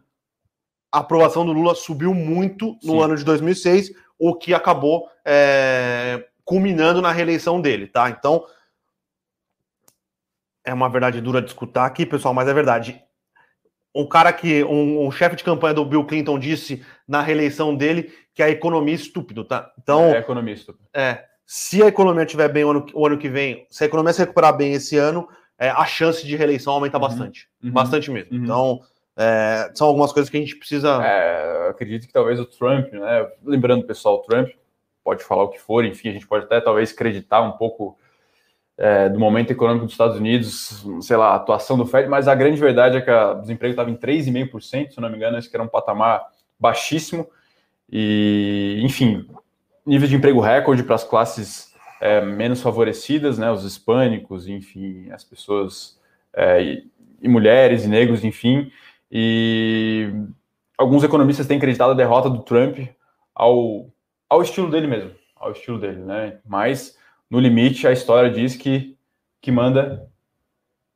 A 0.92 1.00
aprovação 1.00 1.46
do 1.46 1.52
Lula 1.52 1.76
subiu 1.76 2.14
muito 2.14 2.78
no 2.84 2.94
Sim. 2.94 3.02
ano 3.02 3.16
de 3.16 3.24
2006. 3.24 3.92
o 4.18 4.34
que 4.34 4.54
acabou 4.54 5.08
é, 5.26 6.26
culminando 6.46 7.02
na 7.02 7.12
reeleição 7.12 7.60
dele, 7.60 7.88
tá? 7.88 8.10
Então, 8.10 8.46
é 10.66 10.74
uma 10.74 10.90
verdade 10.90 11.22
dura 11.22 11.42
de 11.42 11.48
escutar 11.48 11.86
aqui, 11.86 12.06
pessoal, 12.06 12.34
mas 12.34 12.48
é 12.48 12.54
verdade. 12.54 13.02
Um 13.94 14.06
cara 14.06 14.34
que, 14.34 14.64
um, 14.64 15.06
um 15.06 15.12
chefe 15.12 15.38
de 15.38 15.44
campanha 15.44 15.74
do 15.74 15.86
Bill 15.86 16.06
Clinton 16.06 16.38
disse 16.38 16.84
na 17.08 17.22
reeleição 17.22 17.74
dele 17.74 18.12
que 18.34 18.44
a 18.44 18.50
economia 18.50 18.94
é 18.94 18.98
estúpido, 18.98 19.46
tá? 19.46 19.72
Então, 19.82 20.06
é 20.06 20.18
economia 20.18 20.54
estúpido. 20.54 20.86
É, 20.94 21.24
se 21.46 21.82
a 21.82 21.88
economia 21.88 22.24
estiver 22.24 22.52
bem 22.52 22.66
o 22.66 22.72
ano, 22.72 22.86
o 22.94 23.06
ano 23.06 23.18
que 23.18 23.30
vem, 23.30 23.66
se 23.70 23.84
a 23.84 23.88
economia 23.88 24.12
se 24.12 24.20
recuperar 24.20 24.58
bem 24.58 24.74
esse 24.74 24.98
ano, 24.98 25.30
é, 25.58 25.70
a 25.70 25.86
chance 25.86 26.26
de 26.26 26.36
reeleição 26.36 26.74
aumenta 26.74 26.98
uhum. 26.98 27.02
bastante. 27.02 27.48
Uhum. 27.64 27.72
Bastante 27.72 28.12
mesmo. 28.12 28.36
Uhum. 28.36 28.44
Então, 28.44 28.80
é, 29.16 29.72
são 29.74 29.88
algumas 29.88 30.12
coisas 30.12 30.30
que 30.30 30.36
a 30.36 30.40
gente 30.42 30.58
precisa. 30.58 31.02
É, 31.04 31.70
acredito 31.70 32.08
que 32.08 32.14
talvez 32.14 32.40
o 32.40 32.46
Trump, 32.46 32.92
né? 32.92 33.30
Lembrando, 33.44 33.86
pessoal, 33.86 34.16
o 34.16 34.22
Trump 34.24 34.50
pode 35.04 35.24
falar 35.24 35.44
o 35.44 35.50
que 35.50 35.60
for, 35.60 35.86
enfim, 35.86 36.10
a 36.10 36.12
gente 36.12 36.28
pode 36.28 36.46
até 36.46 36.60
talvez 36.60 36.92
acreditar 36.92 37.42
um 37.42 37.54
pouco 37.54 37.98
é, 38.78 39.08
do 39.08 39.20
momento 39.20 39.52
econômico 39.52 39.86
dos 39.86 39.94
Estados 39.94 40.18
Unidos, 40.18 40.86
sei 41.02 41.16
lá, 41.16 41.30
a 41.30 41.36
atuação 41.36 41.78
do 41.78 41.86
Fed, 41.86 42.10
mas 42.10 42.28
a 42.28 42.36
grande 42.36 42.60
verdade 42.60 42.98
é 42.98 43.02
que 43.02 43.10
o 43.10 43.36
desemprego 43.36 43.72
estava 43.72 43.90
em 43.90 43.96
3,5%, 43.96 44.92
se 44.92 45.02
não 45.02 45.10
me 45.10 45.16
engano, 45.16 45.38
esse 45.38 45.50
que 45.50 45.56
era 45.56 45.64
um 45.64 45.68
patamar 45.68 46.26
baixíssimo. 46.60 47.28
E, 47.90 48.80
enfim, 48.84 49.28
nível 49.86 50.08
de 50.08 50.16
emprego 50.16 50.40
recorde 50.40 50.84
para 50.84 50.96
as 50.96 51.04
classes 51.04 51.74
é, 52.02 52.22
menos 52.22 52.62
favorecidas, 52.62 53.38
né, 53.38 53.50
os 53.52 53.64
hispânicos, 53.64 54.48
enfim, 54.48 55.10
as 55.12 55.24
pessoas 55.24 55.98
é, 56.34 56.62
e, 56.62 56.92
e, 57.22 57.28
mulheres 57.30 57.86
e 57.86 57.88
negros, 57.88 58.24
enfim. 58.26 58.72
E 59.10 60.12
alguns 60.78 61.04
economistas 61.04 61.48
têm 61.48 61.58
acreditado 61.58 61.92
a 61.92 61.96
derrota 61.96 62.30
do 62.30 62.44
Trump 62.44 62.80
ao, 63.34 63.90
ao 64.30 64.42
estilo 64.42 64.70
dele 64.70 64.88
mesmo, 64.88 65.12
ao 65.36 65.52
estilo 65.52 65.80
dele, 65.80 66.02
né? 66.02 66.40
Mas 66.46 66.98
no 67.30 67.40
limite 67.40 67.88
a 67.88 67.92
história 67.92 68.30
diz 68.30 68.56
que 68.56 68.96
que 69.42 69.52
manda 69.52 70.08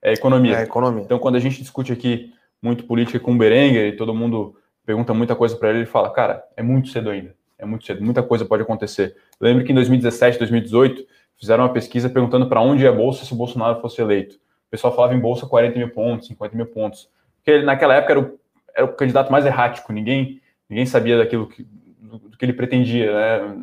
é 0.02 0.10
a 0.10 0.14
economia. 0.14 0.58
É 0.58 0.64
economia. 0.64 1.04
Então 1.04 1.20
quando 1.20 1.36
a 1.36 1.40
gente 1.40 1.62
discute 1.62 1.92
aqui 1.92 2.34
muito 2.62 2.86
política 2.86 3.20
com 3.20 3.34
o 3.34 3.38
Berenguer 3.38 3.94
e 3.94 3.96
todo 3.96 4.14
mundo 4.14 4.56
pergunta 4.86 5.14
muita 5.14 5.36
coisa 5.36 5.56
para 5.56 5.70
ele, 5.70 5.80
ele 5.80 5.86
fala, 5.86 6.10
cara, 6.10 6.44
é 6.58 6.64
muito 6.64 6.90
cedo 6.90 7.10
ainda 7.10 7.36
é 7.60 7.66
muito 7.66 7.86
cedo, 7.86 8.02
muita 8.02 8.24
coisa 8.24 8.46
pode 8.46 8.64
acontecer. 8.64 9.16
Eu 9.40 9.46
lembro 9.46 9.66
que 9.66 9.72
em 9.72 9.76
2017, 9.76 10.40
2018, 10.40 11.06
fizeram 11.38 11.66
uma 11.66 11.74
pesquisa 11.74 12.10
perguntando 12.10 12.48
para 12.48 12.62
onde 12.62 12.84
ia 12.84 12.90
a 12.90 12.94
Bolsa 12.94 13.26
se 13.26 13.34
o 13.34 13.36
Bolsonaro 13.36 13.82
fosse 13.82 14.02
eleito. 14.02 14.36
O 14.36 14.72
pessoal 14.72 14.96
falava 14.96 15.14
em 15.14 15.20
Bolsa 15.20 15.46
40 15.46 15.78
mil 15.78 15.90
pontos, 15.90 16.28
50 16.28 16.56
mil 16.56 16.66
pontos. 16.66 17.10
Porque 17.36 17.52
ele, 17.52 17.66
naquela 17.66 17.96
época 17.96 18.14
era 18.14 18.20
o, 18.22 18.40
era 18.74 18.86
o 18.86 18.94
candidato 18.94 19.30
mais 19.30 19.46
errático, 19.46 19.92
ninguém, 19.92 20.42
ninguém 20.70 20.86
sabia 20.86 21.18
daquilo 21.18 21.48
que, 21.48 21.68
do, 22.18 22.38
que 22.38 22.46
ele 22.46 22.54
pretendia, 22.54 23.14
né, 23.14 23.56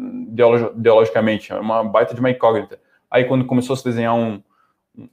ideologicamente, 0.74 1.52
é 1.52 1.56
uma 1.56 1.82
baita 1.82 2.14
de 2.14 2.20
uma 2.20 2.30
incógnita. 2.30 2.78
Aí 3.10 3.24
quando 3.24 3.44
começou 3.44 3.74
a 3.74 3.76
se 3.76 3.84
desenhar 3.84 4.14
um, 4.14 4.42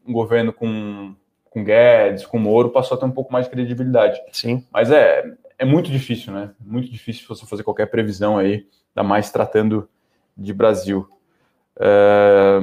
um 0.06 0.14
governo 0.14 0.54
com, 0.54 1.16
com 1.50 1.64
Guedes, 1.64 2.26
com 2.26 2.40
Moro, 2.40 2.70
passou 2.70 2.96
a 2.96 3.00
ter 3.00 3.06
um 3.06 3.12
pouco 3.12 3.32
mais 3.32 3.46
de 3.46 3.52
credibilidade. 3.52 4.20
Sim. 4.32 4.66
Mas 4.72 4.92
é, 4.92 5.24
é 5.58 5.66
muito 5.66 5.90
difícil, 5.90 6.34
né? 6.34 6.52
Muito 6.60 6.90
difícil 6.90 7.28
você 7.28 7.46
fazer 7.46 7.64
qualquer 7.64 7.88
previsão 7.88 8.38
aí, 8.38 8.68
ainda 8.96 9.08
mais 9.08 9.32
tratando 9.32 9.88
de 10.38 10.54
Brasil. 10.54 11.08
É... 11.80 12.60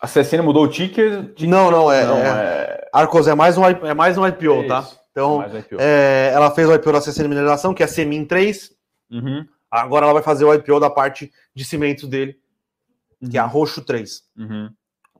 A 0.00 0.06
CSN 0.06 0.42
mudou 0.42 0.64
o 0.64 0.68
ticker? 0.68 1.32
Não, 1.40 1.70
não, 1.70 1.90
é. 1.90 2.04
Não, 2.04 2.18
é... 2.18 2.28
é... 2.28 2.88
Arcos 2.92 3.26
é 3.26 3.34
mais 3.34 3.58
um, 3.58 3.64
é 3.64 3.94
mais 3.94 4.16
um 4.16 4.26
IPO, 4.26 4.64
é 4.64 4.66
tá? 4.68 4.88
Então, 5.14 5.44
é 5.78 6.32
ela 6.34 6.50
fez 6.50 6.68
o 6.68 6.74
IPO 6.74 6.90
da 6.90 7.00
CSN 7.00 7.28
Mineração, 7.28 7.72
que 7.72 7.84
é 7.84 7.86
a 7.86 7.88
Semin 7.88 8.24
3. 8.24 8.74
Uhum. 9.12 9.46
Agora 9.70 10.06
ela 10.06 10.12
vai 10.12 10.22
fazer 10.24 10.44
o 10.44 10.52
IPO 10.52 10.80
da 10.80 10.90
parte 10.90 11.32
de 11.54 11.64
cimentos 11.64 12.08
dele, 12.08 12.36
uhum. 13.22 13.30
que 13.30 13.38
é 13.38 13.40
a. 13.40 13.46
Roxo 13.46 13.84
3. 13.84 14.24
Uhum. 14.36 14.70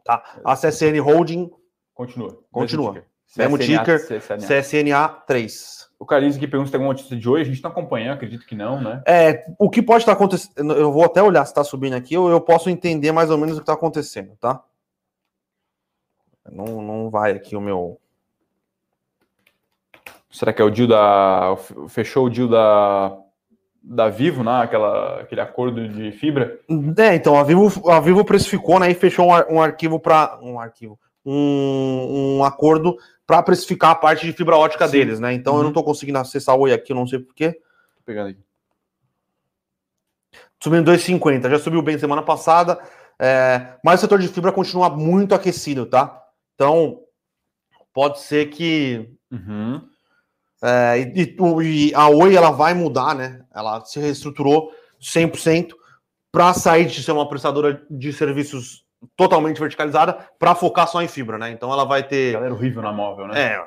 Tá? 0.04 0.40
A 0.44 0.56
CSN 0.56 0.98
Holding. 1.00 1.48
Continua. 1.94 2.42
Continua. 2.50 3.04
Mesmo 3.36 3.56
ticker, 3.56 4.00
CSNA. 4.00 4.62
CSNA 4.62 5.08
3. 5.26 5.90
O 5.98 6.04
Carlinhos 6.04 6.36
aqui 6.36 6.48
pergunta 6.48 6.66
se 6.66 6.72
tem 6.72 6.78
alguma 6.78 6.92
notícia 6.92 7.16
de 7.16 7.28
hoje. 7.28 7.42
A 7.42 7.44
gente 7.46 7.56
está 7.56 7.68
acompanhando, 7.68 8.14
acredito 8.14 8.44
que 8.44 8.56
não, 8.56 8.80
né? 8.80 9.02
É, 9.06 9.44
o 9.58 9.70
que 9.70 9.80
pode 9.80 10.02
estar 10.02 10.12
tá 10.12 10.16
acontecendo. 10.16 10.72
Eu 10.72 10.92
vou 10.92 11.04
até 11.04 11.22
olhar 11.22 11.44
se 11.44 11.52
está 11.52 11.62
subindo 11.62 11.94
aqui, 11.94 12.16
ou 12.16 12.28
eu 12.28 12.40
posso 12.40 12.68
entender 12.68 13.12
mais 13.12 13.30
ou 13.30 13.38
menos 13.38 13.56
o 13.56 13.60
que 13.60 13.62
está 13.62 13.74
acontecendo, 13.74 14.36
tá? 14.40 14.62
Não, 16.50 16.82
não 16.82 17.10
vai 17.10 17.32
aqui 17.32 17.56
o 17.56 17.60
meu. 17.60 18.00
Será 20.34 20.52
que 20.52 20.60
é 20.60 20.64
o 20.64 20.70
deal 20.70 20.88
da. 20.88 21.56
Fechou 21.88 22.26
o 22.26 22.30
deal 22.30 22.48
da. 22.48 23.16
Da 23.86 24.08
Vivo, 24.08 24.42
né? 24.42 24.62
Aquela, 24.62 25.20
aquele 25.20 25.42
acordo 25.42 25.86
de 25.86 26.10
fibra? 26.12 26.58
É, 26.98 27.14
então, 27.14 27.38
a 27.38 27.44
Vivo, 27.44 27.90
a 27.90 28.00
Vivo 28.00 28.24
precificou, 28.24 28.80
né? 28.80 28.90
E 28.90 28.94
fechou 28.94 29.28
um, 29.28 29.56
um 29.56 29.62
arquivo 29.62 30.00
para. 30.00 30.38
Um 30.42 30.58
arquivo. 30.58 30.98
Um, 31.24 32.38
um 32.38 32.44
acordo 32.44 32.96
para 33.24 33.42
precificar 33.42 33.90
a 33.90 33.94
parte 33.94 34.26
de 34.26 34.32
fibra 34.32 34.56
ótica 34.56 34.88
Sim. 34.88 34.98
deles, 34.98 35.20
né? 35.20 35.32
Então 35.32 35.52
uhum. 35.52 35.60
eu 35.60 35.62
não 35.62 35.70
estou 35.70 35.82
uhum. 35.82 35.88
conseguindo 35.88 36.18
acessar 36.18 36.56
o 36.56 36.62
Oi 36.62 36.72
aqui, 36.72 36.92
eu 36.92 36.96
não 36.96 37.06
sei 37.06 37.20
porquê. 37.20 37.52
Tô 37.52 38.02
pegando 38.04 38.30
aqui. 38.30 38.40
Subindo 40.60 40.90
2,50, 40.90 41.48
já 41.48 41.58
subiu 41.58 41.82
bem 41.82 41.98
semana 41.98 42.22
passada, 42.22 42.80
é, 43.18 43.74
mas 43.84 44.00
o 44.00 44.02
setor 44.02 44.18
de 44.18 44.28
fibra 44.28 44.50
continua 44.50 44.90
muito 44.90 45.34
aquecido, 45.34 45.86
tá? 45.86 46.22
Então 46.54 47.02
pode 47.92 48.20
ser 48.20 48.46
que. 48.46 49.08
Uhum. 49.30 49.93
É, 50.66 51.12
e, 51.14 51.36
e, 51.62 51.94
a 51.94 52.08
Oi 52.08 52.34
ela 52.34 52.50
vai 52.50 52.72
mudar, 52.72 53.14
né? 53.14 53.42
Ela 53.54 53.84
se 53.84 54.00
reestruturou 54.00 54.70
100% 54.98 55.72
para 56.32 56.54
sair 56.54 56.86
de 56.86 57.02
ser 57.02 57.12
uma 57.12 57.28
prestadora 57.28 57.82
de 57.90 58.10
serviços 58.14 58.82
totalmente 59.14 59.60
verticalizada 59.60 60.16
para 60.38 60.54
focar 60.54 60.88
só 60.88 61.02
em 61.02 61.08
fibra, 61.08 61.36
né? 61.36 61.50
Então 61.50 61.70
ela 61.70 61.84
vai 61.84 62.02
ter. 62.02 62.32
Galera 62.32 62.54
horrível 62.54 62.80
na 62.80 62.92
móvel, 62.92 63.28
né? 63.28 63.38
É. 63.38 63.64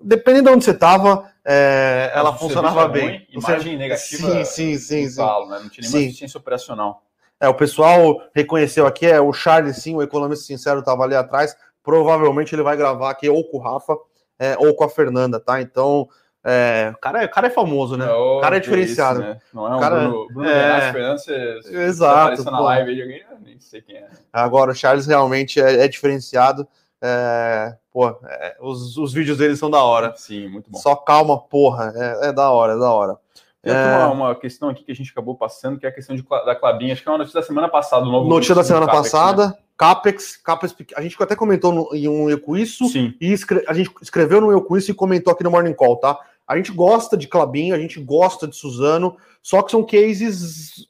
Dependendo 0.00 0.50
de 0.50 0.54
onde 0.54 0.64
você 0.64 0.72
estava, 0.72 1.32
é, 1.42 2.12
ela 2.14 2.36
funcionava 2.36 2.86
bem. 2.86 3.08
Ruim, 3.08 3.26
imagem 3.30 3.78
negativa. 3.78 4.30
Sim, 4.30 4.44
sim, 4.44 4.78
sim. 4.78 5.08
sim. 5.08 5.16
Falo, 5.16 5.48
né? 5.48 5.60
Não 5.62 5.68
tinha 5.70 5.88
nenhuma 5.88 6.10
eficiência 6.10 6.38
operacional. 6.38 7.02
É, 7.40 7.48
o 7.48 7.54
pessoal 7.54 8.20
reconheceu 8.34 8.86
aqui, 8.86 9.06
é 9.06 9.18
o 9.18 9.32
Charles, 9.32 9.78
sim, 9.78 9.94
o 9.94 10.02
economista 10.02 10.44
sincero 10.44 10.80
estava 10.80 11.04
ali 11.04 11.14
atrás. 11.14 11.56
Provavelmente 11.82 12.54
ele 12.54 12.62
vai 12.62 12.76
gravar 12.76 13.10
aqui 13.10 13.30
ou 13.30 13.42
com 13.48 13.56
o 13.56 13.60
Rafa 13.60 13.96
é, 14.38 14.56
ou 14.58 14.74
com 14.74 14.84
a 14.84 14.88
Fernanda, 14.88 15.40
tá? 15.40 15.60
Então, 15.60 16.08
é, 16.44 16.92
o, 16.94 16.98
cara 16.98 17.22
é, 17.22 17.26
o 17.26 17.30
cara 17.30 17.46
é 17.48 17.50
famoso, 17.50 17.96
né? 17.96 18.10
o 18.10 18.40
cara 18.40 18.56
é 18.56 18.60
diferenciado. 18.60 19.20
Isso, 19.20 19.28
né? 19.28 19.38
Não 19.52 19.66
é 19.66 19.76
um 19.76 19.80
cara, 19.80 20.00
Bruno, 20.00 20.26
Bruno 20.28 20.48
é... 20.48 20.92
Fernandes, 20.92 21.24
você, 21.24 21.60
Exato, 21.84 22.36
você 22.36 22.50
na 22.50 22.60
live 22.60 22.90
aí, 22.90 23.02
alguém, 23.02 23.24
nem 23.44 23.60
sei 23.60 23.82
quem 23.82 23.96
é. 23.96 24.08
Agora, 24.32 24.70
o 24.70 24.74
Charles 24.74 25.06
realmente 25.06 25.60
é, 25.60 25.84
é 25.84 25.88
diferenciado. 25.88 26.66
É, 27.00 27.76
pô, 27.92 28.08
é, 28.08 28.56
os, 28.60 28.96
os 28.96 29.12
vídeos 29.12 29.38
dele 29.38 29.56
são 29.56 29.70
da 29.70 29.82
hora. 29.82 30.14
Sim, 30.16 30.48
muito 30.48 30.70
bom. 30.70 30.78
Só 30.78 30.96
calma, 30.96 31.38
porra. 31.38 31.92
É, 31.94 32.28
é 32.28 32.32
da 32.32 32.50
hora, 32.50 32.74
é 32.74 32.78
da 32.78 32.90
hora. 32.90 33.16
Tem 33.62 33.72
uma, 33.74 34.10
uma, 34.10 34.34
questão 34.34 34.68
aqui 34.68 34.84
que 34.84 34.92
a 34.92 34.94
gente 34.94 35.10
acabou 35.10 35.34
passando, 35.34 35.78
que 35.78 35.84
é 35.84 35.88
a 35.88 35.92
questão 35.92 36.14
de, 36.14 36.22
da 36.22 36.54
Clabinha. 36.54 36.92
Acho 36.92 37.02
que 37.02 37.08
é 37.08 37.12
uma 37.12 37.18
notícia 37.18 37.40
da 37.40 37.46
semana 37.46 37.68
passada. 37.68 38.04
novo 38.04 38.28
notícia 38.28 38.54
da 38.54 38.64
semana 38.64 38.86
passada. 38.86 39.48
Né? 39.48 39.54
Capex, 39.78 40.36
Capex, 40.36 40.74
a 40.96 41.00
gente 41.00 41.16
até 41.22 41.36
comentou 41.36 41.72
no, 41.72 41.94
em 41.94 42.08
um 42.08 42.28
Eu 42.28 42.40
Com 42.40 42.56
Isso. 42.56 42.88
Sim. 42.88 43.14
E 43.20 43.32
escre, 43.32 43.64
a 43.68 43.72
gente 43.72 43.90
escreveu 44.02 44.40
no 44.40 44.50
Eu 44.50 44.60
Com 44.60 44.76
Isso 44.76 44.90
e 44.90 44.94
comentou 44.94 45.32
aqui 45.32 45.44
no 45.44 45.52
Morning 45.52 45.72
Call, 45.72 45.96
tá? 45.96 46.18
A 46.46 46.56
gente 46.56 46.72
gosta 46.72 47.16
de 47.16 47.28
Clabinho, 47.28 47.74
a 47.74 47.78
gente 47.78 48.00
gosta 48.00 48.48
de 48.48 48.56
Suzano, 48.56 49.16
só 49.40 49.62
que 49.62 49.70
são 49.70 49.84
cases 49.84 50.88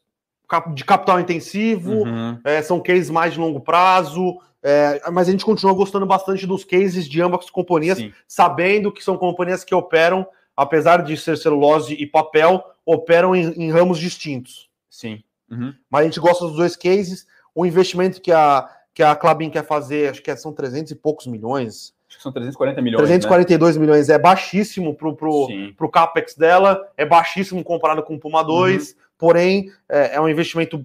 de 0.72 0.85
capital 0.85 1.20
intensivo, 1.20 2.05
uhum. 2.05 2.40
é, 2.42 2.62
são 2.62 2.81
cases 2.81 3.11
mais 3.11 3.35
de 3.35 3.38
longo 3.38 3.61
prazo, 3.61 4.38
é, 4.62 5.03
mas 5.11 5.29
a 5.29 5.33
gente 5.33 5.44
continua 5.44 5.74
gostando 5.74 6.07
bastante 6.07 6.46
dos 6.46 6.64
cases 6.64 7.07
de 7.07 7.20
ambas 7.20 7.51
companhias, 7.51 7.98
Sim. 7.98 8.12
sabendo 8.27 8.90
que 8.90 9.05
são 9.05 9.18
companhias 9.18 9.64
que 9.64 9.74
operam, 9.74 10.27
apesar 10.57 11.03
de 11.03 11.14
ser 11.16 11.37
celulose 11.37 11.92
e 11.94 12.07
papel, 12.07 12.64
operam 12.87 13.37
em, 13.37 13.53
em 13.53 13.70
ramos 13.70 13.98
distintos. 13.98 14.70
Sim. 14.89 15.22
Uhum. 15.51 15.74
Mas 15.91 16.01
a 16.01 16.05
gente 16.05 16.20
gosta 16.20 16.47
dos 16.47 16.57
dois 16.57 16.74
cases. 16.74 17.26
O 17.55 17.66
investimento 17.66 18.20
que 18.20 18.30
a, 18.30 18.68
que 18.95 19.03
a 19.03 19.14
Clabin 19.14 19.51
quer 19.51 19.64
fazer, 19.64 20.11
acho 20.11 20.22
que 20.22 20.34
são 20.36 20.53
300 20.53 20.93
e 20.93 20.95
poucos 20.95 21.26
milhões. 21.26 21.95
Acho 22.09 22.16
que 22.16 22.22
são 22.22 22.32
340 22.32 22.80
milhões. 22.80 23.03
342 23.03 23.76
né? 23.76 23.80
milhões 23.80 24.09
é 24.09 24.18
baixíssimo 24.18 24.95
pro, 24.95 25.14
pro, 25.14 25.47
pro 25.76 25.91
CAPEX 25.91 26.34
dela, 26.34 26.80
é 26.97 27.05
baixíssimo 27.05 27.62
comparado 27.62 28.03
com 28.03 28.14
o 28.14 28.18
Puma 28.18 28.43
2, 28.43 28.91
uhum. 28.91 28.97
porém 29.18 29.70
é, 29.89 30.16
é, 30.16 30.20
um 30.20 30.28
investimento 30.28 30.84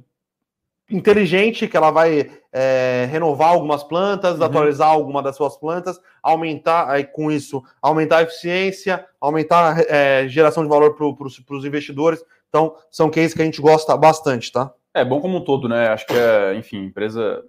inteligente 0.90 1.68
que 1.68 1.78
ela 1.78 1.92
vai 1.92 2.30
é, 2.52 3.08
renovar 3.10 3.50
algumas 3.50 3.84
plantas, 3.84 4.38
uhum. 4.38 4.44
atualizar 4.44 4.90
alguma 4.90 5.24
das 5.24 5.38
suas 5.38 5.56
plantas, 5.56 6.00
aumentar 6.22 6.90
aí, 6.90 7.06
com 7.06 7.32
isso, 7.32 7.64
aumentar 7.82 8.18
a 8.18 8.24
eficiência, 8.24 9.06
aumentar 9.20 9.78
a 9.78 9.82
é, 9.88 10.28
geração 10.28 10.62
de 10.62 10.70
valor 10.70 10.94
para 10.94 11.14
pro, 11.14 11.58
os 11.58 11.66
investidores. 11.66 12.24
Então, 12.50 12.76
são 12.92 13.10
cases 13.10 13.34
que 13.34 13.42
a 13.42 13.46
gente 13.46 13.62
gosta 13.62 13.96
bastante, 13.96 14.52
tá? 14.52 14.72
É 14.94 15.04
bom 15.04 15.20
como 15.20 15.38
um 15.38 15.44
todo, 15.44 15.68
né? 15.68 15.88
Acho 15.88 16.06
que 16.06 16.14
é, 16.14 16.54
enfim, 16.54 16.84
empresa 16.84 17.44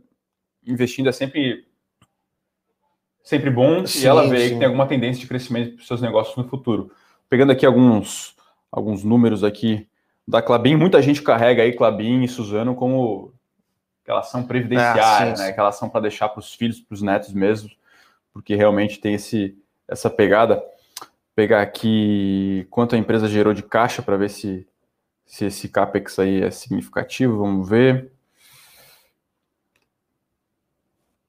investindo 0.66 1.08
é 1.08 1.12
sempre 1.12 1.66
sempre 3.22 3.50
bom 3.50 3.86
sim, 3.86 4.02
e 4.02 4.06
ela 4.06 4.28
vê 4.28 4.48
sim. 4.48 4.52
que 4.52 4.58
tem 4.58 4.66
alguma 4.66 4.86
tendência 4.86 5.20
de 5.20 5.26
crescimento 5.26 5.74
para 5.74 5.80
os 5.80 5.86
seus 5.86 6.02
negócios 6.02 6.36
no 6.36 6.44
futuro. 6.44 6.92
Pegando 7.28 7.52
aqui 7.52 7.64
alguns, 7.64 8.36
alguns 8.70 9.02
números 9.02 9.42
aqui 9.42 9.88
da 10.28 10.42
Clabin, 10.42 10.76
muita 10.76 11.00
gente 11.00 11.22
carrega 11.22 11.62
aí 11.62 11.72
Clabin 11.72 12.22
e 12.22 12.28
Suzano 12.28 12.74
como 12.74 13.32
aquela 14.02 14.20
ação 14.20 14.44
previdenciária, 14.44 15.32
é, 15.32 15.36
sim, 15.36 15.42
né? 15.42 15.48
Aquela 15.48 15.70
ação 15.70 15.88
para 15.88 16.02
deixar 16.02 16.28
para 16.28 16.40
os 16.40 16.54
filhos, 16.54 16.80
para 16.80 16.94
os 16.94 17.02
netos 17.02 17.32
mesmo, 17.32 17.70
porque 18.32 18.54
realmente 18.54 19.00
tem 19.00 19.14
esse, 19.14 19.56
essa 19.88 20.10
pegada. 20.10 20.56
Vou 20.56 21.08
pegar 21.34 21.62
aqui 21.62 22.66
quanto 22.70 22.94
a 22.94 22.98
empresa 22.98 23.26
gerou 23.26 23.54
de 23.54 23.62
caixa 23.62 24.02
para 24.02 24.16
ver 24.16 24.28
se, 24.28 24.66
se 25.26 25.46
esse 25.46 25.68
CAPEX 25.68 26.18
aí 26.18 26.42
é 26.42 26.50
significativo, 26.50 27.38
vamos 27.38 27.68
ver. 27.68 28.12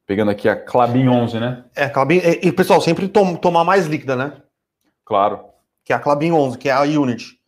Pegando 0.05 0.31
aqui 0.31 0.47
a 0.47 0.55
Clabin 0.55 1.07
11, 1.07 1.39
né? 1.39 1.65
É, 1.75 1.89
Clabin, 1.89 2.17
e, 2.17 2.47
e 2.47 2.51
pessoal, 2.51 2.79
sempre 2.79 3.07
tom, 3.07 3.35
tomar 3.35 3.63
mais 3.63 3.87
líquida, 3.87 4.15
né? 4.15 4.41
Claro. 5.03 5.45
Que 5.83 5.93
é 5.93 5.95
a 5.95 5.99
Clabin 5.99 6.31
11, 6.31 6.57
que 6.57 6.69
é 6.69 6.71
a 6.71 6.81
Unity. 6.81 7.39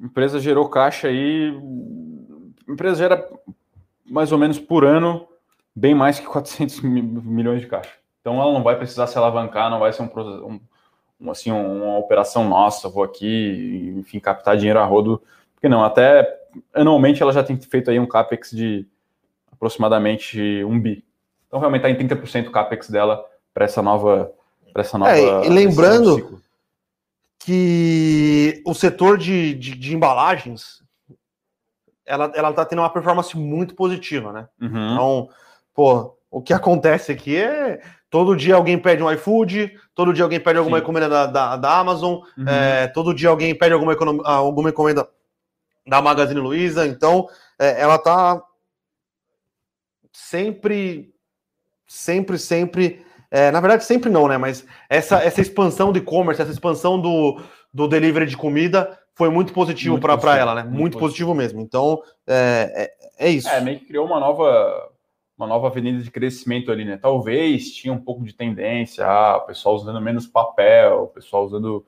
A 0.00 0.06
empresa 0.06 0.40
gerou 0.40 0.68
caixa 0.68 1.08
aí. 1.08 1.52
Empresa 2.68 2.96
gera 2.96 3.28
mais 4.04 4.32
ou 4.32 4.38
menos 4.38 4.58
por 4.58 4.84
ano 4.84 5.26
bem 5.76 5.94
mais 5.94 6.18
que 6.18 6.26
400 6.26 6.80
milhões 6.80 7.60
de 7.60 7.66
caixa. 7.66 7.92
Então 8.22 8.40
ela 8.40 8.52
não 8.52 8.62
vai 8.62 8.76
precisar 8.76 9.06
se 9.06 9.18
alavancar, 9.18 9.70
não 9.70 9.78
vai 9.78 9.92
ser 9.92 10.02
um, 10.02 10.60
um 11.20 11.30
assim 11.30 11.52
uma 11.52 11.98
operação 11.98 12.48
nossa, 12.48 12.88
vou 12.88 13.04
aqui, 13.04 13.94
enfim, 13.98 14.18
captar 14.18 14.56
dinheiro 14.56 14.80
a 14.80 14.84
rodo, 14.84 15.22
porque 15.54 15.68
não, 15.68 15.84
até 15.84 16.26
anualmente 16.72 17.22
ela 17.22 17.32
já 17.32 17.44
tem 17.44 17.56
feito 17.60 17.90
aí 17.90 18.00
um 18.00 18.06
capex 18.06 18.50
de 18.50 18.86
aproximadamente 19.56 20.62
um 20.64 20.78
bi. 20.78 21.04
Então 21.48 21.58
realmente 21.58 21.86
está 21.86 22.04
em 22.04 22.08
30% 22.08 22.48
o 22.48 22.52
capex 22.52 22.88
dela 22.88 23.24
para 23.52 23.64
essa 23.64 23.82
nova 23.82 24.30
para 24.72 24.82
essa 24.82 24.98
nova. 24.98 25.16
É, 25.16 25.46
e 25.46 25.48
lembrando 25.48 26.40
que 27.38 28.62
o 28.66 28.74
setor 28.74 29.16
de, 29.16 29.54
de, 29.54 29.74
de, 29.74 29.94
embalagens 29.94 30.82
ela 32.04 32.30
ela 32.34 32.50
está 32.50 32.64
tendo 32.64 32.80
uma 32.80 32.90
performance 32.90 33.36
muito 33.36 33.74
positiva, 33.74 34.32
né? 34.32 34.48
Uhum. 34.60 34.92
Então, 34.92 35.28
pô, 35.74 36.16
o 36.30 36.42
que 36.42 36.52
acontece 36.54 37.12
aqui 37.12 37.36
é 37.36 37.80
todo 38.10 38.36
dia 38.36 38.54
alguém 38.54 38.78
pede 38.78 39.02
um 39.02 39.10
iFood, 39.10 39.72
todo 39.94 40.12
dia 40.12 40.24
alguém 40.24 40.40
pede 40.40 40.58
alguma 40.58 40.78
Sim. 40.78 40.82
encomenda 40.82 41.08
da, 41.08 41.26
da, 41.26 41.56
da 41.56 41.78
Amazon, 41.78 42.20
uhum. 42.36 42.48
é, 42.48 42.86
todo 42.88 43.14
dia 43.14 43.28
alguém 43.28 43.54
pede 43.54 43.72
alguma, 43.72 43.96
alguma 44.24 44.70
encomenda 44.70 45.08
da 45.86 46.02
Magazine 46.02 46.40
Luiza, 46.40 46.86
então 46.86 47.28
é, 47.58 47.80
ela 47.80 47.96
está 47.96 48.42
sempre, 50.16 51.12
sempre, 51.86 52.38
sempre. 52.38 53.04
É, 53.30 53.50
na 53.50 53.60
verdade, 53.60 53.84
sempre 53.84 54.10
não, 54.10 54.26
né? 54.26 54.38
Mas 54.38 54.66
essa, 54.88 55.18
essa 55.18 55.42
expansão 55.42 55.92
do 55.92 55.98
e-commerce, 55.98 56.40
essa 56.40 56.50
expansão 56.50 56.98
do, 56.98 57.40
do 57.72 57.86
delivery 57.86 58.26
de 58.26 58.36
comida 58.36 58.98
foi 59.14 59.28
muito 59.28 59.52
positivo 59.52 59.98
para 59.98 60.38
ela, 60.38 60.54
né? 60.54 60.62
Muito, 60.62 60.78
muito 60.78 60.98
positivo. 60.98 61.32
positivo. 61.32 61.34
mesmo. 61.34 61.60
Então, 61.60 62.02
é, 62.26 62.90
é, 63.18 63.26
é, 63.26 63.30
isso. 63.30 63.48
É, 63.48 63.60
meio 63.60 63.78
que 63.78 63.86
criou 63.86 64.06
uma 64.06 64.18
nova, 64.18 64.90
uma 65.36 65.46
nova 65.46 65.66
avenida 65.66 66.02
de 66.02 66.10
crescimento 66.10 66.72
ali, 66.72 66.84
né? 66.84 66.96
Talvez 66.96 67.70
tinha 67.72 67.92
um 67.92 68.00
pouco 68.00 68.24
de 68.24 68.32
tendência, 68.32 69.06
ah, 69.06 69.36
o 69.36 69.42
pessoal 69.42 69.74
usando 69.74 70.00
menos 70.00 70.26
papel, 70.26 71.02
o 71.02 71.08
pessoal 71.08 71.44
usando 71.44 71.84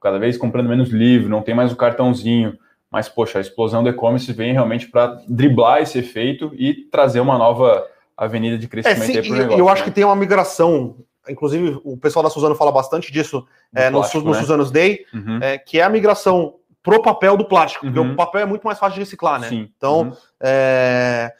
cada 0.00 0.18
vez 0.18 0.36
comprando 0.36 0.68
menos 0.68 0.90
livro, 0.90 1.28
não 1.28 1.42
tem 1.42 1.54
mais 1.54 1.72
o 1.72 1.76
cartãozinho. 1.76 2.56
Mas, 2.94 3.08
poxa, 3.08 3.38
a 3.38 3.40
explosão 3.40 3.82
do 3.82 3.88
e-commerce 3.88 4.32
vem 4.32 4.52
realmente 4.52 4.86
para 4.86 5.20
driblar 5.26 5.82
esse 5.82 5.98
efeito 5.98 6.52
e 6.54 6.74
trazer 6.92 7.18
uma 7.18 7.36
nova 7.36 7.84
avenida 8.16 8.56
de 8.56 8.68
crescimento 8.68 9.18
é, 9.18 9.20
sim, 9.20 9.28
para 9.28 9.34
o 9.34 9.36
negócio. 9.36 9.58
Eu 9.58 9.64
né? 9.64 9.72
acho 9.72 9.82
que 9.82 9.90
tem 9.90 10.04
uma 10.04 10.14
migração, 10.14 10.98
inclusive 11.28 11.80
o 11.82 11.96
pessoal 11.96 12.22
da 12.22 12.30
Suzano 12.30 12.54
fala 12.54 12.70
bastante 12.70 13.10
disso 13.10 13.44
é, 13.74 13.90
plástico, 13.90 14.18
no, 14.18 14.26
no 14.26 14.30
né? 14.36 14.40
Suzano's 14.40 14.70
Day, 14.70 15.04
uhum. 15.12 15.40
é, 15.42 15.58
que 15.58 15.80
é 15.80 15.82
a 15.82 15.88
migração 15.88 16.54
pro 16.84 17.02
papel 17.02 17.36
do 17.36 17.44
plástico, 17.44 17.84
uhum. 17.84 17.92
porque 17.92 18.06
o 18.06 18.10
uhum. 18.10 18.14
papel 18.14 18.42
é 18.42 18.46
muito 18.46 18.62
mais 18.62 18.78
fácil 18.78 18.94
de 18.94 19.00
reciclar, 19.00 19.40
né? 19.40 19.48
Sim. 19.48 19.68
Então, 19.76 20.02
uhum. 20.02 20.16
é, 20.40 21.32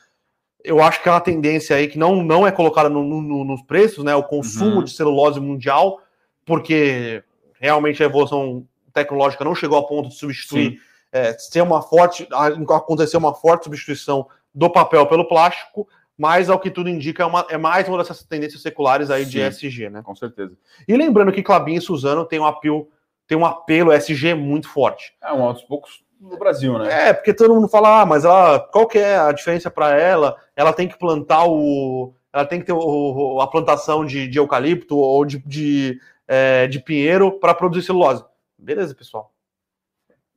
eu 0.65 0.83
acho 0.83 1.01
que 1.05 1.09
é 1.09 1.13
uma 1.13 1.21
tendência 1.21 1.77
aí 1.77 1.87
que 1.87 1.97
não, 1.97 2.25
não 2.25 2.45
é 2.45 2.51
colocada 2.51 2.89
no, 2.89 3.05
no, 3.05 3.45
nos 3.45 3.63
preços, 3.63 4.03
né? 4.03 4.13
O 4.13 4.25
consumo 4.25 4.79
uhum. 4.79 4.83
de 4.83 4.91
celulose 4.91 5.39
mundial, 5.39 6.01
porque 6.45 7.23
realmente 7.61 8.03
a 8.03 8.07
evolução 8.07 8.67
tecnológica 8.93 9.45
não 9.45 9.55
chegou 9.55 9.79
a 9.79 9.87
ponto 9.87 10.09
de 10.09 10.17
substituir 10.17 10.73
Sim 10.73 10.94
é, 11.15 11.33
ser 11.39 11.63
uma 11.63 11.81
forte, 11.81 12.27
acontecer 12.69 13.17
uma 13.17 13.33
forte 13.33 13.65
substituição 13.65 14.27
do 14.53 14.69
papel 14.69 15.07
pelo 15.07 15.29
plástico, 15.29 15.87
mas 16.19 16.51
ao 16.51 16.59
que 16.59 16.71
tudo 16.71 16.89
indica 16.89 17.23
é, 17.23 17.27
uma, 17.27 17.47
é 17.49 17.57
mais 17.57 17.89
uma 17.89 17.99
dessas 17.99 18.25
tendências 18.25 18.61
seculares 18.61 19.13
aí 19.13 19.25
Sim, 19.25 19.31
de 19.31 19.41
ESG, 19.41 19.91
né? 19.91 20.03
Com 20.03 20.17
certeza. 20.17 20.57
E 20.89 20.97
lembrando 20.97 21.31
que 21.31 21.43
Clabin 21.43 21.77
e 21.77 21.81
Suzano 21.81 22.25
tem 22.25 22.41
um 22.41 22.45
apelo, 22.45 22.89
tem 23.29 23.39
um 23.39 23.47
apelo 23.47 23.93
ESG 23.93 24.35
muito 24.35 24.69
forte. 24.69 25.15
É 25.23 25.33
um 25.33 25.53
dos 25.53 25.63
poucos 25.63 26.05
no 26.21 26.37
Brasil, 26.37 26.77
né? 26.81 27.11
É, 27.11 27.13
porque 27.13 27.33
todo 27.33 27.55
mundo 27.55 27.69
fala, 27.69 28.03
ah, 28.03 28.07
mas 28.07 28.25
ela, 28.25 28.59
qual 28.59 28.89
que 28.89 28.99
é 28.99 29.17
a 29.17 29.31
diferença 29.31 29.71
para 29.71 29.97
ela? 29.97 30.37
Ela 30.57 30.73
tem 30.73 30.89
que 30.89 30.99
plantar 30.99 31.47
o, 31.47 32.13
ela 32.33 32.45
tem 32.45 32.59
que 32.59 32.67
ter 32.67 32.73
o, 32.73 33.41
a 33.41 33.47
plantação 33.47 34.05
de, 34.05 34.27
de 34.27 34.39
eucalipto 34.39 34.97
ou 34.97 35.25
de, 35.25 35.39
de, 35.47 36.01
é, 36.27 36.67
de 36.67 36.81
pinheiro 36.81 37.39
para 37.39 37.55
produzir 37.55 37.87
celulose. 37.87 38.25
Beleza, 38.59 38.95
pessoal 38.97 39.34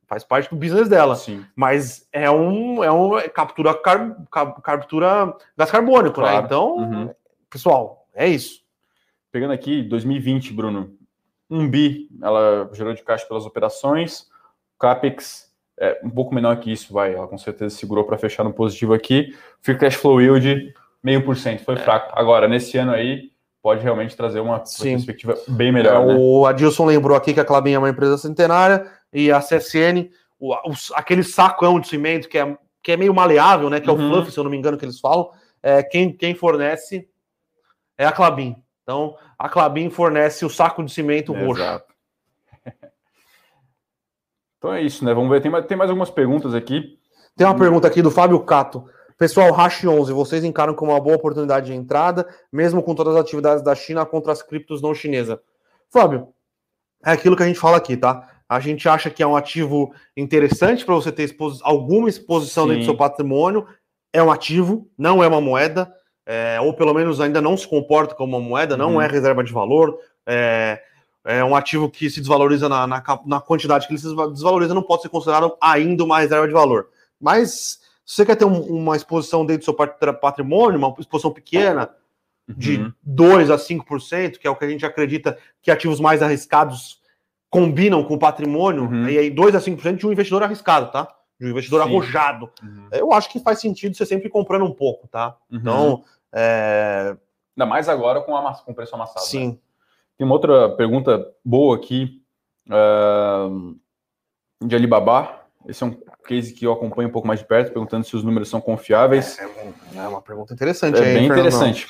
faz 0.08 0.24
parte 0.24 0.50
do 0.50 0.56
business 0.56 0.88
dela. 0.88 1.16
Sim. 1.16 1.46
Mas 1.56 2.08
é 2.12 2.32
um, 2.32 2.84
é 2.84 2.92
um 2.92 3.18
é 3.18 3.28
captura, 3.28 3.74
car, 3.76 4.16
captura 4.64 5.36
gás 5.56 5.70
carbônico, 5.70 6.22
né? 6.22 6.28
claro. 6.28 6.38
né? 6.38 6.46
Então, 6.46 6.78
uhum. 6.78 7.14
pessoal, 7.50 8.08
é 8.16 8.28
isso. 8.28 8.62
Pegando 9.32 9.54
aqui 9.54 9.84
2020, 9.84 10.54
Bruno, 10.54 10.96
um 11.50 11.70
bi, 11.70 12.10
ela 12.22 12.70
gerou 12.74 12.94
de 12.94 13.04
caixa 13.04 13.26
pelas 13.26 13.46
operações, 13.46 14.28
capex 14.80 15.48
é 15.80 16.00
um 16.04 16.10
pouco 16.10 16.34
menor 16.34 16.58
que 16.58 16.72
isso, 16.72 16.92
vai, 16.92 17.14
ela 17.14 17.28
com 17.28 17.38
certeza 17.38 17.76
segurou 17.76 18.04
para 18.04 18.18
fechar 18.18 18.44
no 18.44 18.52
positivo 18.52 18.94
aqui. 18.96 19.36
Free 19.62 19.78
cash 19.78 19.94
flow 19.94 20.20
yield 20.20 20.74
meio 21.04 21.24
por 21.24 21.36
cento, 21.38 21.64
foi 21.64 21.76
é. 21.76 21.78
fraco. 21.78 22.12
Agora, 22.18 22.48
nesse 22.48 22.78
ano 22.80 22.92
aí, 22.92 23.32
pode 23.62 23.84
realmente 23.84 24.18
trazer 24.18 24.40
uma 24.40 24.66
Sim. 24.66 24.94
perspectiva 24.94 25.38
bem 25.48 25.72
melhor. 25.72 26.02
É, 26.02 26.06
né? 26.06 26.16
O 26.18 26.46
Adilson 26.48 26.86
lembrou 26.86 27.16
aqui 27.16 27.34
que 27.34 27.40
a 27.40 27.46
Clabin 27.46 27.74
é 27.74 27.78
uma 27.78 27.90
empresa 27.90 28.18
centenária 28.18 28.90
e 29.12 29.32
a 29.32 29.40
CSN, 29.40 30.10
o, 30.40 30.54
o, 30.54 30.74
aquele 30.94 31.24
sacão 31.24 31.80
de 31.80 31.88
cimento 31.88 32.28
que 32.28 32.38
é, 32.38 32.58
que 32.82 32.92
é 32.92 32.98
meio 32.98 33.14
maleável, 33.14 33.70
né? 33.70 33.80
Que 33.80 33.90
é 33.90 33.94
uhum. 33.94 34.08
o 34.08 34.14
fluff, 34.14 34.32
se 34.32 34.38
eu 34.38 34.44
não 34.44 34.52
me 34.52 34.58
engano, 34.58 34.78
que 34.78 34.86
eles 34.86 35.00
falam. 35.00 35.30
É, 35.62 35.82
quem, 35.84 36.12
quem 36.12 36.36
fornece 36.36 37.10
é 37.98 38.06
a 38.06 38.12
Clabin. 38.12 38.56
Então, 38.84 39.18
a 39.38 39.50
Clabin 39.50 39.90
fornece 39.90 40.46
o 40.46 40.50
saco 40.50 40.84
de 40.84 40.92
cimento 40.92 41.36
é, 41.36 41.46
roxo. 41.46 41.62
Exato. 41.62 41.94
então 44.58 44.74
é 44.74 44.82
isso, 44.82 45.04
né? 45.04 45.14
Vamos 45.14 45.30
ver. 45.30 45.42
Tem 45.42 45.52
mais, 45.52 45.66
tem 45.66 45.78
mais 45.78 45.90
algumas 45.90 46.10
perguntas 46.10 46.54
aqui. 46.54 46.98
Tem 47.36 47.46
uma 47.46 47.58
pergunta 47.58 47.88
aqui 47.88 48.02
do 48.02 48.10
Fábio 48.10 48.40
Cato. 48.42 48.90
Pessoal, 49.18 49.52
Hash 49.52 49.84
11, 49.84 50.14
vocês 50.14 50.44
encaram 50.44 50.76
como 50.76 50.92
uma 50.92 51.00
boa 51.00 51.16
oportunidade 51.16 51.66
de 51.66 51.74
entrada, 51.74 52.28
mesmo 52.52 52.84
com 52.84 52.94
todas 52.94 53.16
as 53.16 53.22
atividades 53.22 53.64
da 53.64 53.74
China 53.74 54.06
contra 54.06 54.32
as 54.32 54.44
criptos 54.44 54.80
não 54.80 54.94
chinesas? 54.94 55.40
Fábio, 55.90 56.34
é 57.04 57.12
aquilo 57.12 57.36
que 57.36 57.42
a 57.42 57.48
gente 57.48 57.60
fala 57.60 57.78
aqui, 57.78 57.98
tá? 57.98 58.37
A 58.50 58.60
gente 58.60 58.88
acha 58.88 59.10
que 59.10 59.22
é 59.22 59.28
um 59.28 59.36
ativo 59.36 59.94
interessante 60.16 60.86
para 60.86 60.96
você 60.96 61.12
ter 61.12 61.24
expos 61.24 61.60
alguma 61.64 62.08
exposição 62.08 62.64
Sim. 62.64 62.70
dentro 62.70 62.84
do 62.84 62.86
seu 62.86 62.98
patrimônio. 62.98 63.68
É 64.14 64.24
um 64.24 64.32
ativo, 64.32 64.90
não 64.98 65.22
é 65.22 65.28
uma 65.28 65.42
moeda, 65.42 65.94
é, 66.26 66.60
ou 66.62 66.74
pelo 66.74 66.94
menos 66.94 67.20
ainda 67.20 67.42
não 67.42 67.58
se 67.58 67.68
comporta 67.68 68.16
como 68.16 68.38
uma 68.38 68.46
moeda, 68.46 68.78
não 68.78 68.96
uhum. 68.96 69.02
é 69.02 69.08
reserva 69.08 69.44
de 69.44 69.52
valor. 69.52 69.98
É, 70.26 70.82
é, 71.26 71.44
um 71.44 71.56
ativo 71.56 71.90
que 71.90 72.10
se 72.10 72.22
desvaloriza 72.22 72.70
na, 72.70 72.88
na, 72.88 73.04
na, 73.26 73.42
quantidade 73.42 73.86
que 73.86 73.94
ele 73.94 74.00
se 74.00 74.08
desvaloriza, 74.08 74.74
não 74.74 74.82
pode 74.82 75.02
ser 75.02 75.10
considerado 75.10 75.58
ainda 75.60 76.04
uma 76.06 76.20
reserva 76.20 76.48
de 76.48 76.54
valor. 76.54 76.88
Mas 77.20 77.80
se 78.06 78.16
você 78.16 78.26
quer 78.26 78.38
ter 78.38 78.46
um, 78.46 78.62
uma 78.62 78.96
exposição 78.96 79.46
dentro 79.46 79.62
do 79.62 79.66
seu 79.66 80.14
patrimônio, 80.14 80.80
uma 80.80 80.96
exposição 80.98 81.32
pequena, 81.32 81.90
de 82.48 82.78
uhum. 82.78 82.94
2 83.04 83.52
a 83.52 83.58
5%, 83.58 84.38
que 84.38 84.48
é 84.48 84.50
o 84.50 84.56
que 84.56 84.64
a 84.64 84.70
gente 84.70 84.86
acredita 84.86 85.38
que 85.62 85.70
ativos 85.70 86.00
mais 86.00 86.22
arriscados 86.22 87.02
combinam 87.50 88.04
com 88.04 88.16
o 88.16 88.20
patrimônio, 88.20 88.84
uhum. 88.84 89.08
e 89.08 89.18
aí 89.18 89.30
2 89.30 89.56
a 89.56 89.60
5% 89.60 89.98
de 89.98 90.08
um 90.08 90.12
investidor 90.12 90.44
arriscado, 90.44 90.92
tá? 90.92 91.08
De 91.40 91.48
um 91.48 91.50
investidor 91.50 91.82
Sim. 91.84 91.90
arrojado. 91.90 92.50
Uhum. 92.62 92.88
Eu 92.92 93.14
acho 93.14 93.30
que 93.30 93.40
faz 93.40 93.60
sentido 93.60 93.96
você 93.96 94.06
sempre 94.06 94.30
comprando 94.30 94.66
um 94.66 94.74
pouco, 94.74 95.08
tá? 95.08 95.36
Uhum. 95.52 95.58
Então. 95.58 96.04
É... 96.34 97.16
Ainda 97.56 97.66
mais 97.66 97.90
agora 97.90 98.22
com, 98.22 98.36
a, 98.36 98.54
com 98.54 98.72
o 98.72 98.76
preço 98.76 98.94
amassado. 98.94 99.26
Sim. 99.26 99.48
Né? 99.48 99.58
Tem 100.18 100.26
uma 100.26 100.34
outra 100.34 100.70
pergunta 100.70 101.28
boa 101.44 101.76
aqui 101.76 102.22
uh, 102.68 103.76
de 104.64 104.76
Alibaba. 104.76 105.42
Esse 105.68 105.84
é 105.84 105.88
um 105.88 105.98
case 106.28 106.54
que 106.54 106.66
eu 106.66 106.74
acompanho 106.74 107.10
um 107.10 107.12
pouco 107.12 107.28
mais 107.28 107.40
de 107.40 107.46
perto, 107.46 107.72
perguntando 107.72 108.06
se 108.06 108.16
os 108.16 108.24
números 108.24 108.50
são 108.50 108.62
confiáveis. 108.62 109.38
É, 109.40 109.44
é 109.98 110.08
uma 110.08 110.22
pergunta 110.22 110.54
interessante. 110.54 110.98
É 110.98 111.06
aí, 111.06 111.14
bem 111.14 111.28
Fernando. 111.28 111.40
interessante. 111.40 111.88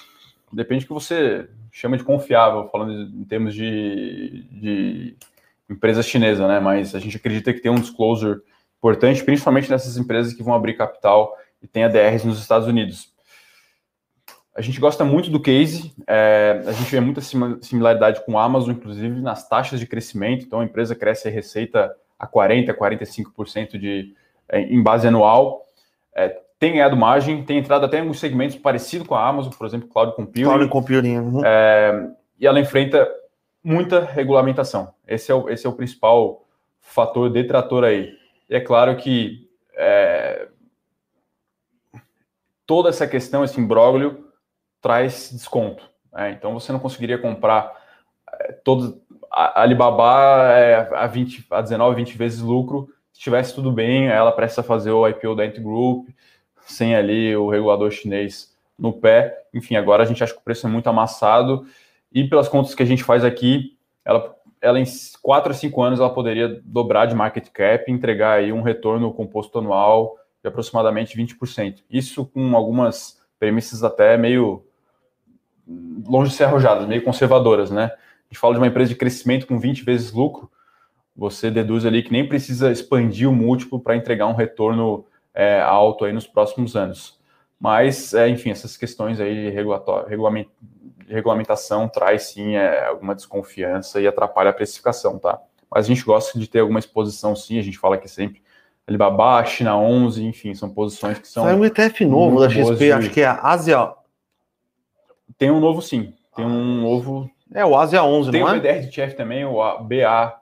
Depende 0.51 0.85
do 0.85 0.87
que 0.87 0.93
você 0.93 1.49
chama 1.71 1.97
de 1.97 2.03
confiável, 2.03 2.69
falando 2.69 2.93
em 2.93 3.23
termos 3.25 3.53
de, 3.53 4.45
de 4.51 5.17
empresa 5.69 6.01
chinesa, 6.01 6.47
né? 6.47 6.59
Mas 6.59 6.95
a 6.95 6.99
gente 6.99 7.17
acredita 7.17 7.53
que 7.53 7.59
tem 7.59 7.71
um 7.71 7.79
disclosure 7.79 8.41
importante, 8.77 9.23
principalmente 9.23 9.69
nessas 9.69 9.97
empresas 9.97 10.33
que 10.33 10.43
vão 10.43 10.53
abrir 10.53 10.75
capital 10.75 11.35
e 11.61 11.67
tem 11.67 11.83
ADRs 11.83 12.23
nos 12.23 12.39
Estados 12.39 12.67
Unidos. 12.67 13.13
A 14.55 14.61
gente 14.61 14.79
gosta 14.79 15.05
muito 15.05 15.29
do 15.29 15.39
case, 15.39 15.93
é, 16.07 16.63
a 16.65 16.71
gente 16.71 16.89
vê 16.89 16.99
muita 16.99 17.21
similaridade 17.21 18.25
com 18.25 18.39
a 18.39 18.43
Amazon, 18.43 18.71
inclusive 18.71 19.21
nas 19.21 19.47
taxas 19.47 19.79
de 19.79 19.85
crescimento. 19.85 20.45
Então, 20.45 20.61
a 20.61 20.65
empresa 20.65 20.95
cresce 20.95 21.27
a 21.27 21.31
receita 21.31 21.95
a 22.17 22.27
40%, 22.27 22.73
45% 22.73 23.77
de, 23.77 24.15
é, 24.49 24.61
em 24.61 24.81
base 24.81 25.07
anual. 25.07 25.63
É, 26.15 26.35
tem 26.57 26.73
ganhado 26.73 26.97
margem, 26.97 27.43
tem 27.43 27.59
entrado 27.59 27.85
até 27.85 27.97
em 27.97 28.01
alguns 28.01 28.19
segmentos 28.19 28.55
parecidos 28.55 29.05
com 29.05 29.13
a 29.13 29.27
Amazon, 29.27 29.53
por 29.53 29.67
exemplo, 29.67 29.89
Cloud 29.89 30.15
Computing. 30.15 30.43
Cloud 30.43 30.67
Computing. 30.69 31.17
Uhum. 31.17 31.45
É, 31.45 32.09
e 32.39 32.47
ela 32.47 32.59
enfrenta 32.59 33.07
muita 33.67 33.99
regulamentação. 33.99 34.93
Esse 35.05 35.29
é 35.29 35.35
o, 35.35 35.49
esse 35.49 35.67
é 35.67 35.69
o 35.69 35.73
principal 35.73 36.45
fator 36.79 37.29
detrator 37.29 37.83
aí. 37.83 38.17
E 38.49 38.55
é 38.55 38.61
claro 38.61 38.95
que 38.95 39.45
é, 39.75 40.47
toda 42.65 42.87
essa 42.87 43.05
questão, 43.05 43.43
esse 43.43 43.59
imbróglio, 43.59 44.31
traz 44.81 45.31
desconto. 45.33 45.83
Né? 46.13 46.31
Então 46.31 46.53
você 46.53 46.71
não 46.71 46.79
conseguiria 46.79 47.17
comprar 47.17 47.73
é, 48.39 48.53
todos 48.53 48.97
a 49.29 49.63
Alibaba 49.63 50.49
é, 50.53 50.87
a, 50.95 51.05
20, 51.05 51.47
a 51.51 51.61
19, 51.61 51.95
20 51.97 52.17
vezes 52.17 52.39
lucro. 52.39 52.87
Se 53.11 53.19
tivesse 53.19 53.53
tudo 53.53 53.69
bem, 53.69 54.07
ela 54.07 54.31
precisa 54.31 54.63
fazer 54.63 54.91
o 54.91 55.05
IPO 55.05 55.35
da 55.35 55.43
Ant 55.43 55.59
Group, 55.59 56.07
sem 56.61 56.95
ali 56.95 57.35
o 57.35 57.49
regulador 57.49 57.91
chinês 57.91 58.55
no 58.79 58.93
pé. 58.93 59.43
Enfim, 59.53 59.75
agora 59.75 60.03
a 60.03 60.05
gente 60.05 60.23
acha 60.23 60.31
que 60.31 60.39
o 60.39 60.43
preço 60.43 60.65
é 60.65 60.69
muito 60.69 60.87
amassado 60.87 61.67
e 62.11 62.27
pelas 62.27 62.47
contas 62.47 62.73
que 62.73 62.83
a 62.83 62.85
gente 62.85 63.03
faz 63.03 63.23
aqui, 63.23 63.77
ela, 64.03 64.35
ela 64.61 64.79
em 64.79 64.85
4 65.21 65.51
a 65.51 65.55
5 65.55 65.81
anos 65.81 65.99
ela 65.99 66.09
poderia 66.09 66.61
dobrar 66.63 67.05
de 67.05 67.15
market 67.15 67.49
cap 67.49 67.89
e 67.89 67.93
entregar 67.93 68.39
aí 68.39 68.51
um 68.51 68.61
retorno 68.61 69.13
composto 69.13 69.59
anual 69.59 70.15
de 70.41 70.47
aproximadamente 70.47 71.17
20%. 71.17 71.83
Isso 71.89 72.25
com 72.25 72.55
algumas 72.55 73.21
premissas 73.39 73.83
até 73.83 74.17
meio 74.17 74.63
longe 76.07 76.31
de 76.31 76.37
ser 76.37 76.45
arrojadas, 76.45 76.87
meio 76.87 77.03
conservadoras, 77.03 77.69
né? 77.69 77.85
A 77.85 78.33
gente 78.33 78.39
fala 78.39 78.53
de 78.53 78.59
uma 78.59 78.67
empresa 78.67 78.89
de 78.89 78.95
crescimento 78.95 79.45
com 79.45 79.59
20 79.59 79.83
vezes 79.83 80.11
lucro, 80.11 80.49
você 81.15 81.49
deduz 81.49 81.85
ali 81.85 82.03
que 82.03 82.11
nem 82.11 82.27
precisa 82.27 82.71
expandir 82.71 83.29
o 83.29 83.33
múltiplo 83.33 83.79
para 83.79 83.95
entregar 83.95 84.27
um 84.27 84.35
retorno 84.35 85.05
é, 85.33 85.59
alto 85.59 86.05
aí 86.05 86.13
nos 86.13 86.27
próximos 86.27 86.75
anos. 86.75 87.19
Mas, 87.59 88.13
é, 88.13 88.29
enfim, 88.29 88.51
essas 88.51 88.77
questões 88.77 89.19
aí 89.19 89.33
de 89.33 89.49
regulamento, 89.49 90.51
regulamentação 91.07 91.87
traz 91.87 92.23
sim 92.23 92.55
é, 92.55 92.87
alguma 92.87 93.15
desconfiança 93.15 93.99
e 94.01 94.07
atrapalha 94.07 94.49
a 94.49 94.53
precificação, 94.53 95.17
tá? 95.17 95.39
Mas 95.69 95.85
a 95.85 95.87
gente 95.87 96.03
gosta 96.03 96.37
de 96.37 96.47
ter 96.47 96.59
alguma 96.59 96.79
exposição 96.79 97.35
sim, 97.35 97.59
a 97.59 97.61
gente 97.61 97.77
fala 97.77 97.97
que 97.97 98.07
sempre 98.07 98.41
Alibaba, 98.87 99.43
China 99.43 99.77
11, 99.77 100.25
enfim, 100.25 100.55
são 100.55 100.69
posições 100.69 101.19
que 101.19 101.27
são. 101.27 101.43
Sai 101.43 101.55
um 101.55 101.65
ETF 101.65 102.05
novo 102.05 102.39
da 102.39 102.49
XP, 102.49 102.75
de... 102.75 102.91
acho 102.93 103.09
que 103.09 103.19
é 103.19 103.25
a 103.25 103.41
Ásia. 103.41 103.93
Tem 105.37 105.51
um 105.51 105.59
novo 105.59 105.81
sim, 105.81 106.13
tem 106.35 106.45
um 106.45 106.81
novo. 106.81 107.29
É 107.53 107.65
o 107.65 107.77
Ásia 107.77 108.01
11, 108.01 108.31
tem 108.31 108.39
não 108.39 108.47
é? 108.47 108.59
Tem 108.59 108.59
o 108.59 108.63
BDR 108.63 108.89
de 108.89 109.01
ETF 109.01 109.15
também, 109.15 109.43
o 109.43 109.83
BA 109.83 110.39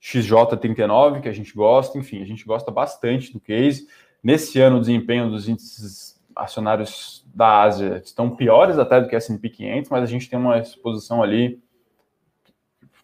XJ39, 0.00 1.20
que 1.20 1.28
a 1.28 1.32
gente 1.32 1.52
gosta, 1.54 1.98
enfim, 1.98 2.22
a 2.22 2.24
gente 2.24 2.44
gosta 2.44 2.70
bastante 2.70 3.32
do 3.32 3.40
case. 3.40 3.88
Nesse 4.22 4.60
ano, 4.60 4.76
o 4.76 4.80
desempenho 4.80 5.28
dos 5.28 5.48
índices 5.48 6.15
acionários 6.36 7.24
da 7.34 7.62
Ásia 7.62 8.02
estão 8.04 8.30
piores 8.30 8.78
até 8.78 9.00
do 9.00 9.08
que 9.08 9.16
S&P 9.16 9.48
500, 9.48 9.90
mas 9.90 10.02
a 10.02 10.06
gente 10.06 10.28
tem 10.28 10.38
uma 10.38 10.58
exposição 10.58 11.22
ali, 11.22 11.58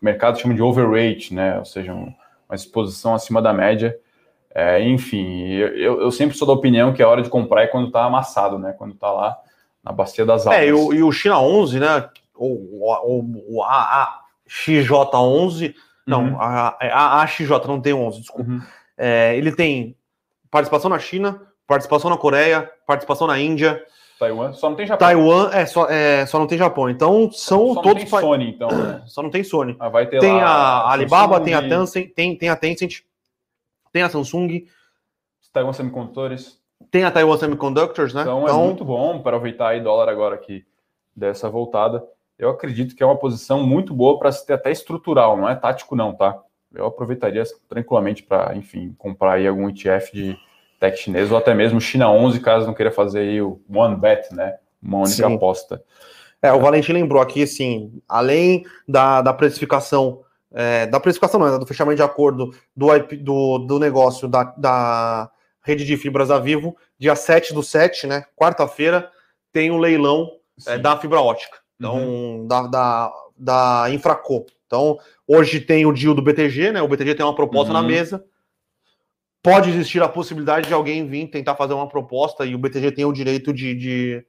o 0.00 0.04
mercado 0.04 0.38
chama 0.38 0.54
de 0.54 0.62
overweight, 0.62 1.32
né? 1.32 1.58
Ou 1.58 1.64
seja, 1.64 1.94
uma 1.94 2.14
exposição 2.52 3.14
acima 3.14 3.40
da 3.40 3.52
média. 3.52 3.98
É, 4.54 4.82
enfim, 4.86 5.48
eu, 5.52 6.02
eu, 6.02 6.10
sempre 6.10 6.36
sou 6.36 6.46
da 6.46 6.52
opinião 6.52 6.92
que 6.92 7.02
a 7.02 7.08
hora 7.08 7.22
de 7.22 7.30
comprar 7.30 7.62
é 7.62 7.66
quando 7.66 7.86
está 7.86 8.04
amassado, 8.04 8.58
né? 8.58 8.74
Quando 8.76 8.92
está 8.94 9.10
lá 9.10 9.38
na 9.82 9.92
bacia 9.92 10.26
das 10.26 10.46
almas. 10.46 10.60
É, 10.60 10.66
e 10.66 10.72
o, 10.72 10.92
e 10.92 11.02
o 11.02 11.10
China 11.10 11.40
11, 11.40 11.80
né? 11.80 12.10
O, 12.34 12.80
o, 13.08 13.58
o 13.58 13.64
AXJ11, 14.46 15.74
não, 16.06 16.32
uhum. 16.32 16.40
a, 16.40 16.76
a, 16.80 17.22
AXJ 17.22 17.48
não 17.66 17.80
tem 17.80 17.94
11, 17.94 18.20
desculpa. 18.20 18.50
Uhum. 18.50 18.60
É, 18.98 19.36
ele 19.36 19.52
tem 19.52 19.96
participação 20.50 20.90
na 20.90 20.98
China, 20.98 21.40
participação 21.66 22.10
na 22.10 22.16
Coreia, 22.16 22.70
participação 22.86 23.26
na 23.26 23.38
Índia. 23.38 23.84
Taiwan, 24.18 24.52
só 24.52 24.68
não 24.68 24.76
tem 24.76 24.86
Japão. 24.86 25.06
Taiwan, 25.06 25.50
é, 25.52 25.66
só, 25.66 25.86
é, 25.88 26.26
só 26.26 26.38
não 26.38 26.46
tem 26.46 26.56
Japão. 26.56 26.88
Então, 26.88 27.30
são 27.32 27.74
só 27.74 27.82
todos. 27.82 28.04
Não 28.04 28.10
tem 28.10 28.20
Sony, 28.20 28.50
então. 28.50 28.68
Né? 28.68 29.02
Só 29.08 29.22
não 29.22 29.30
tem 29.30 29.42
Sony. 29.42 29.76
Ah, 29.80 29.88
vai 29.88 30.06
ter 30.06 30.20
tem 30.20 30.36
lá, 30.36 30.44
a 30.44 30.92
Alibaba, 30.92 31.34
Samsung, 31.34 31.44
tem 31.44 31.54
a 31.54 31.62
Tencent, 31.62 32.14
tem, 32.14 32.36
tem 32.36 32.48
a 32.48 32.56
Tencent, 32.56 33.00
tem 33.92 34.02
a 34.02 34.08
Samsung. 34.08 34.66
Taiwan 35.52 35.72
Semicondutores. 35.72 36.62
Tem 36.90 37.04
a 37.04 37.10
Taiwan 37.10 37.36
Semiconductors, 37.36 38.14
né? 38.14 38.22
Então, 38.22 38.40
é 38.40 38.44
então, 38.44 38.60
é 38.60 38.64
muito 38.66 38.84
bom 38.84 39.20
para 39.20 39.36
aproveitar 39.36 39.68
aí 39.68 39.80
dólar 39.80 40.08
agora 40.08 40.36
que 40.38 40.64
dessa 41.14 41.48
voltada. 41.48 42.02
Eu 42.38 42.50
acredito 42.50 42.96
que 42.96 43.02
é 43.02 43.06
uma 43.06 43.16
posição 43.16 43.62
muito 43.62 43.94
boa 43.94 44.18
para 44.18 44.32
se 44.32 44.44
ter 44.46 44.54
até 44.54 44.70
estrutural, 44.70 45.36
não 45.36 45.48
é 45.48 45.54
tático 45.54 45.94
não, 45.94 46.14
tá? 46.14 46.40
Eu 46.74 46.86
aproveitaria 46.86 47.42
tranquilamente 47.68 48.22
para, 48.22 48.56
enfim, 48.56 48.94
comprar 48.98 49.34
aí 49.34 49.46
algum 49.46 49.68
ETF 49.68 50.12
de 50.12 50.38
tech 50.82 50.98
chinês 50.98 51.30
ou 51.30 51.38
até 51.38 51.54
mesmo 51.54 51.80
China 51.80 52.10
11, 52.10 52.40
caso 52.40 52.66
não 52.66 52.74
queira 52.74 52.90
fazer 52.90 53.20
aí 53.20 53.40
o 53.40 53.60
one 53.72 53.94
bet, 53.94 54.34
né? 54.34 54.56
Uma 54.82 54.98
única 54.98 55.14
Sim. 55.28 55.36
aposta. 55.36 55.80
É, 56.42 56.52
o 56.52 56.58
Valentim 56.58 56.92
lembrou 56.92 57.22
aqui, 57.22 57.44
assim, 57.44 58.02
além 58.08 58.64
da, 58.88 59.22
da 59.22 59.32
precificação, 59.32 60.22
é, 60.52 60.86
da 60.88 60.98
precificação 60.98 61.38
não, 61.38 61.54
é 61.54 61.56
do 61.56 61.66
fechamento 61.66 61.96
de 61.98 62.02
acordo 62.02 62.52
do, 62.74 62.92
IP, 62.92 63.16
do, 63.18 63.58
do 63.58 63.78
negócio 63.78 64.26
da, 64.26 64.42
da 64.56 65.30
rede 65.62 65.84
de 65.84 65.96
fibras 65.96 66.28
da 66.28 66.40
Vivo, 66.40 66.76
dia 66.98 67.14
7 67.14 67.54
do 67.54 67.62
7, 67.62 68.08
né, 68.08 68.24
quarta-feira, 68.34 69.08
tem 69.52 69.70
o 69.70 69.74
um 69.74 69.78
leilão 69.78 70.32
é, 70.66 70.78
da 70.78 70.98
fibra 70.98 71.20
ótica, 71.20 71.58
então, 71.78 71.96
uhum. 71.96 72.46
da, 72.48 72.66
da, 72.66 73.12
da 73.38 73.84
Infraco. 73.90 74.46
Então, 74.66 74.98
hoje 75.28 75.60
tem 75.60 75.86
o 75.86 75.92
deal 75.92 76.12
do 76.12 76.22
BTG, 76.22 76.72
né, 76.72 76.82
o 76.82 76.88
BTG 76.88 77.14
tem 77.14 77.24
uma 77.24 77.36
proposta 77.36 77.72
uhum. 77.72 77.80
na 77.80 77.86
mesa, 77.86 78.24
pode 79.42 79.70
existir 79.70 80.02
a 80.02 80.08
possibilidade 80.08 80.68
de 80.68 80.74
alguém 80.74 81.06
vir 81.06 81.26
tentar 81.26 81.56
fazer 81.56 81.74
uma 81.74 81.88
proposta 81.88 82.46
e 82.46 82.54
o 82.54 82.58
BTG 82.58 82.92
tem 82.92 83.04
o 83.04 83.12
direito 83.12 83.52
de. 83.52 83.74
de... 83.74 84.26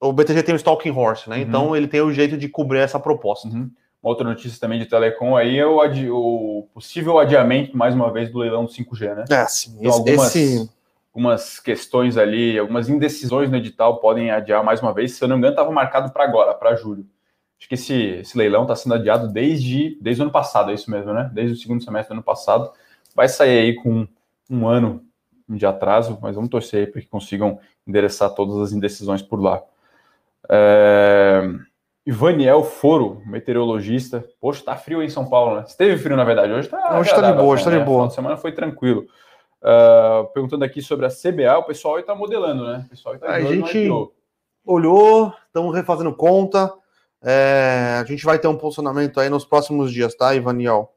O 0.00 0.12
BTG 0.12 0.42
tem 0.42 0.54
o 0.54 0.56
Stalking 0.56 0.90
Horse, 0.90 1.30
né? 1.30 1.36
Uhum. 1.36 1.42
Então 1.42 1.76
ele 1.76 1.86
tem 1.86 2.00
o 2.00 2.12
jeito 2.12 2.36
de 2.36 2.48
cobrir 2.48 2.80
essa 2.80 2.98
proposta. 2.98 3.46
Uhum. 3.46 3.70
Outra 4.02 4.28
notícia 4.28 4.60
também 4.60 4.80
de 4.80 4.86
Telecom 4.86 5.36
aí 5.36 5.56
é 5.56 5.64
o, 5.64 5.80
adi 5.80 6.10
o, 6.10 6.66
possível 6.74 7.20
adiamento, 7.20 7.76
mais 7.76 7.94
uma 7.94 8.12
vez, 8.12 8.32
do 8.32 8.40
leilão 8.40 8.64
do 8.64 8.72
5G, 8.72 9.14
né? 9.14 9.24
É, 9.30 9.46
sim. 9.46 9.76
Então, 9.78 9.92
algumas, 9.92 10.34
esse... 10.34 10.68
algumas 11.14 11.60
questões 11.60 12.16
ali, 12.16 12.58
algumas 12.58 12.88
indecisões 12.88 13.48
no 13.48 13.56
edital 13.56 14.00
podem 14.00 14.32
adiar 14.32 14.64
mais 14.64 14.82
uma 14.82 14.92
vez. 14.92 15.12
Se 15.12 15.22
eu 15.22 15.28
não 15.28 15.36
me 15.36 15.40
engano, 15.40 15.52
estava 15.52 15.70
marcado 15.70 16.12
para 16.12 16.24
agora, 16.24 16.52
para 16.52 16.74
julho. 16.74 17.06
Acho 17.60 17.68
que 17.68 17.76
esse, 17.76 17.94
esse 17.94 18.36
leilão 18.36 18.62
está 18.62 18.74
sendo 18.74 18.96
adiado 18.96 19.28
desde, 19.28 19.96
desde 20.00 20.20
o 20.20 20.24
ano 20.24 20.32
passado, 20.32 20.72
é 20.72 20.74
isso 20.74 20.90
mesmo, 20.90 21.12
né? 21.12 21.30
Desde 21.32 21.54
o 21.54 21.56
segundo 21.56 21.84
semestre 21.84 22.12
do 22.12 22.14
ano 22.14 22.24
passado 22.24 22.72
vai 23.14 23.28
sair 23.28 23.58
aí 23.58 23.74
com 23.74 24.06
um 24.50 24.66
ano 24.66 25.04
de 25.48 25.66
atraso, 25.66 26.18
mas 26.22 26.34
vamos 26.34 26.50
torcer 26.50 26.80
aí 26.80 26.86
para 26.86 27.00
que 27.00 27.06
consigam 27.06 27.58
endereçar 27.86 28.30
todas 28.30 28.56
as 28.58 28.72
indecisões 28.72 29.22
por 29.22 29.40
lá. 29.40 29.62
É... 30.48 31.42
Ivaniel 32.04 32.64
Foro, 32.64 33.22
meteorologista. 33.24 34.24
Poxa, 34.40 34.64
tá 34.64 34.76
frio 34.76 35.02
em 35.02 35.08
São 35.08 35.28
Paulo, 35.28 35.56
né? 35.56 35.64
Esteve 35.66 35.96
frio, 35.96 36.16
na 36.16 36.24
verdade. 36.24 36.52
Hoje 36.52 36.68
tá. 36.68 36.98
Hoje 36.98 37.10
tá 37.10 37.30
de 37.30 37.36
boa, 37.36 37.54
hoje 37.54 37.64
tá 37.64 37.70
de 37.70 37.78
né? 37.78 37.84
boa. 37.84 38.06
A 38.06 38.10
semana 38.10 38.36
foi 38.36 38.52
tranquilo. 38.52 39.06
Uh, 39.62 40.26
perguntando 40.32 40.64
aqui 40.64 40.82
sobre 40.82 41.06
a 41.06 41.08
CBA, 41.08 41.58
o 41.58 41.62
pessoal 41.62 41.98
está 42.00 42.14
modelando, 42.14 42.66
né? 42.66 42.82
O 42.86 42.90
pessoal 42.90 43.16
tá 43.16 43.28
a 43.28 43.40
gente 43.40 43.88
olhou, 44.64 45.32
estamos 45.46 45.74
refazendo 45.74 46.12
conta. 46.12 46.72
É, 47.22 48.00
a 48.00 48.04
gente 48.04 48.24
vai 48.24 48.36
ter 48.38 48.48
um 48.48 48.58
posicionamento 48.58 49.20
aí 49.20 49.28
nos 49.28 49.44
próximos 49.44 49.92
dias, 49.92 50.14
tá, 50.16 50.34
Ivaniel? 50.34 50.91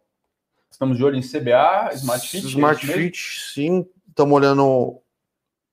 Estamos 0.76 0.98
de 0.98 1.06
olho 1.06 1.16
em 1.16 1.22
CBA, 1.22 1.94
Smart 1.94 2.28
Fit. 2.28 2.46
É 2.46 2.50
Smart 2.50 2.86
Fit, 2.86 3.18
sim. 3.54 3.88
Estamos 4.10 4.36
olhando 4.36 5.02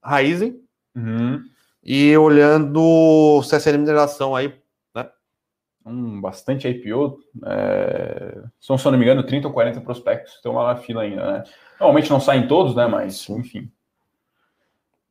Raizen. 0.01 0.63
Uhum. 0.95 1.43
E 1.83 2.17
olhando 2.17 3.41
CSN 3.41 3.79
Mineração 3.79 4.37
aí, 4.37 4.55
né? 4.95 5.11
Um, 5.85 6.21
bastante 6.21 6.69
IPO. 6.69 7.19
É... 7.45 8.45
São, 8.61 8.79
se 8.79 8.87
eu 8.87 8.93
não 8.93 8.99
me 8.99 9.05
engano, 9.05 9.27
30 9.27 9.49
ou 9.49 9.53
40 9.53 9.81
prospectos 9.81 10.35
estão 10.35 10.53
lá 10.53 10.73
na 10.73 10.81
fila 10.81 11.03
ainda, 11.03 11.33
né? 11.33 11.45
Normalmente 11.81 12.09
não 12.09 12.21
saem 12.21 12.47
todos, 12.47 12.77
né? 12.77 12.87
Mas, 12.87 13.29
enfim. 13.29 13.69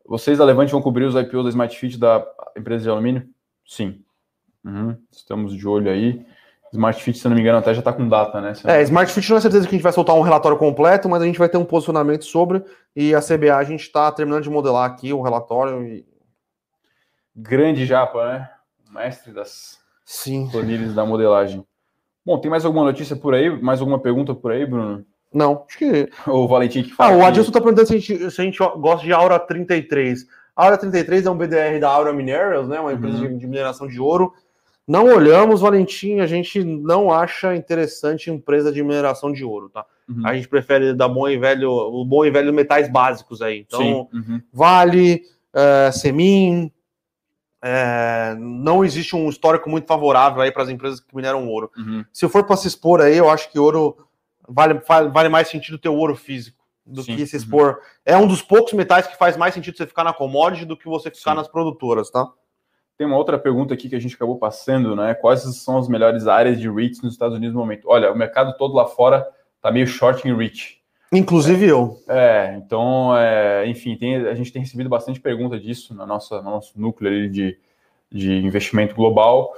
Vocês 0.06 0.38
da 0.38 0.46
Levante 0.46 0.72
vão 0.72 0.82
cobrir 0.82 1.04
os 1.04 1.16
IPOs 1.16 1.44
da 1.44 1.50
Smart 1.50 1.78
Fit 1.78 2.00
da 2.00 2.26
empresa 2.56 2.86
de 2.86 2.90
alumínio? 2.90 3.30
Sim. 3.68 4.02
Uhum. 4.64 4.96
Estamos 5.12 5.54
de 5.54 5.68
olho 5.68 5.92
aí. 5.92 6.26
Smart 6.74 7.04
Fit, 7.04 7.18
se 7.18 7.28
não 7.28 7.36
me 7.36 7.42
engano, 7.42 7.58
até 7.58 7.74
já 7.74 7.80
está 7.80 7.92
com 7.92 8.08
data, 8.08 8.40
né? 8.40 8.54
É, 8.66 8.82
Smart 8.84 9.12
Fit 9.12 9.30
não 9.30 9.38
é 9.38 9.42
certeza 9.42 9.68
que 9.68 9.76
a 9.76 9.78
gente 9.78 9.84
vai 9.84 9.92
soltar 9.92 10.16
um 10.16 10.22
relatório 10.22 10.58
completo, 10.58 11.10
mas 11.10 11.22
a 11.22 11.26
gente 11.26 11.38
vai 11.38 11.50
ter 11.50 11.58
um 11.58 11.66
posicionamento 11.66 12.24
sobre. 12.24 12.64
E 12.96 13.14
a 13.14 13.20
CBA 13.20 13.56
a 13.56 13.64
gente 13.64 13.82
está 13.82 14.12
terminando 14.12 14.44
de 14.44 14.50
modelar 14.50 14.90
aqui 14.90 15.12
o 15.12 15.22
relatório. 15.22 15.84
E... 15.84 16.06
Grande 17.36 17.86
japa, 17.86 18.26
né? 18.26 18.50
Mestre 18.90 19.34
das 19.34 19.80
Sim. 20.06 20.48
planilhas 20.50 20.94
da 20.94 21.06
modelagem. 21.06 21.66
Bom, 22.26 22.40
tem 22.40 22.52
mais 22.52 22.64
alguma 22.64 22.86
notícia 22.86 23.16
por 23.16 23.34
aí? 23.34 23.50
Mais 23.62 23.80
alguma 23.80 24.00
pergunta 24.00 24.34
por 24.34 24.52
aí, 24.52 24.66
Bruno? 24.66 25.06
Não, 25.34 25.66
acho 25.68 25.78
que. 25.78 26.10
O 26.28 26.48
Valentim 26.48 26.84
que 26.84 26.94
fala. 26.94 27.14
Ah, 27.14 27.18
o 27.18 27.26
Adilson 27.26 27.50
está 27.50 27.60
perguntando 27.60 27.88
se 27.88 27.96
a, 27.96 27.98
gente, 27.98 28.32
se 28.32 28.42
a 28.42 28.44
gente 28.44 28.58
gosta 28.58 29.06
de 29.06 29.12
Aura 29.12 29.40
33. 29.40 30.26
A 30.56 30.66
Aura 30.66 30.78
33 30.78 31.26
é 31.26 31.32
um 31.32 31.38
BDR 31.38 31.80
da 31.80 31.90
Aura 31.90 32.14
Minerals, 32.14 32.68
né? 32.68 32.80
Uma 32.80 32.94
empresa 32.94 33.18
uhum. 33.18 33.38
de 33.38 33.48
mineração 33.48 33.88
de 33.88 34.00
ouro. 34.00 34.34
Não 34.92 35.06
olhamos, 35.06 35.62
Valentim, 35.62 36.20
a 36.20 36.28
gente 36.28 36.62
não 36.64 37.14
acha 37.14 37.56
interessante 37.56 38.30
empresa 38.30 38.74
de 38.74 38.84
mineração 38.84 39.32
de 39.32 39.46
ouro, 39.46 39.70
tá? 39.70 39.86
uhum. 40.12 40.28
a 40.28 40.34
gente 40.34 40.50
prefere 40.50 40.94
dar 40.94 41.08
bom 41.08 41.30
e 41.30 41.38
velho, 41.38 41.72
o 41.72 42.04
bom 42.04 42.26
e 42.26 42.30
velho 42.30 42.54
metais 42.54 42.92
básicos 42.92 43.42
aí. 43.42 43.60
Então, 43.60 44.10
uhum. 44.14 44.42
Vale, 44.52 45.24
uh, 45.54 45.94
Semin, 45.94 46.70
é, 47.62 48.36
não 48.38 48.84
existe 48.84 49.16
um 49.16 49.30
histórico 49.30 49.70
muito 49.70 49.88
favorável 49.88 50.42
aí 50.42 50.52
para 50.52 50.64
as 50.64 50.70
empresas 50.70 51.00
que 51.00 51.16
mineram 51.16 51.48
ouro. 51.48 51.72
Uhum. 51.78 52.04
Se 52.12 52.28
for 52.28 52.44
para 52.44 52.58
se 52.58 52.68
expor 52.68 53.00
aí, 53.00 53.16
eu 53.16 53.30
acho 53.30 53.50
que 53.50 53.58
ouro 53.58 53.96
vale, 54.46 54.82
vale 55.12 55.30
mais 55.30 55.48
sentido 55.48 55.78
ter 55.78 55.90
ouro 55.90 56.16
físico 56.16 56.58
do 56.86 57.02
Sim. 57.02 57.16
que 57.16 57.26
se 57.26 57.38
uhum. 57.38 57.42
expor. 57.42 57.68
Uhum. 57.70 57.76
É 58.06 58.18
um 58.18 58.28
dos 58.28 58.42
poucos 58.42 58.74
metais 58.74 59.08
que 59.08 59.18
faz 59.18 59.38
mais 59.38 59.54
sentido 59.54 59.78
você 59.78 59.88
ficar 59.88 60.04
na 60.04 60.12
commodity 60.12 60.66
do 60.66 60.76
que 60.76 60.90
você 60.90 61.10
ficar 61.10 61.32
Sim. 61.32 61.38
nas 61.38 61.48
produtoras, 61.48 62.10
tá? 62.10 62.28
Tem 63.02 63.08
uma 63.08 63.18
outra 63.18 63.40
pergunta 63.40 63.74
aqui 63.74 63.90
que 63.90 63.96
a 63.96 64.00
gente 64.00 64.14
acabou 64.14 64.38
passando, 64.38 64.96
né? 64.96 65.16
Quais 65.16 65.42
são 65.56 65.80
as 65.80 65.88
melhores 65.88 66.28
áreas 66.28 66.60
de 66.60 66.70
REITs 66.70 67.02
nos 67.02 67.14
Estados 67.14 67.36
Unidos 67.36 67.56
no 67.56 67.60
momento? 67.60 67.86
Olha, 67.88 68.12
o 68.12 68.16
mercado 68.16 68.56
todo 68.56 68.76
lá 68.76 68.86
fora 68.86 69.28
tá 69.60 69.72
meio 69.72 69.88
short 69.88 70.28
em 70.28 70.38
REIT. 70.38 70.80
Inclusive 71.12 71.66
é, 71.66 71.72
eu. 71.72 72.00
É, 72.08 72.54
então, 72.64 73.18
é, 73.18 73.66
enfim, 73.66 73.96
tem, 73.96 74.18
a 74.18 74.36
gente 74.36 74.54
tem 74.54 74.62
recebido 74.62 74.88
bastante 74.88 75.20
pergunta 75.20 75.60
disso 75.60 75.96
na 75.96 76.06
nossa, 76.06 76.44
no 76.44 76.52
nosso 76.52 76.80
núcleo 76.80 77.28
de, 77.28 77.58
de 78.12 78.34
investimento 78.34 78.94
global. 78.94 79.52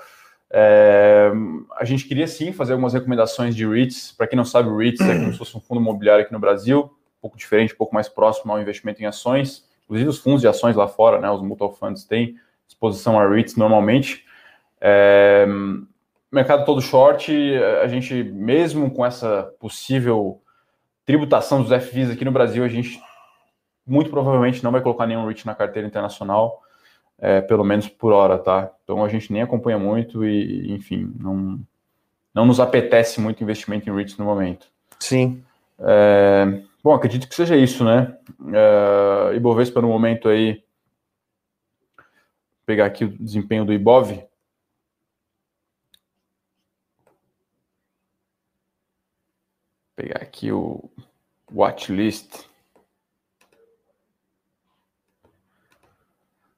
É, 0.50 1.30
a 1.76 1.84
gente 1.84 2.08
queria 2.08 2.28
sim 2.28 2.54
fazer 2.54 2.72
algumas 2.72 2.94
recomendações 2.94 3.54
de 3.54 3.68
REITs. 3.68 4.14
Para 4.14 4.26
quem 4.26 4.38
não 4.38 4.46
sabe, 4.46 4.74
REITs 4.74 5.02
é 5.02 5.20
como 5.20 5.34
se 5.34 5.38
fosse 5.38 5.58
um 5.58 5.60
fundo 5.60 5.82
imobiliário 5.82 6.24
aqui 6.24 6.32
no 6.32 6.39
Brasil, 6.39 6.84
um 6.84 7.22
pouco 7.22 7.38
diferente, 7.38 7.74
um 7.74 7.78
pouco 7.78 7.94
mais 7.94 8.08
próximo 8.08 8.54
ao 8.54 8.62
investimento 8.62 9.04
em 9.04 9.06
ações. 9.06 9.68
Inclusive 9.84 10.10
os 10.10 10.20
fundos 10.20 10.39
de 10.39 10.48
ações 10.48 10.78
lá 10.78 10.88
fora, 10.88 11.20
né, 11.20 11.30
os 11.30 11.41
mutual 11.41 11.74
funds 11.74 12.06
têm 12.06 12.38
exposição 12.68 13.20
a 13.20 13.28
REITs 13.28 13.55
normalmente. 13.55 14.24
É, 14.80 15.45
mercado 16.32 16.66
todo 16.66 16.82
short, 16.82 17.32
a 17.82 17.88
gente, 17.88 18.24
mesmo 18.24 18.91
com 18.91 19.05
essa 19.05 19.53
possível 19.59 20.41
tributação 21.05 21.61
dos 21.61 21.70
FVs 21.70 22.11
aqui 22.11 22.26
no 22.26 22.32
Brasil, 22.32 22.64
a 22.64 22.68
gente 22.68 22.99
muito 23.86 24.09
provavelmente 24.09 24.64
não 24.64 24.72
vai 24.72 24.82
colocar 24.82 25.05
nenhum 25.05 25.26
REIT 25.26 25.45
na 25.45 25.55
carteira 25.55 25.88
internacional, 25.88 26.61
é, 27.20 27.41
pelo 27.41 27.64
menos 27.64 27.88
por 27.88 28.14
hora, 28.14 28.38
tá? 28.38 28.72
Então 28.84 29.03
a 29.03 29.09
gente 29.09 29.32
nem 29.32 29.41
acompanha 29.41 29.78
muito 29.78 30.26
e, 30.26 30.72
enfim, 30.72 31.14
não, 31.20 31.59
não 32.34 32.45
nos 32.45 32.59
apetece 32.59 33.20
muito 33.22 33.43
investimento 33.43 33.89
em 33.89 33.95
REITs 33.95 34.18
no 34.18 34.26
momento. 34.26 34.68
Sim. 34.99 35.43
É, 35.80 36.61
bom, 36.84 36.93
acredito 36.93 37.28
que 37.28 37.36
seja 37.36 37.55
isso, 37.55 37.84
né? 37.84 38.16
É, 38.53 39.36
Ibovespa 39.36 39.82
no 39.82 39.88
momento 39.88 40.30
aí 40.30 40.64
pegar 42.74 42.86
aqui 42.88 43.05
o 43.05 43.09
desempenho 43.09 43.63
do 43.63 43.71
Ibov. 43.71 44.28
pegar 49.95 50.24
aqui 50.24 50.51
o 50.51 50.89
watchlist. 51.51 52.47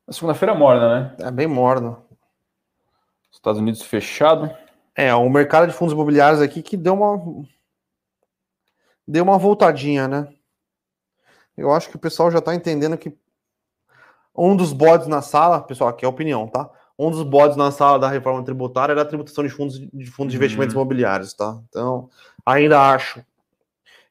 A 0.08 0.14
segunda-feira 0.14 0.56
morna, 0.56 1.02
né? 1.02 1.16
É 1.20 1.30
bem 1.30 1.48
morna. 1.48 2.02
Estados 3.30 3.60
Unidos 3.60 3.82
fechado. 3.82 4.56
É, 4.96 5.14
o 5.14 5.30
mercado 5.30 5.68
de 5.68 5.74
fundos 5.74 5.94
imobiliários 5.94 6.42
aqui 6.42 6.64
que 6.64 6.78
deu 6.78 6.94
uma 6.94 7.46
deu 9.06 9.26
uma 9.26 9.38
voltadinha, 9.38 10.08
né? 10.08 10.34
Eu 11.58 11.74
acho 11.74 11.90
que 11.90 11.98
o 11.98 12.00
pessoal 12.00 12.32
já 12.32 12.40
está 12.40 12.56
entendendo 12.56 12.98
que 12.98 13.14
um 14.38 14.56
dos 14.56 14.74
bodes 14.74 15.08
na 15.08 15.22
sala, 15.22 15.62
pessoal, 15.62 15.90
aqui 15.90 16.06
é 16.06 16.08
a 16.08 16.10
opinião, 16.10 16.48
tá? 16.48 16.70
Um 16.98 17.12
dos 17.12 17.24
bodes 17.24 17.58
na 17.58 17.72
sala 17.72 18.00
da 18.00 18.10
reforma 18.10 18.44
tributária 18.44 18.94
era 18.94 19.02
a 19.02 19.06
tributação 19.06 19.44
de 19.44 19.50
fundos 19.50 19.80
de 19.80 20.06
fundos 20.06 20.32
de 20.32 20.38
investimentos 20.38 20.74
uhum. 20.74 20.82
imobiliários, 20.82 21.34
tá? 21.34 21.60
Então, 21.70 22.10
ainda 22.46 22.80
acho 22.80 23.24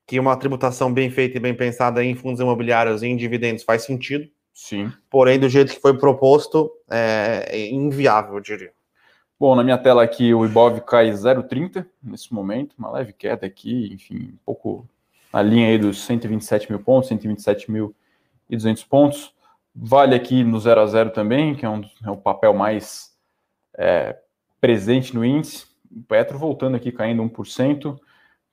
que 0.07 0.21
uma 0.21 0.37
tributação 0.37 0.93
bem 0.93 1.11
feita 1.11 1.39
e 1.39 1.41
bem 1.41 1.55
pensada 1.55 2.05
em 2.05 2.15
fundos 2.15 2.41
imobiliários 2.41 3.03
e 3.03 3.07
em 3.07 3.17
dividendos 3.17 3.63
faz 3.63 3.83
sentido. 3.83 4.29
Sim. 4.53 4.93
Porém, 5.11 5.39
do 5.39 5.49
jeito 5.49 5.73
que 5.73 5.81
foi 5.81 5.97
proposto, 5.99 6.71
é 6.89 7.69
inviável, 7.71 8.35
eu 8.35 8.41
diria. 8.41 8.73
Bom, 9.39 9.57
na 9.57 9.65
minha 9.65 9.77
tela 9.77 10.03
aqui 10.03 10.33
o 10.33 10.45
Ibov 10.45 10.81
cai 10.83 11.11
0,30 11.11 11.85
nesse 12.03 12.33
momento, 12.33 12.75
uma 12.79 12.91
leve 12.91 13.13
queda 13.13 13.47
aqui, 13.47 13.93
enfim, 13.93 14.31
um 14.33 14.39
pouco 14.47 14.89
na 15.33 15.43
linha 15.43 15.69
aí 15.69 15.77
dos 15.77 16.05
127 16.05 16.71
mil 16.71 16.81
pontos, 16.81 17.09
127 17.09 17.71
mil 17.71 17.95
e 18.49 18.57
200 18.57 18.85
pontos. 18.85 19.35
Vale 19.75 20.15
aqui 20.15 20.45
no 20.45 20.61
0 20.61 20.81
a 20.81 20.87
0 20.87 21.11
também, 21.11 21.55
que 21.55 21.67
é, 21.67 21.69
um, 21.69 21.83
é 22.05 22.11
o 22.11 22.17
papel 22.17 22.55
mais 22.55 23.13
é, 23.77 24.17
presente 24.61 25.15
no 25.15 25.25
índice. 25.25 25.67
O 25.91 26.03
Petro 26.03 26.39
voltando 26.39 26.77
aqui, 26.77 26.93
caindo 26.93 27.23
1%. 27.23 27.99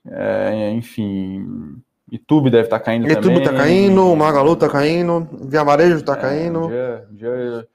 É, 0.09 0.71
enfim, 0.71 1.79
YouTube 2.11 2.49
deve 2.49 2.65
estar 2.65 2.79
tá 2.79 2.85
caindo 2.85 3.07
YouTube 3.07 3.21
também. 3.21 3.37
YouTube 3.37 3.53
está 3.53 3.63
caindo, 3.63 4.15
Magalu 4.15 4.53
está 4.53 4.67
caindo, 4.69 5.29
Via 5.47 5.63
Varejo 5.63 5.97
está 5.97 6.13
é, 6.13 6.17
caindo. 6.17 6.65
Um 6.65 6.69
dia, 6.69 7.07
um 7.09 7.15
dia 7.15 7.67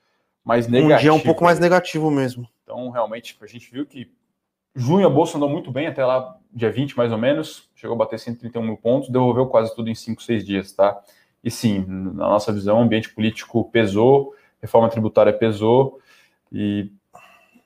mais 0.45 0.67
negativo. 0.67 0.95
Um 0.95 0.99
dia 1.01 1.15
um 1.15 1.21
pouco 1.21 1.45
mais 1.45 1.59
negativo 1.61 2.11
mesmo. 2.11 2.49
Então, 2.65 2.91
realmente, 2.91 3.37
a 3.41 3.47
gente 3.47 3.71
viu 3.71 3.87
que 3.87 4.11
junho 4.75 5.07
a 5.07 5.11
bolsa 5.11 5.39
andou 5.39 5.49
muito 5.49 5.71
bem, 5.71 5.87
até 5.87 6.05
lá, 6.05 6.37
dia 6.53 6.71
20 6.71 6.97
mais 6.97 7.11
ou 7.11 7.19
menos, 7.19 7.71
chegou 7.75 7.95
a 7.95 7.99
bater 7.99 8.19
131 8.19 8.63
mil 8.63 8.77
pontos, 8.77 9.09
devolveu 9.09 9.47
quase 9.47 9.75
tudo 9.75 9.89
em 9.89 9.95
5, 9.95 10.23
6 10.23 10.45
dias, 10.45 10.73
tá? 10.73 11.01
E 11.43 11.51
sim, 11.51 11.85
na 11.87 12.29
nossa 12.29 12.53
visão, 12.53 12.79
o 12.79 12.83
ambiente 12.83 13.13
político 13.15 13.65
pesou, 13.71 14.35
reforma 14.61 14.89
tributária 14.89 15.33
pesou 15.33 16.01
e 16.53 16.91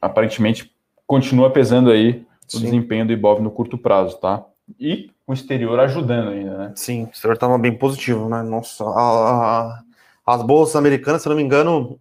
aparentemente 0.00 0.74
continua 1.06 1.50
pesando 1.50 1.90
aí 1.90 2.26
o 2.46 2.58
sim. 2.58 2.62
desempenho 2.62 3.06
do 3.06 3.12
Ibov 3.12 3.40
no 3.40 3.50
curto 3.50 3.78
prazo, 3.78 4.18
tá? 4.18 4.44
E 4.78 5.10
o 5.26 5.32
exterior 5.32 5.78
ajudando 5.80 6.30
ainda, 6.30 6.58
né? 6.58 6.72
Sim, 6.76 7.04
o 7.04 7.10
exterior 7.10 7.34
estava 7.34 7.58
bem 7.58 7.76
positivo, 7.76 8.28
né? 8.28 8.42
Nossa, 8.42 8.84
a, 8.84 8.90
a, 8.90 9.82
as 10.26 10.42
bolsas 10.42 10.76
americanas, 10.76 11.22
se 11.22 11.28
não 11.28 11.36
me 11.36 11.42
engano, 11.42 11.98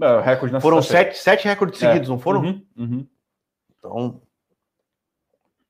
é, 0.00 0.20
recorde 0.20 0.60
foram 0.60 0.82
sete, 0.82 1.18
sete 1.18 1.46
recordes 1.46 1.82
é. 1.82 1.86
seguidos, 1.86 2.08
não 2.08 2.18
foram? 2.18 2.40
Uhum, 2.42 2.62
uhum. 2.76 3.06
Então... 3.78 4.20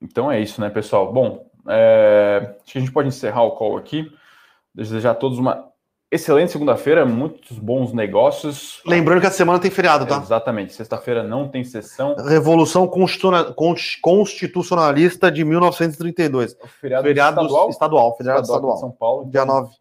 então 0.02 0.32
é 0.32 0.40
isso, 0.40 0.60
né, 0.60 0.68
pessoal? 0.68 1.12
Bom, 1.12 1.46
é, 1.68 2.56
acho 2.62 2.72
que 2.72 2.78
a 2.78 2.80
gente 2.80 2.92
pode 2.92 3.08
encerrar 3.08 3.42
o 3.42 3.52
call 3.52 3.76
aqui. 3.76 4.12
Desejar 4.76 5.12
a 5.12 5.14
todos 5.14 5.38
uma 5.38 5.70
excelente 6.12 6.52
segunda-feira, 6.52 7.06
muitos 7.06 7.58
bons 7.58 7.94
negócios. 7.94 8.82
Lembrando 8.84 9.22
que 9.22 9.26
a 9.26 9.30
semana 9.30 9.58
tem 9.58 9.70
feriado, 9.70 10.04
tá? 10.04 10.18
Exatamente. 10.18 10.74
Sexta-feira 10.74 11.22
não 11.22 11.48
tem 11.48 11.64
sessão. 11.64 12.14
Revolução 12.16 12.86
Constitucionalista 14.02 15.32
de 15.32 15.46
1932. 15.46 16.58
O 16.62 16.68
feriado, 16.68 17.02
feriado 17.04 17.40
estadual? 17.40 17.70
estadual? 17.70 18.16
Feriado 18.18 18.42
estadual. 18.42 18.74
estadual. 18.74 18.76
São 18.78 18.90
Paulo. 18.90 19.30
Dia 19.30 19.46
9. 19.46 19.74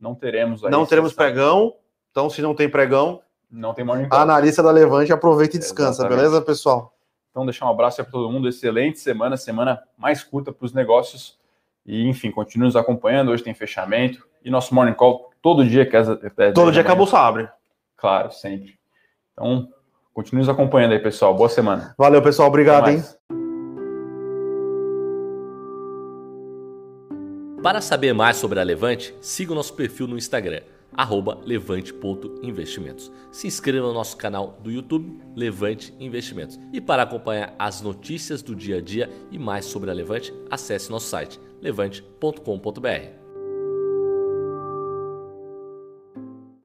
Não 0.00 0.14
teremos 0.14 0.64
aí 0.64 0.70
Não 0.70 0.86
teremos 0.86 1.10
sessão. 1.10 1.26
pregão. 1.26 1.74
Então, 2.10 2.30
se 2.30 2.40
não 2.40 2.54
tem 2.54 2.70
pregão, 2.70 3.20
não 3.50 3.74
tem 3.74 3.84
morning 3.84 4.08
A 4.10 4.22
analista 4.22 4.62
da 4.62 4.70
Levante 4.70 5.12
aproveita 5.12 5.56
e 5.56 5.58
descansa, 5.58 6.00
Exatamente. 6.02 6.16
beleza, 6.16 6.40
pessoal? 6.40 6.94
Então, 7.30 7.44
deixar 7.44 7.66
um 7.66 7.70
abraço 7.70 8.02
para 8.02 8.10
todo 8.10 8.30
mundo. 8.32 8.48
Excelente 8.48 8.98
semana, 8.98 9.36
semana 9.36 9.82
mais 9.96 10.24
curta 10.24 10.50
para 10.52 10.64
os 10.64 10.72
negócios. 10.72 11.38
E, 11.84 12.08
enfim, 12.08 12.30
continue 12.30 12.66
nos 12.66 12.76
acompanhando. 12.76 13.30
Hoje 13.30 13.42
tem 13.42 13.54
fechamento. 13.54 14.27
E 14.48 14.50
nosso 14.50 14.74
Morning 14.74 14.94
Call 14.94 15.30
todo 15.42 15.62
dia 15.62 15.84
que 15.84 15.94
as, 15.94 16.08
é, 16.08 16.52
Todo 16.52 16.72
dia 16.72 16.82
que 16.82 16.90
a 16.90 16.94
bolsa 16.94 17.18
abre. 17.18 17.46
Claro, 17.98 18.32
sempre. 18.32 18.78
Então, 19.34 19.68
continue 20.14 20.40
nos 20.40 20.48
acompanhando 20.48 20.92
aí, 20.92 20.98
pessoal. 20.98 21.34
Boa 21.34 21.50
semana. 21.50 21.94
Valeu, 21.98 22.22
pessoal. 22.22 22.48
Obrigado, 22.48 22.88
hein? 22.88 23.04
Para 27.62 27.82
saber 27.82 28.14
mais 28.14 28.38
sobre 28.38 28.58
a 28.58 28.62
Levante, 28.62 29.14
siga 29.20 29.52
o 29.52 29.54
nosso 29.54 29.74
perfil 29.74 30.06
no 30.06 30.16
Instagram, 30.16 30.62
levante.investimentos. 31.44 33.12
Se 33.30 33.46
inscreva 33.46 33.88
no 33.88 33.92
nosso 33.92 34.16
canal 34.16 34.58
do 34.62 34.70
YouTube, 34.70 35.20
Levante 35.36 35.94
Investimentos. 36.00 36.58
E 36.72 36.80
para 36.80 37.02
acompanhar 37.02 37.54
as 37.58 37.82
notícias 37.82 38.40
do 38.40 38.56
dia 38.56 38.78
a 38.78 38.80
dia 38.80 39.10
e 39.30 39.38
mais 39.38 39.66
sobre 39.66 39.90
a 39.90 39.92
Levante, 39.92 40.32
acesse 40.50 40.90
nosso 40.90 41.08
site 41.08 41.38
levante.com.br. 41.60 43.17